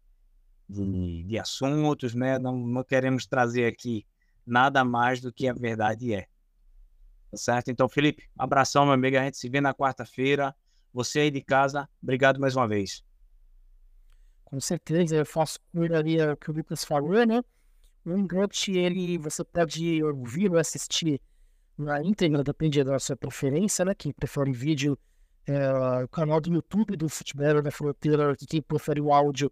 de, 0.67 1.23
de 1.25 1.39
assuntos, 1.39 2.15
né? 2.15 2.39
Não, 2.39 2.57
não, 2.57 2.83
queremos 2.83 3.27
trazer 3.27 3.67
aqui 3.67 4.07
nada 4.47 4.83
mais 4.83 5.21
do 5.21 5.31
que 5.31 5.47
a 5.47 5.53
verdade 5.53 6.15
é. 6.15 6.23
Tá 7.31 7.37
certo? 7.37 7.71
Então, 7.71 7.91
Felipe, 7.91 8.25
abração, 8.39 8.87
meu 8.87 8.95
amigo. 8.95 9.19
A 9.19 9.25
gente 9.25 9.37
se 9.37 9.51
vê 9.51 9.61
na 9.61 9.75
quarta-feira. 9.75 10.57
Você 10.95 11.21
aí 11.21 11.31
de 11.31 11.43
casa, 11.43 11.87
obrigado 12.03 12.41
mais 12.41 12.57
uma 12.57 12.67
vez. 12.67 13.05
Com 14.43 14.59
certeza, 14.59 15.17
eu 15.17 15.27
faço 15.27 15.59
o 15.75 16.37
que 16.39 16.51
o 16.51 16.55
Lucas 16.55 16.85
falou, 16.87 17.27
né? 17.27 17.43
O 18.03 18.13
Engate, 18.13 18.73
ele, 18.73 19.19
você 19.19 19.45
pode 19.45 20.03
ouvir 20.03 20.51
ou 20.51 20.57
assistir 20.57 21.21
na 21.77 22.03
íntegra, 22.03 22.43
depende 22.43 22.83
da 22.83 22.99
sua 22.99 23.15
preferência, 23.15 23.85
né? 23.85 23.95
Quem 23.95 24.11
prefere 24.11 24.53
vídeo, 24.53 24.99
é, 25.47 26.05
o 26.05 26.09
canal 26.09 26.41
do 26.41 26.53
YouTube 26.53 26.97
do 26.97 27.09
Futebol 27.09 27.63
da 27.63 27.71
Fronteira, 27.71 28.35
que 28.37 28.47
quem 28.47 28.61
prefere 28.61 29.01
o 29.01 29.13
áudio 29.13 29.51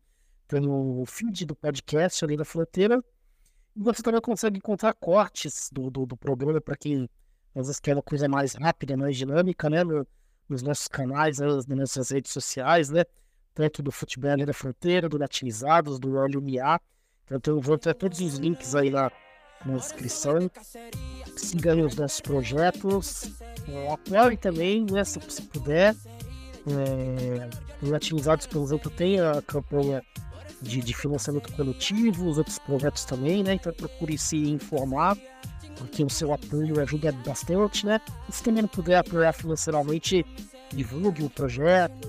tem 0.49 0.69
o 0.69 1.05
feed 1.07 1.47
do 1.47 1.55
podcast 1.55 2.25
ali 2.25 2.37
da 2.37 2.45
Fronteira. 2.45 3.03
E 3.77 3.83
você 3.83 4.03
também 4.03 4.21
consegue 4.21 4.59
encontrar 4.59 4.93
cortes 4.95 5.71
do, 5.73 5.91
do, 5.91 6.07
do 6.07 6.17
programa 6.17 6.61
para 6.61 6.77
quem 6.77 7.09
às 7.55 7.67
vezes 7.69 7.81
quer 7.81 7.95
uma 7.95 8.03
coisa 8.03 8.29
mais 8.29 8.55
rápida, 8.55 8.97
mais 8.97 9.17
dinâmica, 9.17 9.71
né? 9.71 9.85
No, 9.85 10.07
nos 10.49 10.63
nossos 10.63 10.89
canais, 10.89 11.39
nas 11.39 11.67
nossas 11.67 12.11
redes 12.11 12.33
sociais, 12.33 12.91
né? 12.91 13.05
Tanto 13.55 13.83
do 13.83 13.93
Futebol 13.93 14.37
da 14.45 14.53
Fronteira, 14.53 15.09
do 15.09 15.17
Latinizados, 15.17 15.99
do 16.01 16.17
Olho 16.17 16.43
Miá. 16.43 16.81
Então, 17.31 17.61
vou 17.61 17.79
ter 17.79 17.95
todos 17.95 18.21
os 18.21 18.35
links 18.35 18.75
aí 18.75 18.91
na, 18.91 19.11
na 19.65 19.77
descrição. 19.77 20.51
Sigam 21.37 21.87
os 21.87 21.95
nossos 21.95 22.21
projetos. 22.21 23.33
É, 23.69 23.93
apoiem 23.93 24.37
também, 24.37 24.85
né, 24.91 25.05
se, 25.05 25.19
puder. 25.43 25.95
É, 26.67 27.49
o 27.87 27.95
Atilizados, 27.95 28.47
por 28.47 28.63
exemplo, 28.63 28.91
tem 28.91 29.21
a 29.21 29.43
campanha 29.43 30.03
de, 30.63 30.81
de, 30.81 30.95
financiamento 30.95 31.53
coletivo, 31.53 32.29
os 32.29 32.39
outros 32.39 32.59
projetos 32.59 33.05
também, 33.05 33.43
né? 33.43 33.55
Então 33.55 33.73
procure 33.73 34.17
se 34.17 34.37
informar, 34.37 35.17
porque 35.77 36.03
o 36.03 36.09
seu 36.09 36.33
apoio 36.33 36.81
ajuda 36.81 37.13
bastante, 37.27 37.85
né? 37.85 38.01
Se 38.31 38.43
também 38.43 38.63
não 38.63 38.69
puder 38.69 38.97
apoiar 38.97 39.33
financeiramente, 39.33 40.25
divulgue 40.73 41.23
o 41.23 41.31
projeto, 41.31 42.09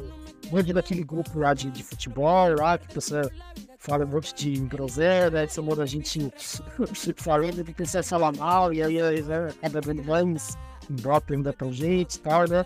mande 0.52 0.74
naquele 0.74 1.04
grupo 1.04 1.32
de, 1.54 1.70
de 1.70 1.84
futebol, 1.84 2.56
lá, 2.58 2.78
que 2.78 2.94
você 2.96 3.22
fala 3.78 4.06
um 4.06 4.08
monte 4.08 4.34
de 4.34 4.60
groselha, 4.62 5.30
né? 5.30 5.48
Chamando 5.48 5.82
a 5.82 5.86
gente 5.86 6.32
falando 7.18 7.64
que 7.64 7.74
precisa 7.74 8.04
falar 8.04 8.34
mal, 8.36 8.74
e 8.74 8.82
aí 8.82 9.22
né, 9.22 9.54
cada 9.62 9.82
vez 9.82 10.06
mais 10.06 10.58
Ibope 10.90 11.34
ainda 11.34 11.54
pra 11.54 11.70
gente 11.72 12.16
e 12.16 12.20
tal, 12.20 12.48
né? 12.48 12.66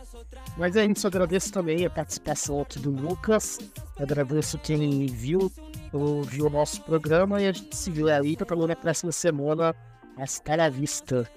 Mas 0.57 0.76
gente 0.84 0.99
só 0.99 1.07
agradeço 1.07 1.51
também 1.51 1.86
a 1.86 1.89
participação 1.89 2.61
aqui 2.61 2.80
do 2.80 2.91
Lucas. 2.91 3.59
Agradeço 3.97 4.57
quem 4.57 5.05
viu, 5.07 5.51
ouviu 5.91 6.47
o 6.47 6.49
nosso 6.49 6.82
programa 6.84 7.41
e 7.41 7.47
a 7.47 7.51
gente 7.51 7.76
se 7.76 7.89
vê 7.91 8.11
aí 8.11 8.36
pra 8.36 8.45
na 8.67 8.76
próxima 8.76 9.11
semana. 9.11 9.76
Hasta 10.17 10.55
la 10.55 10.70
vista. 10.70 11.30